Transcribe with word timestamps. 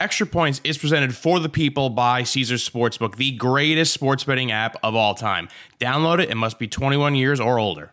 Extra 0.00 0.28
Points 0.28 0.60
is 0.62 0.78
presented 0.78 1.12
for 1.16 1.40
the 1.40 1.48
people 1.48 1.90
by 1.90 2.22
Caesars 2.22 2.68
Sportsbook, 2.68 3.16
the 3.16 3.32
greatest 3.32 3.92
sports 3.92 4.22
betting 4.22 4.52
app 4.52 4.76
of 4.80 4.94
all 4.94 5.16
time. 5.16 5.48
Download 5.80 6.20
it 6.20 6.30
and 6.30 6.38
must 6.38 6.60
be 6.60 6.68
21 6.68 7.16
years 7.16 7.40
or 7.40 7.58
older. 7.58 7.90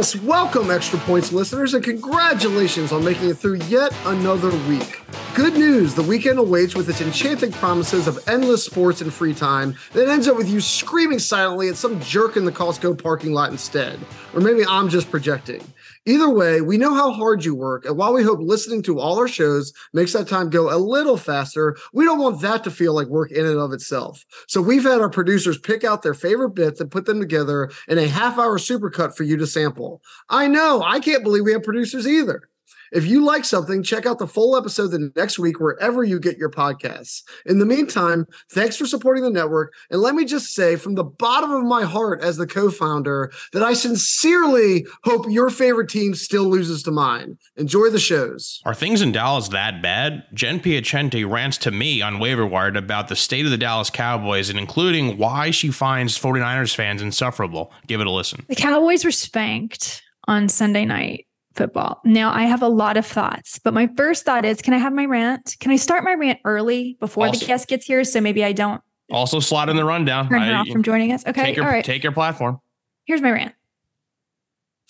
Welcome, 0.00 0.70
Extra 0.70 0.98
Points 1.00 1.30
listeners, 1.30 1.74
and 1.74 1.84
congratulations 1.84 2.90
on 2.90 3.04
making 3.04 3.28
it 3.28 3.34
through 3.36 3.58
yet 3.68 3.94
another 4.06 4.48
week. 4.66 4.98
Good 5.34 5.54
news 5.54 5.94
the 5.94 6.02
weekend 6.02 6.40
awaits 6.40 6.74
with 6.74 6.88
its 6.88 7.00
enchanting 7.00 7.52
promises 7.52 8.08
of 8.08 8.18
endless 8.28 8.64
sports 8.64 9.00
and 9.00 9.12
free 9.12 9.32
time 9.32 9.76
that 9.92 10.08
ends 10.08 10.26
up 10.26 10.36
with 10.36 10.50
you 10.50 10.60
screaming 10.60 11.20
silently 11.20 11.68
at 11.68 11.76
some 11.76 12.00
jerk 12.00 12.36
in 12.36 12.44
the 12.44 12.52
Costco 12.52 13.00
parking 13.00 13.32
lot 13.32 13.50
instead. 13.50 14.00
Or 14.34 14.40
maybe 14.40 14.66
I'm 14.66 14.88
just 14.88 15.08
projecting. 15.08 15.62
Either 16.04 16.28
way, 16.28 16.60
we 16.60 16.76
know 16.76 16.94
how 16.94 17.12
hard 17.12 17.44
you 17.44 17.54
work, 17.54 17.84
and 17.84 17.96
while 17.96 18.12
we 18.12 18.24
hope 18.24 18.40
listening 18.40 18.82
to 18.82 18.98
all 18.98 19.18
our 19.18 19.28
shows 19.28 19.72
makes 19.92 20.12
that 20.14 20.26
time 20.26 20.50
go 20.50 20.74
a 20.74 20.76
little 20.76 21.16
faster, 21.16 21.76
we 21.92 22.04
don't 22.04 22.18
want 22.18 22.40
that 22.40 22.64
to 22.64 22.70
feel 22.70 22.92
like 22.92 23.06
work 23.06 23.30
in 23.30 23.46
and 23.46 23.58
of 23.58 23.72
itself. 23.72 24.24
So 24.48 24.60
we've 24.60 24.82
had 24.82 25.00
our 25.00 25.10
producers 25.10 25.58
pick 25.58 25.84
out 25.84 26.02
their 26.02 26.14
favorite 26.14 26.50
bits 26.50 26.80
and 26.80 26.90
put 26.90 27.06
them 27.06 27.20
together 27.20 27.70
in 27.86 27.98
a 27.98 28.08
half 28.08 28.36
hour 28.36 28.58
supercut 28.58 29.16
for 29.16 29.22
you 29.22 29.36
to 29.36 29.46
sample. 29.46 30.02
I 30.28 30.48
know, 30.48 30.82
I 30.82 30.98
can't 30.98 31.22
believe 31.22 31.44
we 31.44 31.52
have 31.52 31.62
producers 31.62 32.08
either. 32.08 32.49
If 32.92 33.06
you 33.06 33.24
like 33.24 33.44
something, 33.44 33.82
check 33.82 34.06
out 34.06 34.18
the 34.18 34.26
full 34.26 34.56
episode 34.56 34.88
the 34.88 35.12
next 35.16 35.38
week 35.38 35.60
wherever 35.60 36.02
you 36.02 36.18
get 36.18 36.36
your 36.36 36.50
podcasts. 36.50 37.22
In 37.46 37.58
the 37.58 37.66
meantime, 37.66 38.26
thanks 38.50 38.76
for 38.76 38.86
supporting 38.86 39.22
the 39.22 39.30
network. 39.30 39.74
And 39.90 40.00
let 40.00 40.14
me 40.14 40.24
just 40.24 40.54
say 40.54 40.76
from 40.76 40.94
the 40.94 41.04
bottom 41.04 41.52
of 41.52 41.64
my 41.64 41.84
heart 41.84 42.22
as 42.22 42.36
the 42.36 42.46
co-founder 42.46 43.32
that 43.52 43.62
I 43.62 43.74
sincerely 43.74 44.86
hope 45.04 45.26
your 45.28 45.50
favorite 45.50 45.88
team 45.88 46.14
still 46.14 46.44
loses 46.44 46.82
to 46.84 46.90
mine. 46.90 47.38
Enjoy 47.56 47.90
the 47.90 47.98
shows. 47.98 48.60
Are 48.64 48.74
things 48.74 49.02
in 49.02 49.12
Dallas 49.12 49.48
that 49.48 49.82
bad? 49.82 50.24
Jen 50.34 50.60
Piacenti 50.60 51.28
rants 51.28 51.58
to 51.58 51.70
me 51.70 52.02
on 52.02 52.18
Waiver 52.18 52.46
Wired 52.46 52.76
about 52.76 53.08
the 53.08 53.16
state 53.16 53.44
of 53.44 53.50
the 53.50 53.58
Dallas 53.58 53.90
Cowboys 53.90 54.50
and 54.50 54.58
including 54.58 55.16
why 55.16 55.50
she 55.50 55.70
finds 55.70 56.18
49ers 56.18 56.74
fans 56.74 57.02
insufferable. 57.02 57.72
Give 57.86 58.00
it 58.00 58.06
a 58.06 58.10
listen. 58.10 58.44
The 58.48 58.56
Cowboys 58.56 59.04
were 59.04 59.10
spanked 59.10 60.02
on 60.26 60.48
Sunday 60.48 60.84
night 60.84 61.26
football. 61.54 62.00
Now, 62.04 62.32
I 62.32 62.44
have 62.44 62.62
a 62.62 62.68
lot 62.68 62.96
of 62.96 63.06
thoughts, 63.06 63.58
but 63.58 63.74
my 63.74 63.88
first 63.96 64.24
thought 64.24 64.44
is 64.44 64.62
can 64.62 64.74
I 64.74 64.78
have 64.78 64.92
my 64.92 65.04
rant? 65.04 65.56
Can 65.60 65.72
I 65.72 65.76
start 65.76 66.04
my 66.04 66.14
rant 66.14 66.38
early 66.44 66.96
before 67.00 67.26
also, 67.26 67.40
the 67.40 67.46
guest 67.46 67.68
gets 67.68 67.86
here? 67.86 68.04
So 68.04 68.20
maybe 68.20 68.44
I 68.44 68.52
don't. 68.52 68.80
Also, 69.10 69.40
slot 69.40 69.68
in 69.68 69.76
the 69.76 69.84
rundown. 69.84 70.28
Turn 70.28 70.42
her 70.42 70.52
I, 70.52 70.58
off 70.58 70.68
from 70.68 70.82
joining 70.82 71.12
us. 71.12 71.26
Okay. 71.26 71.42
Take 71.42 71.56
your, 71.56 71.64
All 71.64 71.70
right. 71.70 71.84
Take 71.84 72.02
your 72.02 72.12
platform. 72.12 72.60
Here's 73.04 73.20
my 73.20 73.30
rant 73.30 73.54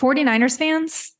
49ers 0.00 0.58
fans, 0.58 1.14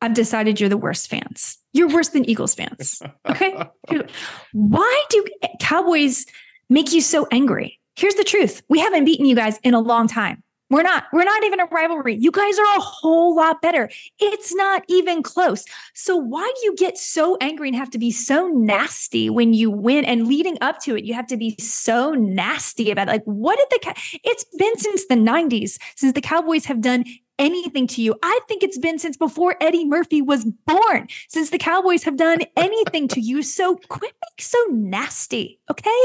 I've 0.00 0.14
decided 0.14 0.60
you're 0.60 0.68
the 0.68 0.76
worst 0.76 1.08
fans. 1.08 1.58
You're 1.72 1.88
worse 1.88 2.08
than 2.08 2.28
Eagles 2.28 2.54
fans. 2.54 3.02
Okay. 3.28 3.54
Why 4.52 5.04
do 5.10 5.24
Cowboys 5.60 6.26
make 6.68 6.92
you 6.92 7.00
so 7.00 7.26
angry? 7.30 7.78
Here's 7.96 8.14
the 8.14 8.24
truth 8.24 8.62
we 8.68 8.78
haven't 8.78 9.04
beaten 9.04 9.26
you 9.26 9.36
guys 9.36 9.58
in 9.62 9.74
a 9.74 9.80
long 9.80 10.08
time. 10.08 10.42
We're 10.70 10.82
not. 10.82 11.04
We're 11.12 11.24
not 11.24 11.42
even 11.42 11.58
a 11.58 11.66
rivalry. 11.66 12.14
You 12.14 12.30
guys 12.30 12.56
are 12.56 12.76
a 12.76 12.80
whole 12.80 13.34
lot 13.34 13.60
better. 13.60 13.90
It's 14.20 14.54
not 14.54 14.84
even 14.88 15.20
close. 15.22 15.64
So 15.94 16.16
why 16.16 16.50
do 16.54 16.66
you 16.66 16.76
get 16.76 16.96
so 16.96 17.36
angry 17.40 17.68
and 17.68 17.76
have 17.76 17.90
to 17.90 17.98
be 17.98 18.12
so 18.12 18.46
nasty 18.46 19.28
when 19.28 19.52
you 19.52 19.68
win 19.68 20.04
and 20.04 20.28
leading 20.28 20.56
up 20.60 20.78
to 20.82 20.96
it, 20.96 21.04
you 21.04 21.12
have 21.14 21.26
to 21.26 21.36
be 21.36 21.56
so 21.58 22.12
nasty 22.12 22.92
about 22.92 23.08
it. 23.08 23.10
Like 23.10 23.24
what 23.24 23.58
did 23.58 23.66
the 23.82 23.94
It's 24.22 24.44
been 24.56 24.78
since 24.78 25.06
the 25.06 25.16
90s 25.16 25.78
since 25.96 26.12
the 26.12 26.20
Cowboys 26.20 26.66
have 26.66 26.80
done 26.80 27.04
anything 27.40 27.88
to 27.88 28.02
you. 28.02 28.14
I 28.22 28.38
think 28.46 28.62
it's 28.62 28.78
been 28.78 28.98
since 28.98 29.16
before 29.16 29.56
Eddie 29.60 29.86
Murphy 29.86 30.22
was 30.22 30.44
born, 30.44 31.08
since 31.28 31.50
the 31.50 31.58
Cowboys 31.58 32.04
have 32.04 32.16
done 32.16 32.40
anything 32.56 33.08
to 33.08 33.20
you. 33.20 33.42
So 33.42 33.76
quit 33.88 34.12
being 34.12 34.38
so 34.38 34.58
nasty, 34.70 35.58
okay? 35.70 36.02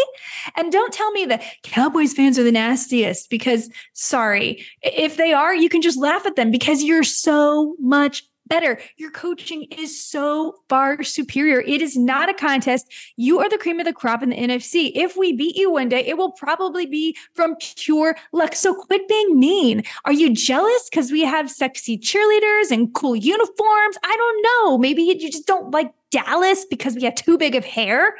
And 0.55 0.71
don't 0.71 0.93
tell 0.93 1.11
me 1.11 1.25
that 1.25 1.43
Cowboys 1.63 2.13
fans 2.13 2.39
are 2.39 2.43
the 2.43 2.51
nastiest 2.51 3.29
because, 3.29 3.69
sorry, 3.93 4.65
if 4.81 5.17
they 5.17 5.33
are, 5.33 5.53
you 5.53 5.69
can 5.69 5.81
just 5.81 5.99
laugh 5.99 6.25
at 6.25 6.37
them 6.37 6.49
because 6.49 6.81
you're 6.81 7.03
so 7.03 7.75
much 7.79 8.23
better. 8.47 8.79
Your 8.97 9.11
coaching 9.11 9.63
is 9.71 10.03
so 10.03 10.57
far 10.69 11.03
superior. 11.03 11.61
It 11.61 11.81
is 11.81 11.97
not 11.97 12.29
a 12.29 12.33
contest. 12.33 12.91
You 13.15 13.39
are 13.39 13.49
the 13.49 13.57
cream 13.57 13.79
of 13.79 13.85
the 13.85 13.93
crop 13.93 14.23
in 14.23 14.29
the 14.29 14.35
NFC. 14.35 14.91
If 14.95 15.17
we 15.17 15.33
beat 15.33 15.55
you 15.55 15.71
one 15.71 15.89
day, 15.89 16.05
it 16.05 16.17
will 16.17 16.31
probably 16.31 16.85
be 16.85 17.17
from 17.33 17.55
pure 17.75 18.15
luck. 18.31 18.55
So 18.55 18.73
quit 18.73 19.07
being 19.07 19.39
mean. 19.39 19.83
Are 20.05 20.13
you 20.13 20.33
jealous 20.33 20.89
because 20.89 21.11
we 21.11 21.21
have 21.21 21.49
sexy 21.49 21.97
cheerleaders 21.97 22.71
and 22.71 22.93
cool 22.93 23.15
uniforms? 23.15 23.97
I 24.03 24.15
don't 24.15 24.43
know. 24.43 24.77
Maybe 24.77 25.03
you 25.03 25.19
just 25.19 25.47
don't 25.47 25.71
like 25.71 25.93
Dallas 26.11 26.65
because 26.65 26.95
we 26.95 27.03
have 27.03 27.15
too 27.15 27.37
big 27.37 27.55
of 27.55 27.65
hair. 27.65 28.15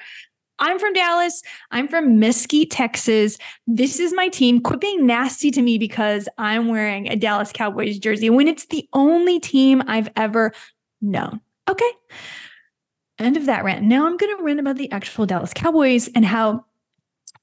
I'm 0.60 0.80
from 0.80 0.94
Dallas. 0.94 1.42
I'm 1.72 1.88
from 1.88 2.20
Mesquite, 2.20 2.72
Texas. 2.72 3.38
This 3.68 4.00
is 4.00 4.14
my 4.14 4.30
team. 4.30 4.62
Quit 4.62 4.82
being 4.82 5.06
nasty 5.06 5.52
to 5.52 5.62
me 5.62 5.78
because 5.78 6.30
I'm 6.38 6.68
wearing 6.68 7.08
a 7.08 7.16
Dallas 7.16 7.52
Cowboys 7.52 8.00
jersey 8.00 8.30
when 8.30 8.48
it's 8.48 8.66
the 8.68 8.88
only 8.94 9.40
team 9.40 9.84
I've 9.88 10.10
ever 10.16 10.54
known. 11.02 11.42
Okay. 11.70 11.92
End 13.20 13.38
of 13.38 13.46
that 13.46 13.64
rant. 13.64 13.84
Now 13.84 14.06
I'm 14.06 14.18
going 14.18 14.36
to 14.38 14.44
rant 14.44 14.60
about 14.60 14.78
the 14.78 14.92
actual 14.92 15.26
Dallas 15.26 15.54
Cowboys 15.54 16.10
and 16.16 16.26
how 16.26 16.66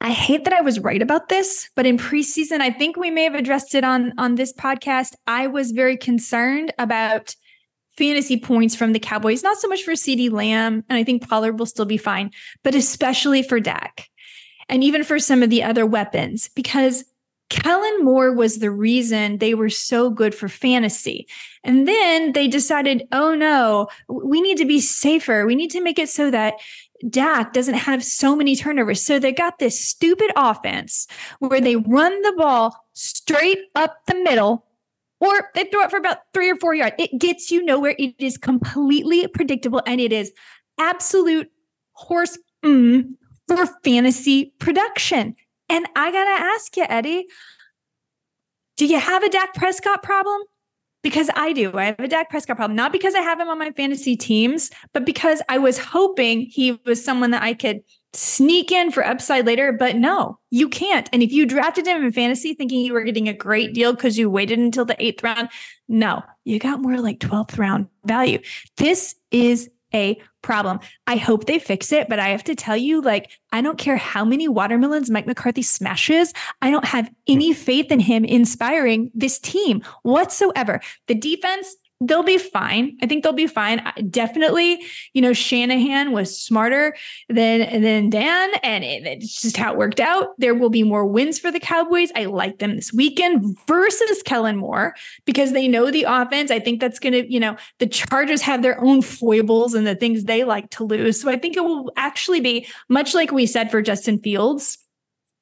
I 0.01 0.11
hate 0.11 0.45
that 0.45 0.53
I 0.53 0.63
was 0.63 0.81
right 0.81 1.01
about 1.01 1.29
this, 1.29 1.71
but 1.77 1.87
in 1.87 1.97
preseason, 1.97 2.61
I 2.61 2.71
think 2.71 2.97
we 2.97 3.09
may 3.09 3.23
have 3.23 3.37
addressed 3.37 3.73
it 3.77 3.85
on 3.85 4.13
on 4.19 4.35
this 4.35 4.53
podcast. 4.53 5.15
I 5.29 5.47
was 5.47 5.71
very 5.71 5.97
concerned 5.97 6.75
about 6.77 7.37
fantasy 7.97 8.39
points 8.39 8.75
from 8.75 8.93
the 8.93 8.99
Cowboys, 8.99 9.43
not 9.43 9.59
so 9.59 9.69
much 9.69 9.83
for 9.83 9.93
CeeDee 9.93 10.31
Lamb, 10.31 10.85
and 10.89 10.97
I 10.97 11.05
think 11.05 11.29
Pollard 11.29 11.59
will 11.59 11.67
still 11.67 11.85
be 11.85 11.97
fine, 11.97 12.31
but 12.63 12.75
especially 12.75 13.43
for 13.43 13.61
Dak 13.61 14.09
and 14.69 14.83
even 14.83 15.05
for 15.05 15.19
some 15.19 15.43
of 15.43 15.51
the 15.51 15.63
other 15.63 15.85
weapons, 15.85 16.49
because 16.55 17.05
Kellen 17.51 18.03
Moore 18.03 18.33
was 18.33 18.59
the 18.59 18.71
reason 18.71 19.37
they 19.37 19.53
were 19.53 19.69
so 19.69 20.09
good 20.09 20.35
for 20.35 20.49
fantasy. 20.49 21.29
And 21.63 21.87
then 21.87 22.33
they 22.33 22.49
decided, 22.49 23.07
oh 23.13 23.35
no, 23.35 23.89
we 24.09 24.41
need 24.41 24.57
to 24.57 24.65
be 24.65 24.81
safer. 24.81 25.45
We 25.45 25.55
need 25.55 25.71
to 25.73 25.83
make 25.83 25.99
it 25.99 26.09
so 26.09 26.31
that 26.31 26.55
Dak 27.11 27.53
doesn't 27.53 27.75
have 27.75 28.03
so 28.03 28.35
many 28.35 28.57
turnovers. 28.57 29.05
So 29.05 29.19
they 29.19 29.33
got 29.33 29.59
this 29.59 29.79
stupid 29.79 30.31
offense 30.35 31.07
where 31.41 31.61
they 31.61 31.77
run 31.77 32.23
the 32.23 32.33
ball 32.39 32.75
straight 32.95 33.59
up 33.75 33.99
the 34.07 34.15
middle 34.15 34.65
or 35.23 35.51
they 35.55 35.65
throw 35.65 35.83
it 35.83 35.91
for 35.91 35.99
about 35.99 36.19
three 36.35 36.51
or 36.51 36.57
four 36.57 36.75
yards. 36.75 36.97
It 36.99 37.17
gets 37.17 37.49
you 37.53 37.65
nowhere. 37.65 37.95
It 37.97 38.17
is 38.19 38.37
completely 38.37 39.29
predictable 39.29 39.81
and 39.87 40.01
it 40.01 40.13
is 40.13 40.33
absolute 40.81 41.49
horse 41.93 42.37
mm, 42.65 43.05
for 43.47 43.67
fantasy 43.85 44.53
production. 44.59 45.37
And 45.69 45.87
I 45.95 46.11
got 46.11 46.25
to 46.25 46.45
ask 46.45 46.77
you, 46.77 46.87
Eddie, 46.89 47.27
do 48.77 48.85
you 48.85 48.99
have 48.99 49.23
a 49.23 49.29
Dak 49.29 49.55
Prescott 49.55 50.03
problem? 50.03 50.43
Because 51.05 51.31
I 51.37 51.53
do. 51.53 51.73
I 51.77 51.85
have 51.85 52.01
a 52.01 52.09
Dak 52.09 52.29
Prescott 52.29 52.57
problem, 52.57 52.75
not 52.75 52.91
because 52.91 53.15
I 53.15 53.21
have 53.21 53.39
him 53.39 53.49
on 53.49 53.61
my 53.61 53.71
fantasy 53.71 54.17
teams, 54.17 54.71
but 54.93 55.05
because 55.05 55.41
I 55.49 55.59
was 55.59 55.79
hoping 55.79 56.41
he 56.41 56.81
was 56.85 57.05
someone 57.05 57.31
that 57.31 57.43
I 57.43 57.55
could 57.55 57.83
sneak 58.15 58.71
in 58.71 58.91
for 58.91 59.05
upside 59.05 59.47
later, 59.47 59.73
but 59.73 59.97
no, 59.97 60.39
you 60.51 60.69
can't. 60.69 61.09
And 61.13 61.23
if 61.23 61.33
you 61.33 61.47
drafted 61.47 61.87
him 61.87 62.05
in 62.05 62.13
fantasy 62.13 62.55
thinking 62.55 62.81
you 62.81 62.93
were 62.93 63.05
getting 63.05 63.29
a 63.29 63.33
great 63.33 63.73
deal 63.73 63.93
because 63.93 64.19
you 64.19 64.29
waited 64.29 64.59
until 64.59 64.85
the 64.85 65.03
eighth 65.03 65.23
round, 65.23 65.49
no, 65.89 66.23
you 66.45 66.59
got 66.59 66.83
more 66.83 66.99
like 66.99 67.21
12th 67.21 67.59
round 67.59 67.89
value. 68.05 68.39
This 68.77 69.15
is 69.31 69.71
a 69.95 70.21
problem. 70.43 70.81
I 71.07 71.17
hope 71.17 71.47
they 71.47 71.59
fix 71.59 71.93
it, 71.93 72.09
but 72.09 72.19
I 72.19 72.29
have 72.29 72.45
to 72.45 72.55
tell 72.55 72.77
you, 72.77 73.01
like, 73.01 73.31
I 73.53 73.61
don't 73.61 73.79
care 73.79 73.97
how 73.97 74.25
many 74.25 74.49
watermelons 74.49 75.11
Mike 75.11 75.27
McCarthy 75.27 75.63
smashes. 75.63 76.33
I 76.61 76.71
don't 76.71 76.85
have 76.85 77.11
any 77.27 77.53
faith 77.53 77.93
in 77.93 78.01
him 78.01 78.25
inspiring 78.25 79.11
this 79.15 79.39
team 79.39 79.83
whatsoever. 80.03 80.81
The 81.07 81.15
defense, 81.15 81.77
they'll 82.07 82.23
be 82.23 82.39
fine. 82.39 82.97
I 83.03 83.07
think 83.07 83.23
they'll 83.23 83.33
be 83.33 83.47
fine. 83.47 83.83
Definitely, 84.11 84.85
you 85.13 85.23
know, 85.23 85.33
Shanahan 85.33 86.13
was 86.13 86.39
smarter 86.39 86.97
than 87.29 87.83
than 87.83 88.11
Dan, 88.11 88.51
and 88.63 88.85
it, 88.85 89.07
it's 89.07 89.41
just 89.41 89.57
how 89.57 89.73
it 89.73 89.79
worked 89.79 90.01
out. 90.01 90.29
There 90.39 90.55
will 90.55 90.71
be 90.71 90.83
more 90.83 91.07
wins 91.07 91.39
for 91.39 91.51
the 91.51 91.61
Cowboys. 91.61 92.11
I 92.15 92.25
like 92.25 92.59
them 92.59 92.77
this 92.77 92.93
weekend 92.93 93.57
versus 93.67 94.23
Kellen 94.23 94.57
Moore 94.57 94.95
because 95.25 95.53
they 95.53 95.69
know 95.69 95.91
the 95.91 96.05
offense. 96.09 96.51
I 96.51 96.59
think 96.59 96.81
that's 96.81 96.99
going 96.99 97.13
to, 97.13 97.33
you 97.33 97.41
know, 97.41 97.57
the 97.79 97.87
Chargers 97.87 98.43
have 98.43 98.63
their 98.63 98.81
own 98.81 99.03
foibles 99.03 99.75
and 99.75 99.87
the 99.87 99.95
things 99.95 100.25
they 100.25 100.45
like 100.45 100.71
to 100.71 100.85
lose. 100.85 101.21
So 101.21 101.31
I 101.31 101.39
think 101.39 101.57
it 101.57 101.65
will 101.65 101.93
actually 101.97 102.41
be 102.41 102.67
much 102.89 103.15
like 103.15 103.33
we 103.33 103.47
said 103.47 103.71
for 103.71 103.83
Justin 103.83 104.19
Fields. 104.19 104.79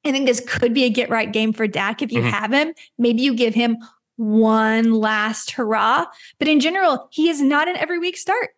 I 0.03 0.11
think 0.11 0.25
this 0.25 0.41
could 0.45 0.73
be 0.73 0.85
a 0.85 0.89
get 0.89 1.09
right 1.09 1.31
game 1.31 1.53
for 1.53 1.67
Dak 1.67 2.01
if 2.01 2.11
you 2.11 2.21
mm-hmm. 2.21 2.29
have 2.29 2.51
him. 2.51 2.73
Maybe 2.97 3.21
you 3.21 3.35
give 3.35 3.53
him 3.53 3.77
one 4.21 4.93
last 4.93 5.51
hurrah. 5.51 6.05
But 6.37 6.47
in 6.47 6.59
general, 6.59 7.07
he 7.11 7.29
is 7.29 7.41
not 7.41 7.67
an 7.67 7.75
every 7.77 7.97
week 7.97 8.17
start. 8.17 8.51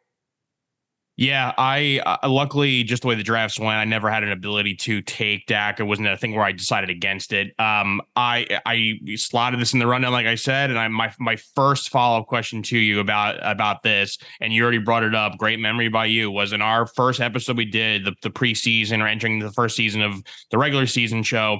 Yeah, 1.15 1.53
I 1.59 2.01
uh, 2.05 2.27
luckily 2.27 2.83
just 2.83 3.03
the 3.03 3.07
way 3.07 3.13
the 3.13 3.21
drafts 3.21 3.59
went, 3.59 3.77
I 3.77 3.85
never 3.85 4.09
had 4.09 4.23
an 4.23 4.31
ability 4.31 4.73
to 4.77 4.99
take 5.03 5.45
Dak. 5.45 5.79
It 5.79 5.83
wasn't 5.83 6.07
a 6.07 6.17
thing 6.17 6.33
where 6.33 6.43
I 6.43 6.51
decided 6.51 6.89
against 6.89 7.33
it. 7.33 7.53
Um, 7.59 8.01
I 8.15 8.47
I 8.65 8.99
slotted 9.15 9.59
this 9.59 9.73
in 9.73 9.79
the 9.79 9.85
rundown, 9.85 10.11
like 10.11 10.25
I 10.25 10.33
said, 10.33 10.71
and 10.71 10.79
I 10.79 10.87
my 10.87 11.13
my 11.19 11.35
first 11.35 11.89
follow 11.89 12.19
up 12.19 12.27
question 12.27 12.63
to 12.63 12.77
you 12.79 12.99
about 12.99 13.37
about 13.43 13.83
this, 13.83 14.17
and 14.41 14.51
you 14.51 14.63
already 14.63 14.79
brought 14.79 15.03
it 15.03 15.13
up. 15.13 15.37
Great 15.37 15.59
memory 15.59 15.87
by 15.87 16.07
you 16.07 16.31
was 16.31 16.51
in 16.51 16.63
our 16.63 16.87
first 16.87 17.21
episode 17.21 17.57
we 17.57 17.65
did 17.65 18.05
the 18.05 18.15
the 18.23 18.31
preseason 18.31 18.99
or 18.99 19.05
entering 19.05 19.37
the 19.37 19.51
first 19.51 19.75
season 19.75 20.01
of 20.01 20.23
the 20.49 20.57
regular 20.57 20.87
season 20.87 21.21
show 21.21 21.59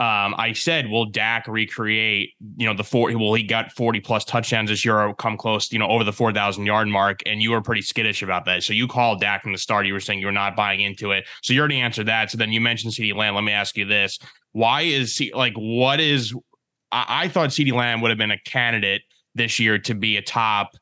um, 0.00 0.36
I 0.38 0.52
said, 0.52 0.88
will 0.88 1.06
Dak 1.06 1.48
recreate, 1.48 2.34
you 2.56 2.66
know, 2.66 2.74
the 2.74 2.84
four, 2.84 3.10
well, 3.18 3.34
he 3.34 3.42
got 3.42 3.72
40 3.72 3.98
plus 3.98 4.24
touchdowns 4.24 4.70
this 4.70 4.84
year 4.84 4.96
or 4.96 5.12
come 5.12 5.36
close, 5.36 5.72
you 5.72 5.78
know, 5.80 5.88
over 5.88 6.04
the 6.04 6.12
4,000 6.12 6.64
yard 6.64 6.86
mark. 6.86 7.20
And 7.26 7.42
you 7.42 7.50
were 7.50 7.60
pretty 7.60 7.82
skittish 7.82 8.22
about 8.22 8.44
that. 8.44 8.62
So 8.62 8.72
you 8.72 8.86
called 8.86 9.20
Dak 9.20 9.42
from 9.42 9.50
the 9.50 9.58
start. 9.58 9.86
You 9.86 9.92
were 9.92 10.00
saying 10.00 10.20
you 10.20 10.26
were 10.26 10.32
not 10.32 10.54
buying 10.54 10.80
into 10.80 11.10
it. 11.10 11.26
So 11.42 11.52
you 11.52 11.58
already 11.58 11.80
answered 11.80 12.06
that. 12.06 12.30
So 12.30 12.38
then 12.38 12.52
you 12.52 12.60
mentioned 12.60 12.92
CeeDee 12.92 13.16
Lamb. 13.16 13.34
Let 13.34 13.42
me 13.42 13.50
ask 13.50 13.76
you 13.76 13.86
this. 13.86 14.20
Why 14.52 14.82
is 14.82 15.16
he 15.16 15.32
like, 15.34 15.54
what 15.54 15.98
is, 15.98 16.32
I, 16.92 17.24
I 17.24 17.28
thought 17.28 17.50
CeeDee 17.50 17.72
Lamb 17.72 18.00
would 18.00 18.12
have 18.12 18.18
been 18.18 18.30
a 18.30 18.38
candidate 18.38 19.02
this 19.34 19.58
year 19.58 19.80
to 19.80 19.94
be 19.96 20.16
a 20.16 20.22
top 20.22 20.76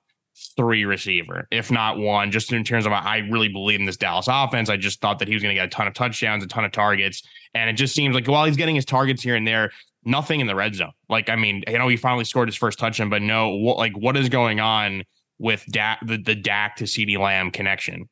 three 0.56 0.84
receiver, 0.84 1.48
if 1.50 1.70
not 1.70 1.98
one, 1.98 2.30
just 2.30 2.52
in 2.52 2.64
terms 2.64 2.86
of 2.86 2.92
I 2.92 3.18
really 3.30 3.48
believe 3.48 3.80
in 3.80 3.86
this 3.86 3.96
Dallas 3.96 4.26
offense. 4.28 4.68
I 4.68 4.76
just 4.76 5.00
thought 5.00 5.18
that 5.20 5.28
he 5.28 5.34
was 5.34 5.42
going 5.42 5.54
to 5.54 5.60
get 5.60 5.66
a 5.66 5.70
ton 5.70 5.86
of 5.86 5.94
touchdowns, 5.94 6.44
a 6.44 6.46
ton 6.46 6.64
of 6.64 6.72
targets. 6.72 7.22
And 7.54 7.70
it 7.70 7.74
just 7.74 7.94
seems 7.94 8.14
like 8.14 8.26
while 8.26 8.44
he's 8.44 8.56
getting 8.56 8.74
his 8.74 8.84
targets 8.84 9.22
here 9.22 9.34
and 9.34 9.46
there, 9.46 9.70
nothing 10.04 10.40
in 10.40 10.46
the 10.46 10.54
red 10.54 10.74
zone. 10.74 10.92
Like, 11.08 11.30
I 11.30 11.36
mean, 11.36 11.64
you 11.66 11.78
know, 11.78 11.88
he 11.88 11.96
finally 11.96 12.24
scored 12.24 12.48
his 12.48 12.56
first 12.56 12.78
touchdown, 12.78 13.08
but 13.08 13.22
no, 13.22 13.56
what, 13.56 13.78
like, 13.78 13.96
what 13.96 14.16
is 14.16 14.28
going 14.28 14.60
on 14.60 15.04
with 15.38 15.64
the, 15.66 16.22
the 16.22 16.34
Dak 16.34 16.76
to 16.76 16.84
CeeDee 16.84 17.18
Lamb 17.18 17.50
connection? 17.50 18.08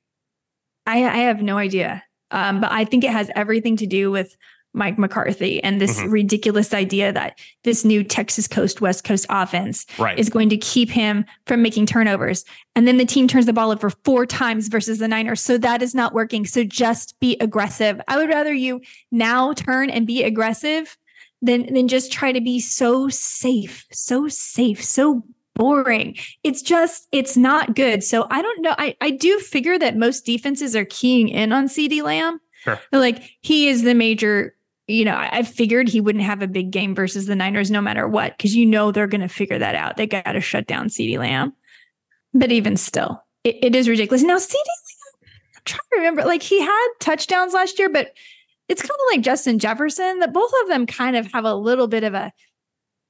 I, 0.86 1.04
I 1.04 1.18
have 1.18 1.42
no 1.42 1.58
idea. 1.58 2.02
Um, 2.30 2.60
but 2.60 2.72
I 2.72 2.84
think 2.84 3.04
it 3.04 3.10
has 3.10 3.30
everything 3.36 3.76
to 3.76 3.86
do 3.86 4.10
with 4.10 4.36
Mike 4.74 4.98
McCarthy 4.98 5.62
and 5.62 5.80
this 5.80 5.98
mm-hmm. 5.98 6.10
ridiculous 6.10 6.74
idea 6.74 7.12
that 7.12 7.38
this 7.62 7.84
new 7.84 8.02
Texas 8.04 8.46
Coast 8.48 8.80
West 8.80 9.04
Coast 9.04 9.24
offense 9.30 9.86
right. 9.98 10.18
is 10.18 10.28
going 10.28 10.48
to 10.50 10.56
keep 10.56 10.90
him 10.90 11.24
from 11.46 11.62
making 11.62 11.86
turnovers. 11.86 12.44
And 12.74 12.86
then 12.86 12.98
the 12.98 13.06
team 13.06 13.28
turns 13.28 13.46
the 13.46 13.52
ball 13.52 13.70
over 13.70 13.90
four 13.90 14.26
times 14.26 14.68
versus 14.68 14.98
the 14.98 15.08
Niners. 15.08 15.40
So 15.40 15.56
that 15.58 15.80
is 15.80 15.94
not 15.94 16.12
working. 16.12 16.44
So 16.44 16.64
just 16.64 17.18
be 17.20 17.36
aggressive. 17.40 18.00
I 18.08 18.16
would 18.16 18.28
rather 18.28 18.52
you 18.52 18.80
now 19.12 19.52
turn 19.52 19.90
and 19.90 20.06
be 20.06 20.24
aggressive 20.24 20.96
than 21.40 21.72
than 21.72 21.88
just 21.88 22.12
try 22.12 22.32
to 22.32 22.40
be 22.40 22.58
so 22.58 23.08
safe, 23.08 23.86
so 23.92 24.28
safe, 24.28 24.82
so 24.82 25.24
boring. 25.54 26.16
It's 26.42 26.62
just, 26.62 27.06
it's 27.12 27.36
not 27.36 27.76
good. 27.76 28.02
So 28.02 28.26
I 28.30 28.42
don't 28.42 28.62
know. 28.62 28.74
I, 28.76 28.96
I 29.00 29.10
do 29.10 29.38
figure 29.38 29.78
that 29.78 29.96
most 29.96 30.26
defenses 30.26 30.74
are 30.74 30.84
keying 30.84 31.28
in 31.28 31.52
on 31.52 31.68
CeeDee 31.68 32.02
Lamb. 32.02 32.40
Sure. 32.64 32.80
Like 32.92 33.22
he 33.40 33.68
is 33.68 33.82
the 33.82 33.94
major 33.94 34.56
you 34.86 35.04
know, 35.04 35.16
I 35.16 35.42
figured 35.42 35.88
he 35.88 36.00
wouldn't 36.00 36.24
have 36.24 36.42
a 36.42 36.46
big 36.46 36.70
game 36.70 36.94
versus 36.94 37.26
the 37.26 37.34
Niners 37.34 37.70
no 37.70 37.80
matter 37.80 38.06
what, 38.06 38.36
because 38.36 38.54
you 38.54 38.66
know 38.66 38.92
they're 38.92 39.06
going 39.06 39.22
to 39.22 39.28
figure 39.28 39.58
that 39.58 39.74
out. 39.74 39.96
They 39.96 40.06
got 40.06 40.32
to 40.32 40.40
shut 40.40 40.66
down 40.66 40.88
CeeDee 40.88 41.18
Lamb. 41.18 41.54
But 42.34 42.52
even 42.52 42.76
still, 42.76 43.22
it, 43.44 43.56
it 43.62 43.74
is 43.74 43.88
ridiculous. 43.88 44.22
Now, 44.22 44.36
CeeDee 44.36 44.52
Lamb, 44.52 45.30
I'm 45.56 45.62
trying 45.64 45.80
to 45.92 45.96
remember, 45.96 46.24
like 46.24 46.42
he 46.42 46.60
had 46.60 46.88
touchdowns 47.00 47.54
last 47.54 47.78
year, 47.78 47.88
but 47.88 48.12
it's 48.68 48.82
kind 48.82 48.90
of 48.90 49.16
like 49.16 49.22
Justin 49.22 49.58
Jefferson 49.58 50.18
that 50.18 50.32
both 50.32 50.52
of 50.62 50.68
them 50.68 50.86
kind 50.86 51.16
of 51.16 51.30
have 51.32 51.44
a 51.44 51.54
little 51.54 51.86
bit 51.86 52.04
of 52.04 52.14
a, 52.14 52.32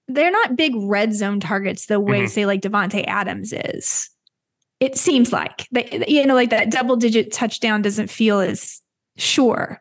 they're 0.07 0.31
not 0.31 0.57
big 0.57 0.75
red 0.77 1.15
zone 1.15 1.41
targets 1.41 1.87
the 1.87 1.99
way, 1.99 2.21
mm-hmm. 2.21 2.27
say, 2.29 2.47
like 2.47 2.61
Davante 2.61 3.05
Adams 3.07 3.53
is. 3.53 4.11
It 4.81 4.99
seems 4.99 5.33
like, 5.33 5.67
that, 5.73 6.09
you 6.09 6.27
know, 6.27 6.35
like 6.35 6.51
that 6.51 6.71
double 6.71 6.97
digit 6.97 7.33
touchdown 7.33 7.83
doesn't 7.83 8.11
feel 8.11 8.41
as 8.41 8.83
sure 9.17 9.81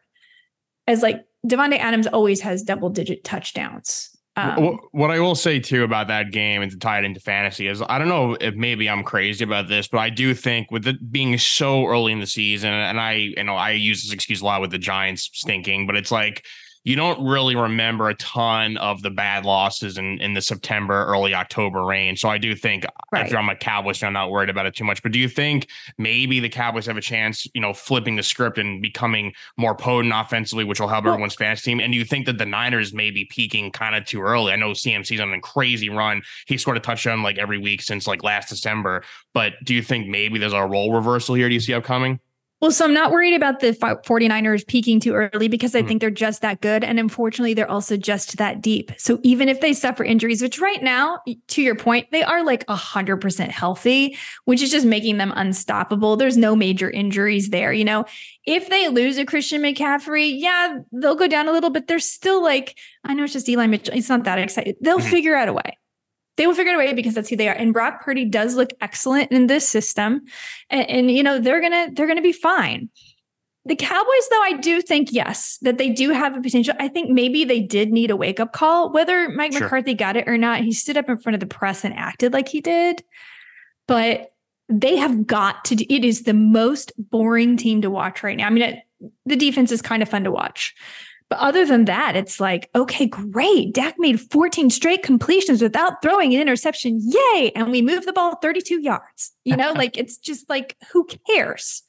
as 0.88 1.02
like 1.02 1.26
Davante 1.46 1.78
Adams 1.78 2.08
always 2.08 2.42
has 2.42 2.64
double 2.64 2.90
digit 2.90 3.24
touchdowns. 3.24 4.10
Um, 4.36 4.80
what 4.94 5.12
I 5.12 5.20
will 5.20 5.36
say 5.36 5.60
too 5.60 5.84
about 5.84 6.08
that 6.08 6.32
game 6.32 6.64
and 6.64 6.72
to 6.72 6.78
tie 6.78 6.98
it 6.98 7.06
into 7.06 7.20
fantasy 7.20 7.68
is 7.68 7.84
I 7.88 8.00
don't 8.00 8.10
know 8.10 8.36
if 8.42 8.56
maybe 8.56 8.90
I'm 8.90 9.04
crazy 9.04 9.44
about 9.44 9.68
this, 9.68 9.88
but 9.88 10.00
I 10.00 10.10
do 10.10 10.34
think 10.34 10.72
with 10.72 10.88
it 10.88 11.12
being 11.12 11.38
so 11.38 11.86
early 11.86 12.12
in 12.14 12.20
the 12.20 12.26
season, 12.26 12.72
and 12.72 13.00
I 13.00 13.14
you 13.14 13.44
know 13.44 13.56
I 13.56 13.72
use 13.72 14.02
this 14.02 14.12
excuse 14.12 14.42
a 14.42 14.46
lot 14.46 14.60
with 14.60 14.72
the 14.72 14.80
Giants 14.80 15.30
stinking, 15.34 15.86
but 15.86 15.96
it's 15.96 16.12
like 16.12 16.48
you 16.84 16.98
don't 16.98 17.26
really 17.26 17.56
remember 17.56 18.10
a 18.10 18.16
ton 18.16 18.76
of 18.78 19.02
the 19.02 19.10
bad 19.10 19.46
losses 19.46 19.98
in, 19.98 20.20
in 20.20 20.34
the 20.34 20.42
September, 20.42 21.06
early 21.06 21.34
October 21.34 21.86
range. 21.86 22.20
So 22.20 22.28
I 22.28 22.38
do 22.38 22.56
think 22.56 22.86
uh, 22.86 22.90
right. 23.12 23.26
if 23.26 23.34
I'm 23.34 23.48
a 23.48 23.56
Cowboys 23.56 24.00
fan, 24.00 24.08
I'm 24.08 24.14
not 24.14 24.32
worried 24.32 24.50
about 24.50 24.66
it 24.66 24.76
too 24.76 24.84
much. 24.84 25.02
But 25.02 25.14
do 25.14 25.20
you 25.20 25.30
think 25.30 25.68
maybe 25.98 26.42
the 26.42 26.50
Cowboys 26.50 26.86
have 26.88 26.98
a 26.98 27.02
chance, 27.02 27.48
you 27.54 27.62
know, 27.62 27.74
flipping 27.74 28.18
the 28.18 28.24
script 28.24 28.58
and 28.58 28.82
becoming 28.82 29.34
more 29.58 29.76
potent 29.76 30.14
offensively, 30.14 30.66
which 30.66 30.82
will 30.82 30.90
help 30.90 31.06
well, 31.06 31.14
everyone's 31.14 31.36
fantasy 31.36 31.72
team? 31.72 31.80
And 31.80 31.94
do 31.94 31.98
you 31.98 32.06
think 32.06 32.26
that 32.26 32.38
the 32.38 32.46
Niners 32.46 32.94
may 32.94 33.12
be 33.12 33.26
peaking 33.26 33.72
kind 33.72 33.96
of 33.96 34.06
too 34.06 34.22
early? 34.22 34.52
I 34.52 34.58
know 34.58 34.72
CMC's 34.72 35.22
on 35.22 35.34
a 35.34 35.40
crazy 35.40 35.90
run. 35.90 36.22
He 36.48 36.58
scored 36.58 36.78
a 36.78 36.82
touchdown 36.82 37.24
like 37.24 37.38
every 37.38 37.58
week 37.58 37.82
since 37.82 38.08
like 38.08 38.24
last 38.24 38.50
December. 38.50 39.04
But 39.34 39.54
do 39.64 39.74
you 39.74 39.82
think 39.82 40.08
maybe 40.08 40.38
there's 40.38 40.52
a 40.52 40.66
role 40.66 40.94
reversal 40.94 41.36
here? 41.36 41.48
Do 41.48 41.54
you 41.54 41.62
see 41.62 41.74
upcoming? 41.74 42.20
Well, 42.64 42.72
so 42.72 42.86
I'm 42.86 42.94
not 42.94 43.12
worried 43.12 43.34
about 43.34 43.60
the 43.60 43.74
49ers 43.74 44.66
peaking 44.66 45.02
too 45.02 45.16
early 45.16 45.50
because 45.50 45.76
I 45.76 45.82
mm 45.82 45.88
think 45.88 46.00
they're 46.00 46.10
just 46.10 46.42
that 46.44 46.62
good. 46.62 46.82
And 46.82 46.98
unfortunately, 46.98 47.54
they're 47.54 47.70
also 47.70 47.98
just 47.98 48.38
that 48.38 48.62
deep. 48.62 48.94
So 48.98 49.20
even 49.22 49.50
if 49.50 49.60
they 49.60 49.74
suffer 49.74 50.06
injuries, 50.06 50.42
which 50.42 50.62
right 50.62 50.82
now, 50.82 51.20
to 51.50 51.62
your 51.62 51.76
point, 51.76 52.08
they 52.12 52.24
are 52.24 52.42
like 52.42 52.66
100% 52.68 53.50
healthy, 53.50 54.18
which 54.46 54.62
is 54.62 54.72
just 54.72 54.86
making 54.86 55.18
them 55.18 55.34
unstoppable. 55.36 56.16
There's 56.16 56.38
no 56.38 56.56
major 56.56 56.90
injuries 56.90 57.50
there. 57.50 57.74
You 57.74 57.84
know, 57.84 58.06
if 58.46 58.70
they 58.70 58.88
lose 58.88 59.18
a 59.18 59.26
Christian 59.26 59.62
McCaffrey, 59.62 60.32
yeah, 60.34 60.78
they'll 60.94 61.16
go 61.16 61.28
down 61.28 61.50
a 61.50 61.52
little, 61.52 61.70
but 61.70 61.88
they're 61.88 62.00
still 62.00 62.42
like, 62.42 62.80
I 63.04 63.14
know 63.14 63.26
it's 63.26 63.34
just 63.34 63.50
Eli 63.50 63.68
Mitchell. 63.68 63.94
It's 63.94 64.08
not 64.08 64.24
that 64.24 64.40
exciting. 64.40 64.76
They'll 64.80 65.00
mm-hmm. 65.00 65.10
figure 65.10 65.36
out 65.36 65.50
a 65.50 65.54
way 65.54 65.78
they 66.38 66.48
will 66.48 66.56
figure 66.56 66.74
it 66.80 66.90
out 66.90 66.96
because 66.96 67.14
that's 67.14 67.30
who 67.30 67.36
they 67.36 67.48
are. 67.48 67.56
And 67.56 67.74
Brock 67.74 68.04
Purdy 68.04 68.26
does 68.26 68.56
look 68.56 68.72
excellent 68.82 69.32
in 69.32 69.48
this 69.48 69.68
system, 69.68 70.22
and, 70.70 70.90
and, 70.90 71.12
you 71.12 71.24
know 71.24 71.40
they're 71.40 71.62
gonna 71.62 71.90
they're 71.94 72.08
gonna 72.08 72.22
be 72.22 72.32
fine. 72.32 72.90
The 73.66 73.76
Cowboys, 73.78 74.28
though, 74.30 74.42
I 74.42 74.58
do 74.58 74.82
think 74.82 75.14
yes 75.14 75.58
that 75.62 75.78
they 75.78 75.90
do 75.90 76.10
have 76.10 76.36
a 76.36 76.42
potential. 76.42 76.74
I 76.80 76.90
think 76.90 77.10
maybe 77.10 77.46
they 77.46 77.62
did 77.62 77.94
need 77.94 78.12
a 78.12 78.16
wake 78.16 78.40
up 78.40 78.52
call. 78.52 78.92
Whether 78.92 79.30
Mike 79.30 79.54
sure. 79.54 79.62
McCarthy 79.62 79.94
got 79.94 80.18
it 80.18 80.28
or 80.28 80.38
not, 80.38 80.62
he 80.62 80.74
stood 80.74 80.98
up 80.98 81.08
in 81.08 81.18
front 81.18 81.36
of 81.36 81.40
the 81.40 81.46
press 81.46 81.86
and 81.86 81.94
acted 81.94 82.34
like 82.34 82.50
he 82.50 82.60
did. 82.60 83.04
But 83.88 84.34
they 84.68 84.98
have 84.98 85.26
got 85.26 85.64
to. 85.66 85.76
Do, 85.76 85.86
it 85.90 86.04
is 86.04 86.24
the 86.24 86.34
most 86.34 86.92
boring 86.98 87.56
team 87.56 87.82
to 87.84 87.90
watch 87.90 88.22
right 88.22 88.36
now. 88.36 88.48
I 88.48 88.50
mean, 88.50 88.64
it, 88.64 88.80
the 89.26 89.36
defense 89.38 89.72
is 89.72 89.82
kind 89.82 90.04
of 90.04 90.10
fun 90.10 90.26
to 90.26 90.32
watch 90.32 90.76
but 91.34 91.40
other 91.40 91.66
than 91.66 91.86
that, 91.86 92.16
it's 92.16 92.40
like, 92.40 92.70
okay, 92.76 93.08
great. 93.08 93.74
Dak 93.74 93.96
made 93.98 94.22
14 94.22 94.70
straight 94.70 95.02
completions 95.02 95.64
without 95.64 96.00
throwing 96.00 96.32
an 96.36 96.40
interception. 96.40 97.00
Yay. 97.02 97.52
And 97.56 97.72
we 97.72 97.82
moved 97.82 98.08
the 98.08 98.14
ball 98.14 98.36
32 98.36 98.82
yards. 98.82 99.32
You 99.44 99.58
know, 99.58 99.72
like 99.76 99.98
it's 99.98 100.18
just 100.18 100.48
like, 100.48 100.78
who 100.92 101.08
cares? 101.28 101.82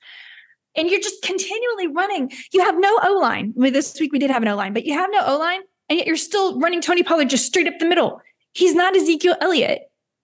And 0.75 0.89
you're 0.89 1.03
just 1.03 1.23
continually 1.23 1.89
running. 1.89 2.33
You 2.55 2.63
have 2.63 2.75
no 2.79 2.99
O 3.03 3.19
line. 3.21 3.53
I 3.55 3.61
mean, 3.61 3.75
this 3.75 4.01
week 4.01 4.13
we 4.13 4.19
did 4.19 4.31
have 4.31 4.41
an 4.41 4.49
O 4.49 4.57
line, 4.57 4.73
but 4.73 4.87
you 4.87 4.95
have 4.95 5.11
no 5.13 5.21
O 5.27 5.39
line, 5.39 5.61
and 5.91 5.99
yet 5.99 6.07
you're 6.07 6.17
still 6.17 6.59
running 6.59 6.81
Tony 6.81 7.03
Pollard 7.03 7.29
just 7.29 7.45
straight 7.45 7.69
up 7.69 7.79
the 7.79 7.85
middle. 7.85 8.23
He's 8.55 8.75
not 8.75 8.97
Ezekiel 8.97 9.37
Elliott. 9.43 9.83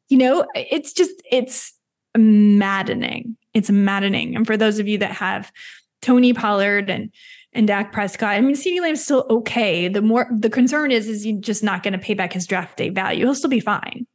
You 0.08 0.16
know, 0.16 0.46
it's 0.54 0.94
just, 0.94 1.12
it's 1.30 1.74
maddening. 2.16 3.36
It's 3.52 3.68
maddening. 3.68 4.34
And 4.34 4.46
for 4.46 4.56
those 4.56 4.78
of 4.78 4.88
you 4.88 4.96
that 4.96 5.12
have 5.12 5.52
Tony 6.00 6.32
Pollard 6.32 6.88
and 6.88 7.12
and 7.52 7.66
Dak 7.66 7.92
Prescott. 7.92 8.30
I 8.30 8.40
mean, 8.40 8.54
CeeDee 8.54 8.80
Lamb's 8.80 9.02
still 9.02 9.26
okay. 9.30 9.88
The 9.88 10.02
more 10.02 10.28
the 10.30 10.50
concern 10.50 10.90
is, 10.90 11.08
is 11.08 11.24
he 11.24 11.32
just 11.32 11.62
not 11.62 11.82
going 11.82 11.92
to 11.92 11.98
pay 11.98 12.14
back 12.14 12.32
his 12.32 12.46
draft 12.46 12.76
day 12.76 12.90
value? 12.90 13.24
He'll 13.24 13.34
still 13.34 13.50
be 13.50 13.60
fine. 13.60 14.06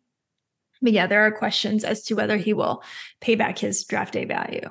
But 0.82 0.94
yeah, 0.94 1.08
there 1.08 1.26
are 1.26 1.32
questions 1.32 1.84
as 1.84 2.04
to 2.04 2.16
whether 2.16 2.38
he 2.38 2.54
will 2.54 2.84
pay 3.22 3.36
back 3.36 3.60
his 3.60 3.84
draft 3.84 4.14
day 4.14 4.26
value. 4.26 4.70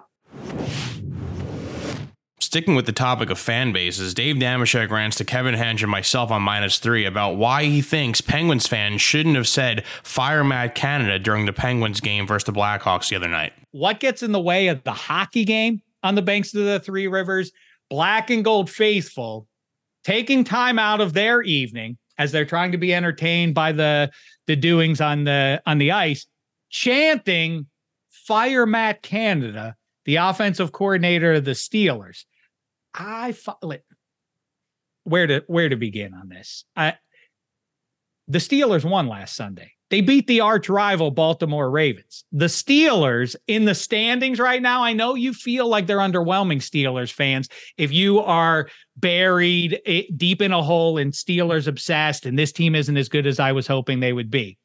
Sticking 2.41 2.77
with 2.77 2.87
the 2.87 2.93
topic 2.93 3.31
of 3.31 3.39
fan 3.39 3.73
bases, 3.73 4.15
Dave 4.15 4.37
Dameshek 4.37 4.89
rants 4.89 5.17
to 5.17 5.25
Kevin 5.25 5.57
Hench 5.57 5.83
and 5.83 5.91
myself 5.91 6.31
on 6.31 6.43
minus 6.43 6.79
three 6.79 7.05
about 7.05 7.37
why 7.37 7.65
he 7.65 7.83
thinks 7.83 8.21
Penguins 8.21 8.67
fans 8.69 9.03
shouldn't 9.03 9.35
have 9.35 9.49
said 9.49 9.85
fire 10.05 10.45
Matt 10.45 10.77
Canada 10.77 11.19
during 11.19 11.47
the 11.47 11.53
Penguins 11.53 12.01
game 12.01 12.29
versus 12.29 12.45
the 12.45 12.53
Blackhawks 12.53 13.09
the 13.09 13.17
other 13.17 13.29
night. 13.29 13.55
What 13.73 13.99
gets 13.99 14.23
in 14.23 14.31
the 14.31 14.41
way 14.41 14.69
of 14.69 14.85
the 14.85 14.93
hockey 14.93 15.45
game 15.45 15.83
on 16.05 16.15
the 16.15 16.23
banks 16.23 16.55
of 16.55 16.65
the 16.65 16.79
Three 16.79 17.09
Rivers 17.09 17.51
black 17.91 18.31
and 18.31 18.45
gold 18.45 18.71
faithful 18.71 19.47
taking 20.05 20.45
time 20.45 20.79
out 20.79 21.01
of 21.01 21.13
their 21.13 21.43
evening 21.43 21.97
as 22.19 22.31
they're 22.31 22.45
trying 22.45 22.73
to 22.73 22.79
be 22.79 22.95
entertained 22.95 23.55
by 23.55 23.73
the 23.73 24.11
the 24.47 24.57
doings 24.57 25.01
on 25.01 25.25
the 25.25 25.63
on 25.67 25.79
the 25.79 25.93
ice 25.93 26.27
chanting 26.71 27.67
fire 28.11 28.67
Matt 28.67 29.03
Canada 29.03 29.77
the 30.05 30.17
offensive 30.17 30.73
coordinator 30.73 31.35
of 31.35 31.45
the 31.45 31.53
Steelers. 31.53 32.25
I 32.93 33.35
where 35.05 35.27
to 35.27 35.45
where 35.47 35.69
to 35.69 35.77
begin 35.77 36.15
on 36.15 36.29
this? 36.29 36.65
I 36.77 36.95
the 38.29 38.39
Steelers 38.39 38.85
won 38.85 39.09
last 39.09 39.37
Sunday 39.37 39.73
They 39.95 40.01
beat 40.01 40.27
the 40.27 40.41
arch 40.41 40.69
rival 40.69 41.13
Baltimore 41.13 41.71
Ravens. 41.71 42.25
The 42.33 42.47
Steelers 42.47 43.37
in 43.47 43.65
the 43.65 43.77
standings 43.77 44.41
right 44.41 44.61
now, 44.61 44.83
I 44.83 44.93
know 44.93 45.15
you 45.15 45.33
feel 45.33 45.69
like 45.69 45.87
they're 45.87 45.99
underwhelming 45.99 46.57
Steelers 46.57 47.13
fans. 47.13 47.49
If 47.79 47.93
you 47.93 48.19
are 48.19 48.69
buried 48.97 49.81
eh, 49.87 50.03
deep 50.17 50.43
in 50.43 50.51
a 50.51 50.65
hole 50.65 50.99
and 50.99 51.13
Steelers 51.13 51.69
obsessed 51.69 52.27
and 52.27 52.37
this 52.37 52.51
team 52.51 52.75
isn't 52.75 52.97
as 52.97 53.09
good 53.09 53.25
as 53.25 53.39
I 53.39 53.53
was 53.53 53.69
hoping 53.69 54.01
they 54.01 54.13
would 54.13 54.33
be, 54.33 54.59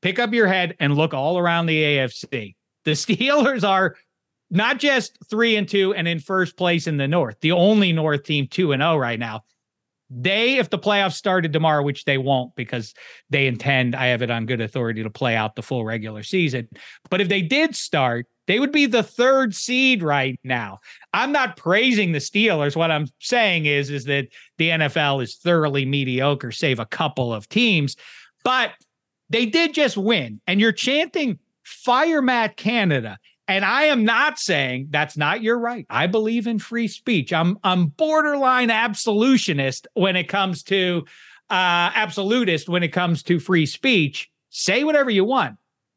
pick 0.00 0.18
up 0.18 0.32
your 0.32 0.46
head 0.46 0.76
and 0.80 0.96
look 0.96 1.12
all 1.12 1.36
around 1.36 1.66
the 1.66 1.82
AFC. 1.82 2.54
The 2.86 2.90
Steelers 2.92 3.68
are 3.68 3.96
not 4.50 4.78
just 4.78 5.18
three 5.28 5.56
and 5.56 5.68
two 5.68 5.92
and 5.92 6.08
in 6.08 6.20
first 6.20 6.56
place 6.56 6.86
in 6.86 6.96
the 6.96 7.06
North, 7.06 7.38
the 7.42 7.52
only 7.52 7.92
North 7.92 8.22
team 8.22 8.46
two 8.46 8.72
and 8.72 8.82
oh 8.82 8.96
right 8.96 9.18
now. 9.18 9.42
They, 10.10 10.58
if 10.58 10.70
the 10.70 10.78
playoffs 10.78 11.12
started 11.12 11.52
tomorrow, 11.52 11.82
which 11.82 12.04
they 12.04 12.18
won't 12.18 12.54
because 12.56 12.94
they 13.30 13.46
intend, 13.46 13.94
I 13.94 14.06
have 14.06 14.22
it 14.22 14.30
on 14.30 14.46
good 14.46 14.60
authority 14.60 15.02
to 15.04 15.10
play 15.10 15.36
out 15.36 15.54
the 15.54 15.62
full 15.62 15.84
regular 15.84 16.24
season. 16.24 16.68
But 17.10 17.20
if 17.20 17.28
they 17.28 17.42
did 17.42 17.76
start, 17.76 18.26
they 18.48 18.58
would 18.58 18.72
be 18.72 18.86
the 18.86 19.04
third 19.04 19.54
seed 19.54 20.02
right 20.02 20.40
now. 20.42 20.80
I'm 21.12 21.30
not 21.30 21.56
praising 21.56 22.10
the 22.10 22.18
Steelers. 22.18 22.74
What 22.74 22.90
I'm 22.90 23.06
saying 23.20 23.66
is, 23.66 23.90
is 23.90 24.04
that 24.06 24.26
the 24.58 24.70
NFL 24.70 25.22
is 25.22 25.36
thoroughly 25.36 25.84
mediocre, 25.84 26.50
save 26.50 26.80
a 26.80 26.86
couple 26.86 27.32
of 27.32 27.48
teams. 27.48 27.94
But 28.42 28.72
they 29.28 29.46
did 29.46 29.72
just 29.72 29.96
win. 29.96 30.40
And 30.48 30.60
you're 30.60 30.72
chanting 30.72 31.38
fire 31.62 32.20
Matt 32.20 32.56
Canada. 32.56 33.18
And 33.50 33.64
I 33.64 33.86
am 33.86 34.04
not 34.04 34.38
saying 34.38 34.86
that's 34.90 35.16
not 35.16 35.42
your 35.42 35.58
right. 35.58 35.84
I 35.90 36.06
believe 36.06 36.46
in 36.46 36.60
free 36.60 36.86
speech. 36.86 37.32
I'm 37.32 37.58
I'm 37.64 37.86
borderline 37.86 38.70
absolutionist 38.70 39.88
when 39.94 40.14
it 40.14 40.28
comes 40.28 40.62
to 40.64 41.04
uh 41.50 41.90
absolutist 41.96 42.68
when 42.68 42.84
it 42.84 42.92
comes 42.92 43.24
to 43.24 43.40
free 43.40 43.66
speech. 43.66 44.30
Say 44.50 44.84
whatever 44.84 45.10
you 45.10 45.24
want, 45.24 45.56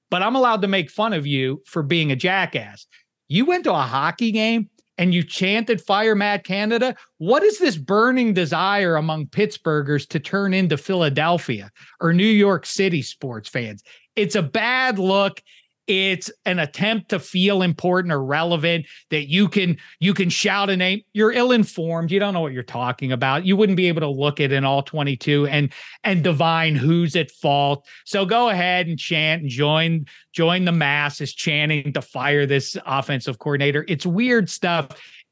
but 0.09 0.23
I'm 0.23 0.35
allowed 0.35 0.63
to 0.63 0.67
make 0.67 0.89
fun 0.89 1.13
of 1.13 1.27
you 1.27 1.61
for 1.67 1.83
being 1.83 2.11
a 2.11 2.15
jackass. 2.15 2.87
You 3.27 3.45
went 3.45 3.65
to 3.65 3.71
a 3.71 3.81
hockey 3.81 4.31
game 4.31 4.67
and 4.97 5.13
you 5.13 5.21
chanted 5.21 5.79
fire 5.79 6.15
Matt 6.15 6.43
Canada. 6.45 6.95
What 7.19 7.43
is 7.43 7.59
this 7.59 7.77
burning 7.77 8.33
desire 8.33 8.95
among 8.95 9.27
Pittsburghers 9.27 10.07
to 10.09 10.19
turn 10.19 10.55
into 10.55 10.75
Philadelphia 10.75 11.69
or 12.01 12.13
New 12.13 12.25
York 12.25 12.65
City 12.65 13.03
sports 13.03 13.47
fans? 13.47 13.83
It's 14.15 14.35
a 14.35 14.41
bad 14.41 14.97
look 14.97 15.39
it's 15.87 16.31
an 16.45 16.59
attempt 16.59 17.09
to 17.09 17.19
feel 17.19 17.61
important 17.61 18.13
or 18.13 18.23
relevant 18.23 18.85
that 19.09 19.29
you 19.29 19.49
can 19.49 19.77
you 19.99 20.13
can 20.13 20.29
shout 20.29 20.69
a 20.69 20.77
name. 20.77 21.01
You're 21.13 21.31
ill-informed. 21.31 22.11
You 22.11 22.19
don't 22.19 22.33
know 22.33 22.39
what 22.41 22.53
you're 22.53 22.63
talking 22.63 23.11
about. 23.11 23.45
You 23.45 23.57
wouldn't 23.57 23.75
be 23.75 23.87
able 23.87 24.01
to 24.01 24.07
look 24.09 24.39
at 24.39 24.51
an 24.51 24.63
all 24.63 24.81
22 24.83 25.47
and 25.47 25.73
and 26.03 26.23
divine 26.23 26.75
who's 26.75 27.15
at 27.15 27.31
fault. 27.31 27.85
So 28.05 28.25
go 28.25 28.49
ahead 28.49 28.87
and 28.87 28.97
chant 28.97 29.41
and 29.41 29.49
join 29.51 30.05
join 30.31 30.65
the 30.65 30.71
masses 30.71 31.33
chanting 31.33 31.91
to 31.93 32.01
fire 32.01 32.45
this 32.45 32.77
offensive 32.85 33.39
coordinator. 33.39 33.83
It's 33.87 34.05
weird 34.05 34.49
stuff. 34.49 34.89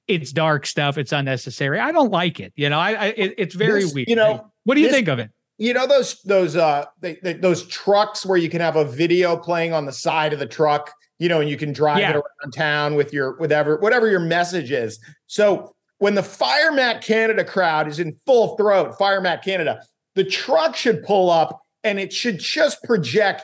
It's 0.07 0.33
dark 0.33 0.65
stuff. 0.65 0.97
It's 0.97 1.13
unnecessary. 1.13 1.79
I 1.79 1.91
don't 1.93 2.11
like 2.11 2.39
it. 2.41 2.51
You 2.57 2.69
know 2.69 2.79
i, 2.79 2.91
I 2.91 3.05
it, 3.15 3.35
it's 3.37 3.55
very 3.55 3.83
This- 3.83 3.93
weird. 3.93 4.09
you 4.09 4.15
know, 4.15 4.51
what 4.65 4.75
do 4.75 4.81
you 4.81 4.87
this- 4.87 4.95
think 4.95 5.07
of 5.07 5.19
it 5.19 5.29
you 5.61 5.73
know 5.75 5.85
those 5.85 6.19
those 6.23 6.55
uh 6.55 6.85
they, 7.01 7.19
they, 7.21 7.33
those 7.33 7.67
trucks 7.67 8.25
where 8.25 8.37
you 8.37 8.49
can 8.49 8.61
have 8.61 8.75
a 8.75 8.83
video 8.83 9.37
playing 9.37 9.73
on 9.73 9.85
the 9.85 9.91
side 9.93 10.33
of 10.33 10.39
the 10.39 10.47
truck 10.47 10.91
you 11.19 11.29
know 11.29 11.39
and 11.39 11.47
you 11.51 11.55
can 11.55 11.71
drive 11.71 11.99
Yeah. 11.99 12.09
it 12.09 12.15
around 12.15 12.51
town 12.51 12.95
with 12.95 13.13
your 13.13 13.37
whatever 13.37 13.77
whatever 13.77 14.09
your 14.09 14.19
message 14.19 14.71
is. 14.71 14.99
So 15.27 15.75
when 15.99 16.15
the 16.15 16.23
fire 16.23 16.71
Matt 16.71 17.03
Canada 17.03 17.43
crowd 17.45 17.87
is 17.87 17.99
in 17.99 18.17
full 18.25 18.57
throat 18.57 18.97
fire 18.97 19.21
Matt 19.21 19.43
Canada 19.43 19.83
the 20.15 20.23
truck 20.23 20.75
should 20.75 21.03
pull 21.03 21.29
up 21.29 21.61
and 21.83 21.99
it 21.99 22.11
should 22.11 22.39
just 22.39 22.81
project 22.83 23.43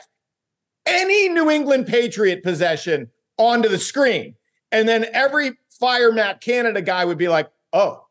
any 0.86 1.28
new 1.28 1.48
england 1.48 1.86
patriot 1.86 2.42
possession 2.42 3.08
onto 3.36 3.68
the 3.68 3.78
screen. 3.78 4.34
And 4.72 4.88
then 4.88 5.06
every 5.12 5.52
fire 5.78 6.10
Matt 6.10 6.40
Canada 6.40 6.82
guy 6.82 7.04
would 7.04 7.18
be 7.18 7.28
like 7.28 7.48
oh 7.72 8.02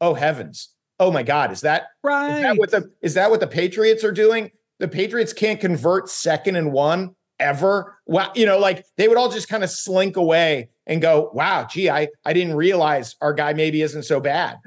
oh 0.00 0.14
heavens 0.14 0.70
oh 1.02 1.10
my 1.10 1.24
god 1.24 1.50
is 1.50 1.60
that 1.62 1.88
right 2.04 2.36
is 2.36 2.42
that 2.42 2.56
what 2.56 2.70
the 2.70 2.90
is 3.00 3.14
that 3.14 3.30
what 3.30 3.40
the 3.40 3.46
Patriots 3.46 4.04
are 4.04 4.12
doing? 4.12 4.50
The 4.78 4.88
Patriots 4.88 5.32
can't 5.32 5.60
convert 5.60 6.08
second 6.08 6.56
and 6.56 6.72
one 6.72 7.14
ever. 7.38 7.98
Wow, 8.06 8.32
you 8.34 8.46
know, 8.46 8.58
like 8.58 8.84
they 8.96 9.08
would 9.08 9.18
all 9.18 9.30
just 9.30 9.48
kind 9.48 9.64
of 9.64 9.70
slink 9.70 10.16
away 10.16 10.70
and 10.86 11.02
go, 11.02 11.30
"Wow, 11.34 11.66
gee, 11.70 11.90
I 11.90 12.08
I 12.24 12.32
didn't 12.32 12.56
realize 12.56 13.16
our 13.20 13.32
guy 13.32 13.52
maybe 13.52 13.82
isn't 13.82 14.04
so 14.04 14.20
bad." 14.20 14.58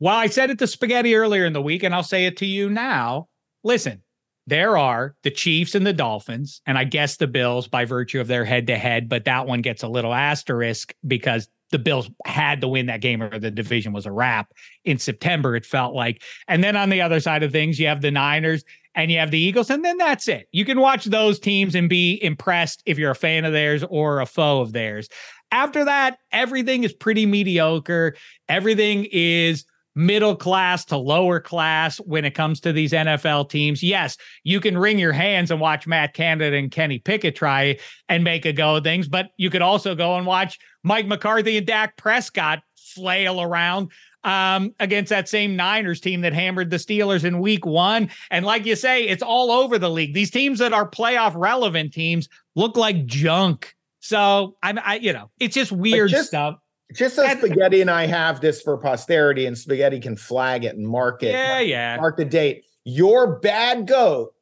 Well, 0.00 0.16
I 0.16 0.26
said 0.26 0.50
it 0.50 0.58
to 0.58 0.66
Spaghetti 0.66 1.14
earlier 1.14 1.44
in 1.44 1.52
the 1.52 1.62
week, 1.62 1.82
and 1.82 1.94
I'll 1.94 2.02
say 2.02 2.26
it 2.26 2.36
to 2.38 2.46
you 2.46 2.68
now. 2.68 3.28
Listen, 3.62 4.02
there 4.46 4.76
are 4.76 5.14
the 5.22 5.30
Chiefs 5.30 5.74
and 5.74 5.86
the 5.86 5.92
Dolphins, 5.92 6.60
and 6.66 6.76
I 6.76 6.84
guess 6.84 7.16
the 7.16 7.26
Bills 7.26 7.68
by 7.68 7.84
virtue 7.84 8.20
of 8.20 8.26
their 8.26 8.44
head 8.44 8.66
to 8.66 8.76
head, 8.76 9.08
but 9.08 9.24
that 9.24 9.46
one 9.46 9.62
gets 9.62 9.82
a 9.82 9.88
little 9.88 10.12
asterisk 10.12 10.94
because 11.06 11.48
the 11.70 11.78
Bills 11.78 12.10
had 12.26 12.60
to 12.60 12.68
win 12.68 12.86
that 12.86 13.00
game 13.00 13.22
or 13.22 13.38
the 13.38 13.50
division 13.50 13.92
was 13.92 14.06
a 14.06 14.12
wrap 14.12 14.52
in 14.84 14.98
September, 14.98 15.56
it 15.56 15.66
felt 15.66 15.94
like. 15.94 16.22
And 16.48 16.62
then 16.62 16.76
on 16.76 16.90
the 16.90 17.00
other 17.00 17.20
side 17.20 17.42
of 17.42 17.52
things, 17.52 17.78
you 17.78 17.86
have 17.86 18.00
the 18.00 18.10
Niners 18.10 18.64
and 18.94 19.10
you 19.10 19.18
have 19.18 19.32
the 19.32 19.38
Eagles, 19.38 19.70
and 19.70 19.84
then 19.84 19.98
that's 19.98 20.28
it. 20.28 20.48
You 20.52 20.64
can 20.64 20.78
watch 20.78 21.06
those 21.06 21.40
teams 21.40 21.74
and 21.74 21.88
be 21.88 22.22
impressed 22.22 22.82
if 22.86 22.96
you're 22.96 23.10
a 23.10 23.16
fan 23.16 23.44
of 23.44 23.52
theirs 23.52 23.82
or 23.90 24.20
a 24.20 24.26
foe 24.26 24.60
of 24.60 24.72
theirs. 24.72 25.08
After 25.50 25.84
that, 25.84 26.18
everything 26.30 26.84
is 26.84 26.92
pretty 26.92 27.26
mediocre. 27.26 28.14
Everything 28.48 29.06
is 29.10 29.64
middle 29.94 30.34
class 30.34 30.84
to 30.86 30.96
lower 30.96 31.40
class 31.40 31.98
when 31.98 32.24
it 32.24 32.34
comes 32.34 32.60
to 32.60 32.72
these 32.72 32.92
NFL 32.92 33.48
teams. 33.50 33.82
Yes, 33.82 34.16
you 34.42 34.60
can 34.60 34.76
wring 34.76 34.98
your 34.98 35.12
hands 35.12 35.50
and 35.50 35.60
watch 35.60 35.86
Matt 35.86 36.14
Canada 36.14 36.56
and 36.56 36.70
Kenny 36.70 36.98
Pickett 36.98 37.36
try 37.36 37.78
and 38.08 38.24
make 38.24 38.44
a 38.44 38.52
go 38.52 38.76
of 38.76 38.84
things, 38.84 39.08
but 39.08 39.30
you 39.36 39.50
could 39.50 39.62
also 39.62 39.94
go 39.94 40.16
and 40.16 40.26
watch 40.26 40.58
Mike 40.82 41.06
McCarthy 41.06 41.56
and 41.56 41.66
Dak 41.66 41.96
Prescott 41.96 42.62
flail 42.76 43.40
around 43.40 43.90
um, 44.24 44.74
against 44.80 45.10
that 45.10 45.28
same 45.28 45.54
Niners 45.56 46.00
team 46.00 46.22
that 46.22 46.32
hammered 46.32 46.70
the 46.70 46.76
Steelers 46.76 47.24
in 47.24 47.40
week 47.40 47.66
one. 47.66 48.10
And 48.30 48.44
like 48.44 48.64
you 48.64 48.76
say, 48.76 49.06
it's 49.06 49.22
all 49.22 49.50
over 49.50 49.78
the 49.78 49.90
league. 49.90 50.14
These 50.14 50.30
teams 50.30 50.58
that 50.60 50.72
are 50.72 50.88
playoff 50.88 51.34
relevant 51.36 51.92
teams 51.92 52.28
look 52.56 52.76
like 52.76 53.04
junk. 53.06 53.74
So 54.00 54.56
I'm, 54.62 54.78
I, 54.82 54.96
you 54.96 55.12
know, 55.12 55.30
it's 55.38 55.54
just 55.54 55.72
weird 55.72 56.10
just- 56.10 56.28
stuff. 56.28 56.56
Just 56.94 57.16
so 57.16 57.24
And- 57.24 57.38
Spaghetti 57.38 57.80
and 57.80 57.90
I 57.90 58.06
have 58.06 58.40
this 58.40 58.62
for 58.62 58.78
posterity, 58.78 59.46
and 59.46 59.58
Spaghetti 59.58 59.98
can 60.00 60.16
flag 60.16 60.64
it 60.64 60.76
and 60.76 60.86
mark 60.86 61.22
it. 61.22 61.32
Yeah, 61.32 61.60
yeah. 61.60 61.96
Mark 61.96 62.16
the 62.16 62.24
date. 62.24 62.64
Your 62.84 63.38
bad 63.40 63.86
goat, 63.86 64.34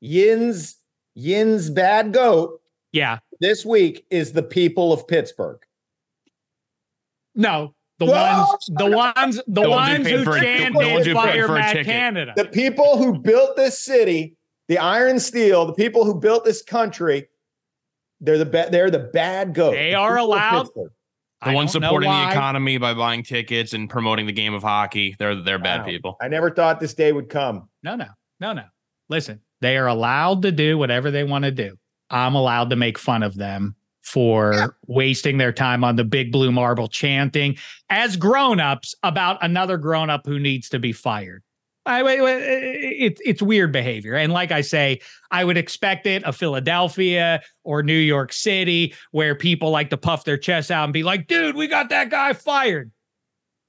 Yin's 0.00 0.76
Yin's 1.14 1.68
bad 1.68 2.12
goat 2.12 2.60
Yeah. 2.92 3.18
this 3.40 3.66
week 3.66 4.06
is 4.10 4.32
the 4.32 4.42
people 4.42 4.92
of 4.92 5.06
Pittsburgh. 5.08 5.58
No, 7.34 7.74
the 7.98 8.06
Well, 8.06 8.48
ones, 8.48 8.64
the 8.68 8.86
ones, 8.96 9.36
the, 9.48 9.62
The 9.62 9.68
ones 9.68 9.88
who 9.88 9.92
ones 9.96 10.06
paid 10.06 10.16
who 10.18 10.24
for- 10.24 10.38
chanted 10.38 10.74
ones 10.74 11.06
who 11.06 11.14
paid 11.14 11.14
"Fire 11.14 11.46
for 11.46 11.56
a 11.56 11.58
Matt 11.58 11.72
ticket. 11.72 11.86
Canada." 11.86 12.32
The 12.36 12.44
people 12.46 12.96
who 12.98 13.18
built 13.18 13.56
this 13.56 13.78
city, 13.78 14.36
the 14.68 14.78
iron 14.78 15.18
steel, 15.18 15.66
the 15.66 15.74
people 15.74 16.04
who 16.04 16.14
built 16.14 16.44
this 16.44 16.62
country, 16.62 17.28
they're 18.20 18.38
the 18.38 18.46
ba- 18.46 18.68
they're 18.70 18.90
the 18.90 18.98
bad 19.00 19.54
goat. 19.54 19.72
They 19.72 19.90
The 19.90 19.96
are 19.96 20.18
allowed- 20.18 20.62
Pittsburgh. 20.66 20.92
The 21.42 21.50
I 21.50 21.54
ones 21.54 21.70
supporting 21.72 22.10
the 22.10 22.28
economy 22.30 22.78
by 22.78 22.94
buying 22.94 23.22
tickets 23.22 23.72
and 23.72 23.88
promoting 23.88 24.26
the 24.26 24.32
game 24.32 24.54
of 24.54 24.62
hockey. 24.62 25.14
They're 25.18 25.40
they're 25.40 25.58
bad 25.58 25.80
Wow. 25.82 25.86
people. 25.86 26.16
I 26.20 26.26
never 26.28 26.50
thought 26.50 26.80
this 26.80 26.94
day 26.94 27.12
would 27.12 27.28
come. 27.28 27.68
No, 27.84 27.94
no, 27.94 28.06
no, 28.40 28.52
no. 28.52 28.64
Listen, 29.08 29.40
they 29.60 29.76
are 29.76 29.86
allowed 29.86 30.42
to 30.42 30.50
do 30.52 30.76
whatever 30.78 31.10
they 31.12 31.22
want 31.24 31.44
to 31.44 31.52
do. 31.52 31.78
I'm 32.10 32.34
allowed 32.34 32.70
to 32.70 32.76
make 32.76 32.98
fun 32.98 33.22
of 33.22 33.36
them 33.36 33.76
for 34.02 34.76
wasting 34.86 35.38
their 35.38 35.52
time 35.52 35.84
on 35.84 35.94
the 35.96 36.04
big 36.04 36.32
blue 36.32 36.50
marble 36.50 36.88
chanting 36.88 37.56
as 37.90 38.16
grown-ups 38.16 38.94
about 39.02 39.38
another 39.44 39.76
grown-up 39.76 40.22
who 40.24 40.38
needs 40.38 40.68
to 40.70 40.78
be 40.78 40.92
fired. 40.92 41.42
I, 41.88 42.02
wait, 42.02 42.20
wait, 42.20 42.42
it, 42.42 43.20
it's 43.24 43.40
weird 43.40 43.72
behavior. 43.72 44.14
And 44.14 44.30
like 44.30 44.52
I 44.52 44.60
say, 44.60 45.00
I 45.30 45.42
would 45.42 45.56
expect 45.56 46.06
it 46.06 46.22
of 46.24 46.36
Philadelphia 46.36 47.40
or 47.64 47.82
New 47.82 47.98
York 47.98 48.32
City, 48.32 48.94
where 49.10 49.34
people 49.34 49.70
like 49.70 49.88
to 49.90 49.96
puff 49.96 50.24
their 50.24 50.36
chests 50.36 50.70
out 50.70 50.84
and 50.84 50.92
be 50.92 51.02
like, 51.02 51.26
dude, 51.28 51.56
we 51.56 51.66
got 51.66 51.88
that 51.88 52.10
guy 52.10 52.34
fired. 52.34 52.92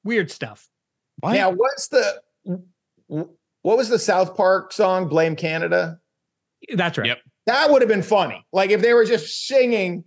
Weird 0.03 0.29
stuff. 0.31 0.67
Now, 1.23 1.51
what's 1.51 1.87
the 1.87 2.21
what 3.07 3.77
was 3.77 3.89
the 3.89 3.99
South 3.99 4.35
Park 4.35 4.73
song? 4.73 5.07
Blame 5.07 5.35
Canada. 5.35 5.99
That's 6.75 6.97
right. 6.97 7.07
Yep. 7.07 7.19
That 7.45 7.71
would 7.71 7.81
have 7.81 7.89
been 7.89 8.03
funny. 8.03 8.45
Like 8.51 8.69
if 8.69 8.81
they 8.81 8.93
were 8.93 9.05
just 9.05 9.47
singing. 9.47 10.03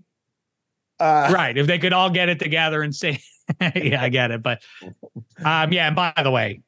Uh, 1.00 1.30
right. 1.32 1.56
If 1.56 1.66
they 1.66 1.78
could 1.78 1.92
all 1.92 2.10
get 2.10 2.28
it 2.28 2.38
together 2.38 2.82
and 2.82 2.94
sing. 2.94 3.18
yeah, 3.74 4.02
I 4.02 4.10
get 4.10 4.30
it. 4.30 4.42
But 4.42 4.62
um, 5.44 5.72
yeah, 5.72 5.86
and 5.86 5.96
by 5.96 6.12
the 6.22 6.30
way, 6.30 6.60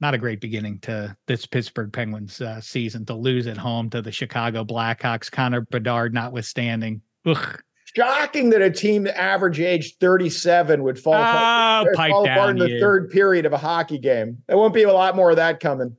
not 0.00 0.14
a 0.14 0.18
great 0.18 0.40
beginning 0.40 0.78
to 0.80 1.16
this 1.26 1.46
Pittsburgh 1.46 1.92
Penguins 1.92 2.40
uh, 2.40 2.60
season 2.60 3.04
to 3.06 3.14
lose 3.14 3.46
at 3.46 3.56
home 3.56 3.88
to 3.90 4.02
the 4.02 4.12
Chicago 4.12 4.64
Blackhawks, 4.64 5.30
Connor 5.30 5.62
Bedard 5.62 6.12
notwithstanding. 6.12 7.00
Ugh. 7.26 7.62
Shocking 7.96 8.50
that 8.50 8.60
a 8.60 8.70
team 8.70 9.06
average 9.06 9.60
age 9.60 9.96
37 10.00 10.82
would 10.82 10.98
fall 10.98 11.14
apart, 11.14 11.88
Oh, 11.90 11.96
fall 11.96 12.24
apart 12.28 12.50
in 12.50 12.58
the 12.58 12.70
you. 12.70 12.80
third 12.80 13.10
period 13.10 13.46
of 13.46 13.52
a 13.52 13.58
hockey 13.58 13.98
game. 13.98 14.42
There 14.48 14.56
won't 14.56 14.74
be 14.74 14.82
a 14.82 14.92
lot 14.92 15.14
more 15.14 15.30
of 15.30 15.36
that 15.36 15.60
coming. 15.60 15.96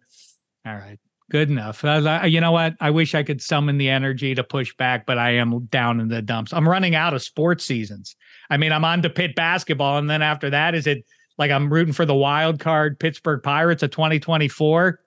All 0.66 0.76
right. 0.76 1.00
Good 1.32 1.50
enough. 1.50 1.84
Uh, 1.84 2.22
you 2.26 2.42
know 2.42 2.52
what? 2.52 2.76
I 2.80 2.92
wish 2.92 3.16
I 3.16 3.24
could 3.24 3.42
summon 3.42 3.78
the 3.78 3.90
energy 3.90 4.36
to 4.36 4.44
push 4.44 4.76
back, 4.76 5.06
but 5.06 5.18
I 5.18 5.32
am 5.32 5.66
down 5.68 6.00
in 6.00 6.08
the 6.10 6.22
dumps. 6.22 6.54
I'm 6.54 6.68
running 6.68 6.96
out 6.96 7.14
of 7.14 7.24
sports 7.24 7.64
seasons. 7.64 8.16
I 8.50 8.58
mean, 8.58 8.72
I'm 8.72 8.86
on 8.86 9.02
to 9.04 9.10
Pitt 9.10 9.34
basketball, 9.36 9.98
and 9.98 10.08
then 10.10 10.22
after 10.22 10.50
that, 10.52 10.76
is 10.76 10.86
it 10.86 11.04
like 11.38 11.52
I'm 11.52 11.72
rooting 11.72 11.94
for 11.94 12.06
the 12.06 12.16
wild 12.16 12.60
card 12.60 13.00
Pittsburgh 13.00 13.42
Pirates 13.44 13.84
of 13.84 13.92
2024? 13.92 15.00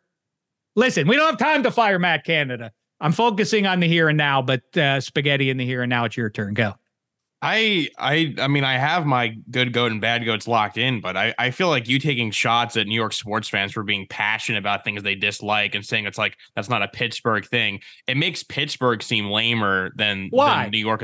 Listen, 0.76 1.08
we 1.08 1.16
don't 1.16 1.30
have 1.30 1.38
time 1.38 1.62
to 1.64 1.70
fire 1.70 1.98
Matt 1.98 2.24
Canada. 2.24 2.72
I'm 3.00 3.12
focusing 3.12 3.66
on 3.66 3.80
the 3.80 3.88
here 3.88 4.08
and 4.08 4.18
now, 4.18 4.42
but 4.42 4.76
uh, 4.76 5.00
spaghetti 5.00 5.50
in 5.50 5.56
the 5.56 5.64
here 5.64 5.82
and 5.82 5.90
now. 5.90 6.04
It's 6.04 6.16
your 6.16 6.30
turn. 6.30 6.54
Go. 6.54 6.74
I 7.40 7.88
I 7.96 8.34
I 8.38 8.48
mean 8.48 8.64
I 8.64 8.78
have 8.78 9.06
my 9.06 9.28
good 9.50 9.72
goat 9.72 9.92
and 9.92 10.00
bad 10.00 10.24
goats 10.24 10.48
locked 10.48 10.76
in, 10.76 11.00
but 11.00 11.16
I, 11.16 11.32
I 11.38 11.52
feel 11.52 11.68
like 11.68 11.88
you 11.88 12.00
taking 12.00 12.32
shots 12.32 12.76
at 12.76 12.88
New 12.88 12.96
York 12.96 13.12
sports 13.12 13.48
fans 13.48 13.72
for 13.72 13.84
being 13.84 14.08
passionate 14.08 14.58
about 14.58 14.82
things 14.82 15.04
they 15.04 15.14
dislike 15.14 15.76
and 15.76 15.86
saying 15.86 16.06
it's 16.06 16.18
like 16.18 16.36
that's 16.56 16.68
not 16.68 16.82
a 16.82 16.88
Pittsburgh 16.88 17.46
thing. 17.46 17.80
It 18.08 18.16
makes 18.16 18.42
Pittsburgh 18.42 19.04
seem 19.04 19.26
lamer 19.26 19.92
than, 19.94 20.28
Why? 20.30 20.64
than 20.64 20.72
New 20.72 20.78
York. 20.78 21.02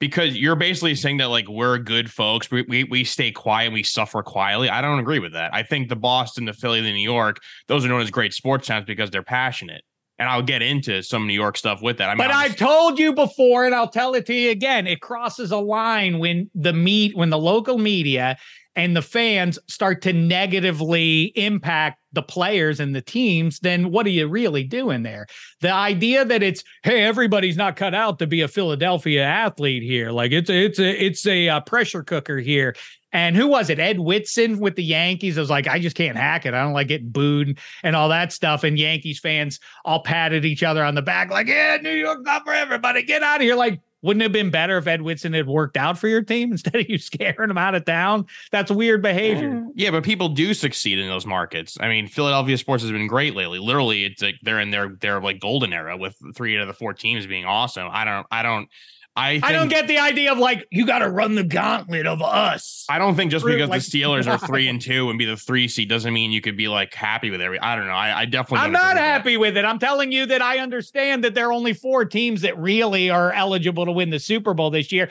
Because 0.00 0.36
you're 0.36 0.56
basically 0.56 0.94
saying 0.94 1.18
that 1.18 1.28
like 1.28 1.46
we're 1.46 1.78
good 1.78 2.10
folks, 2.10 2.50
we, 2.50 2.62
we 2.62 2.84
we 2.84 3.04
stay 3.04 3.30
quiet, 3.30 3.66
and 3.66 3.74
we 3.74 3.82
suffer 3.82 4.22
quietly. 4.22 4.68
I 4.68 4.80
don't 4.80 4.98
agree 4.98 5.18
with 5.18 5.34
that. 5.34 5.54
I 5.54 5.62
think 5.62 5.88
the 5.88 5.96
Boston, 5.96 6.46
the 6.46 6.54
Philly, 6.54 6.80
the 6.80 6.90
New 6.90 7.04
York, 7.04 7.38
those 7.68 7.84
are 7.84 7.88
known 7.88 8.00
as 8.00 8.10
great 8.10 8.32
sports 8.32 8.66
towns 8.66 8.86
because 8.86 9.10
they're 9.10 9.22
passionate 9.22 9.82
and 10.20 10.28
I'll 10.28 10.42
get 10.42 10.60
into 10.60 11.02
some 11.02 11.26
New 11.26 11.32
York 11.32 11.56
stuff 11.56 11.80
with 11.80 11.96
that. 11.96 12.10
I 12.10 12.12
mean, 12.12 12.18
but 12.18 12.30
I've 12.30 12.54
told 12.54 12.98
you 12.98 13.14
before, 13.14 13.64
and 13.64 13.74
I'll 13.74 13.88
tell 13.88 14.14
it 14.14 14.26
to 14.26 14.34
you 14.34 14.50
again. 14.50 14.86
It 14.86 15.00
crosses 15.00 15.50
a 15.50 15.56
line 15.56 16.18
when 16.18 16.50
the 16.54 16.74
meet 16.74 17.16
when 17.16 17.30
the 17.30 17.38
local 17.38 17.78
media 17.78 18.36
and 18.76 18.96
the 18.96 19.02
fans 19.02 19.58
start 19.68 20.02
to 20.02 20.12
negatively 20.12 21.24
impact 21.36 21.98
the 22.12 22.22
players 22.22 22.80
and 22.80 22.94
the 22.94 23.00
teams, 23.00 23.60
then 23.60 23.90
what 23.90 24.06
are 24.06 24.10
you 24.10 24.26
really 24.26 24.64
doing 24.64 25.02
there? 25.02 25.26
The 25.60 25.72
idea 25.72 26.24
that 26.24 26.42
it's 26.42 26.62
hey, 26.82 27.02
everybody's 27.02 27.56
not 27.56 27.76
cut 27.76 27.94
out 27.94 28.18
to 28.18 28.26
be 28.26 28.40
a 28.42 28.48
Philadelphia 28.48 29.24
athlete 29.24 29.82
here, 29.82 30.10
like 30.10 30.32
it's 30.32 30.50
a, 30.50 30.64
it's 30.64 30.78
a 30.78 31.04
it's 31.04 31.26
a, 31.26 31.48
uh, 31.48 31.60
pressure 31.60 32.02
cooker 32.02 32.38
here. 32.38 32.74
And 33.12 33.34
who 33.36 33.48
was 33.48 33.70
it? 33.70 33.80
Ed 33.80 33.98
Whitson 33.98 34.60
with 34.60 34.76
the 34.76 34.84
Yankees. 34.84 35.36
I 35.36 35.40
was 35.40 35.50
like, 35.50 35.66
I 35.66 35.80
just 35.80 35.96
can't 35.96 36.16
hack 36.16 36.46
it. 36.46 36.54
I 36.54 36.62
don't 36.62 36.72
like 36.72 36.86
getting 36.86 37.08
booed 37.08 37.58
and 37.82 37.96
all 37.96 38.08
that 38.10 38.32
stuff. 38.32 38.62
And 38.62 38.78
Yankees 38.78 39.18
fans 39.18 39.58
all 39.84 40.02
patted 40.04 40.44
each 40.44 40.62
other 40.62 40.84
on 40.84 40.94
the 40.94 41.02
back, 41.02 41.28
like, 41.28 41.48
yeah, 41.48 41.76
New 41.82 41.90
York's 41.90 42.22
not 42.22 42.44
for 42.44 42.54
everybody. 42.54 43.02
Get 43.02 43.24
out 43.24 43.40
of 43.40 43.42
here. 43.42 43.56
Like, 43.56 43.80
wouldn't 44.02 44.22
it 44.22 44.26
have 44.26 44.32
been 44.32 44.50
better 44.50 44.78
if 44.78 44.86
Ed 44.86 45.02
Whitson 45.02 45.32
had 45.32 45.46
worked 45.46 45.76
out 45.76 45.98
for 45.98 46.08
your 46.08 46.22
team 46.22 46.52
instead 46.52 46.76
of 46.76 46.88
you 46.88 46.98
scaring 46.98 47.50
him 47.50 47.58
out 47.58 47.74
of 47.74 47.84
town? 47.84 48.26
That's 48.50 48.70
weird 48.70 49.02
behavior. 49.02 49.66
Yeah, 49.74 49.90
but 49.90 50.04
people 50.04 50.28
do 50.28 50.54
succeed 50.54 50.98
in 50.98 51.08
those 51.08 51.26
markets. 51.26 51.76
I 51.80 51.88
mean, 51.88 52.06
Philadelphia 52.06 52.56
sports 52.58 52.82
has 52.82 52.92
been 52.92 53.06
great 53.06 53.34
lately. 53.34 53.58
Literally, 53.58 54.04
it's 54.04 54.22
like 54.22 54.36
they're 54.42 54.60
in 54.60 54.70
their 54.70 54.96
their 55.00 55.20
like 55.20 55.40
golden 55.40 55.72
era 55.72 55.96
with 55.96 56.16
three 56.34 56.56
out 56.56 56.62
of 56.62 56.68
the 56.68 56.74
four 56.74 56.94
teams 56.94 57.26
being 57.26 57.44
awesome. 57.44 57.88
I 57.90 58.04
don't 58.04 58.26
I 58.30 58.42
don't 58.42 58.68
I 59.16 59.32
think, 59.34 59.44
I 59.44 59.52
don't 59.52 59.68
get 59.68 59.88
the 59.88 59.98
idea 59.98 60.30
of 60.32 60.38
like 60.38 60.66
you 60.70 60.86
got 60.86 61.00
to 61.00 61.08
run 61.10 61.34
the 61.34 61.42
gauntlet 61.42 62.06
of 62.06 62.22
us. 62.22 62.86
I 62.88 62.98
don't 62.98 63.16
think 63.16 63.30
just 63.30 63.44
because 63.44 63.68
Like- 63.68 63.82
the 63.82 64.00
Steelers 64.00 64.26
are 64.30 64.38
three 64.46 64.68
and 64.68 64.80
two 64.80 65.10
and 65.10 65.18
be 65.18 65.24
the 65.24 65.36
three 65.36 65.66
seed 65.68 65.88
doesn't 65.88 66.12
mean 66.12 66.30
you 66.30 66.40
could 66.40 66.56
be 66.56 66.68
like 66.68 66.94
happy 66.94 67.30
with 67.30 67.40
every. 67.40 67.58
I 67.58 67.74
don't 67.76 67.86
know. 67.86 67.92
I, 67.92 68.20
I 68.20 68.24
definitely. 68.24 68.64
I'm 68.64 68.72
not 68.72 68.94
with 68.94 68.94
that. 68.96 69.00
happy 69.18 69.36
with 69.36 69.56
it. 69.56 69.64
I'm 69.64 69.78
telling 69.78 70.12
you 70.12 70.26
that 70.26 70.42
I 70.42 70.58
understand 70.58 71.24
that 71.24 71.34
there 71.34 71.48
are 71.48 71.52
only 71.52 71.72
four 71.72 72.04
teams 72.04 72.42
that 72.42 72.56
really 72.58 73.10
are 73.10 73.32
eligible 73.32 73.84
to 73.84 73.92
win 73.92 74.10
the 74.10 74.20
Super 74.20 74.54
Bowl 74.54 74.70
this 74.70 74.92
year. 74.92 75.10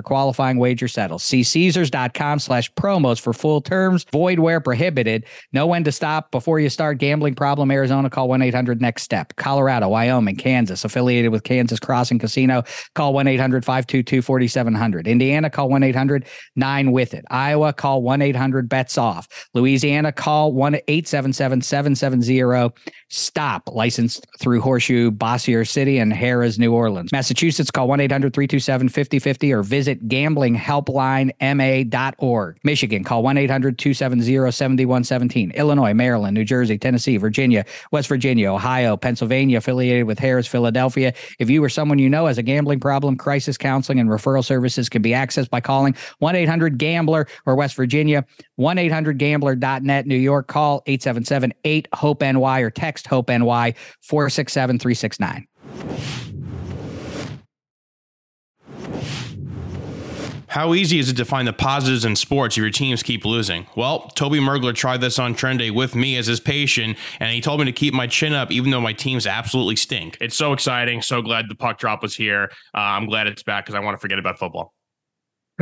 qualifying 0.01 0.57
wager 0.57 0.87
settles. 0.87 1.23
See 1.23 1.43
Caesars.com 1.43 2.39
slash 2.39 2.71
promos 2.73 3.19
for 3.19 3.33
full 3.33 3.61
terms. 3.61 4.05
Void 4.11 4.39
where 4.39 4.59
prohibited. 4.59 5.25
Know 5.53 5.67
when 5.67 5.83
to 5.83 5.91
stop 5.91 6.31
before 6.31 6.59
you 6.59 6.69
start 6.69 6.97
gambling 6.97 7.35
problem. 7.35 7.71
Arizona, 7.71 8.09
call 8.09 8.29
1 8.29 8.41
800 8.41 8.81
next 8.81 9.03
step. 9.03 9.35
Colorado, 9.35 9.89
Wyoming, 9.89 10.35
Kansas, 10.35 10.85
affiliated 10.85 11.31
with 11.31 11.43
Kansas 11.43 11.79
Crossing 11.79 12.19
Casino, 12.19 12.63
call 12.95 13.13
1 13.13 13.27
800 13.27 13.65
522 13.65 14.21
4700. 14.21 15.07
Indiana, 15.07 15.49
call 15.49 15.69
1 15.69 15.83
800 15.83 16.25
9 16.55 16.91
with 16.91 17.13
it. 17.13 17.25
Iowa, 17.29 17.73
call 17.73 18.01
1 18.01 18.21
800 18.21 18.69
bets 18.69 18.97
off. 18.97 19.27
Louisiana, 19.53 20.11
call 20.11 20.53
1 20.53 20.75
877 20.87 21.61
770 21.61 22.41
stop. 23.11 23.69
Licensed 23.71 24.25
through 24.39 24.61
Horseshoe, 24.61 25.11
Bossier 25.11 25.65
City, 25.65 25.97
and 25.97 26.13
Harrah's, 26.13 26.57
New 26.57 26.73
Orleans. 26.73 27.11
Massachusetts, 27.11 27.69
call 27.69 27.87
1 27.87 27.99
800 27.99 28.33
327 28.33 28.89
5050 28.89 29.53
or 29.53 29.61
visit 29.63 30.07
gamblinghelplinema.org. 30.07 32.59
Michigan, 32.63 33.03
call 33.03 33.23
1 33.23 33.37
800 33.37 33.77
270 33.77 34.51
7117. 34.51 35.51
Illinois, 35.51 35.93
Maryland, 35.93 36.33
New 36.35 36.45
Jersey, 36.45 36.77
Tennessee, 36.77 37.17
Virginia, 37.17 37.65
West 37.91 38.07
Virginia, 38.07 38.51
Ohio, 38.51 38.95
Pennsylvania, 38.97 39.57
affiliated 39.57 40.05
with 40.05 40.17
Harrah's, 40.17 40.47
Philadelphia. 40.47 41.13
If 41.39 41.49
you 41.49 41.61
or 41.63 41.69
someone 41.69 41.99
you 41.99 42.09
know 42.09 42.27
has 42.27 42.37
a 42.37 42.43
gambling 42.43 42.79
problem, 42.79 43.17
crisis 43.17 43.57
counseling 43.57 43.99
and 43.99 44.09
referral 44.09 44.45
services 44.45 44.89
can 44.89 45.01
be 45.01 45.11
accessed 45.11 45.49
by 45.49 45.59
calling 45.59 45.95
1 46.19 46.35
800 46.35 46.77
Gambler 46.77 47.27
or 47.45 47.55
West 47.55 47.75
Virginia, 47.75 48.25
1 48.55 48.77
800 48.77 49.17
Gambler.net, 49.17 50.07
New 50.07 50.15
York, 50.15 50.47
call 50.47 50.81
877 50.85 51.53
8 51.63 51.87
HOPE 51.93 52.21
NY 52.21 52.59
or 52.59 52.69
text 52.69 53.00
HOPE 53.07 53.29
NY 53.29 53.73
467 54.01 54.79
369. 54.79 55.47
How 60.51 60.73
easy 60.73 60.99
is 60.99 61.07
it 61.07 61.15
to 61.15 61.23
find 61.23 61.47
the 61.47 61.53
positives 61.53 62.03
in 62.03 62.17
sports 62.17 62.57
if 62.57 62.61
your 62.61 62.71
teams 62.71 63.01
keep 63.01 63.23
losing? 63.23 63.67
Well, 63.77 64.09
Toby 64.15 64.39
Mergler 64.39 64.75
tried 64.75 64.99
this 64.99 65.17
on 65.17 65.33
Trendy 65.33 65.73
with 65.73 65.95
me 65.95 66.17
as 66.17 66.27
his 66.27 66.41
patient, 66.41 66.97
and 67.21 67.33
he 67.33 67.39
told 67.39 67.61
me 67.61 67.65
to 67.67 67.71
keep 67.71 67.93
my 67.93 68.05
chin 68.05 68.33
up 68.33 68.51
even 68.51 68.69
though 68.69 68.81
my 68.81 68.91
teams 68.91 69.25
absolutely 69.25 69.77
stink. 69.77 70.17
It's 70.19 70.35
so 70.35 70.51
exciting. 70.51 71.03
So 71.03 71.21
glad 71.21 71.45
the 71.47 71.55
puck 71.55 71.77
drop 71.77 72.01
was 72.01 72.17
here. 72.17 72.51
Uh, 72.75 72.79
I'm 72.79 73.05
glad 73.05 73.27
it's 73.27 73.43
back 73.43 73.65
because 73.65 73.75
I 73.75 73.79
want 73.79 73.95
to 73.95 74.01
forget 74.01 74.19
about 74.19 74.39
football. 74.39 74.73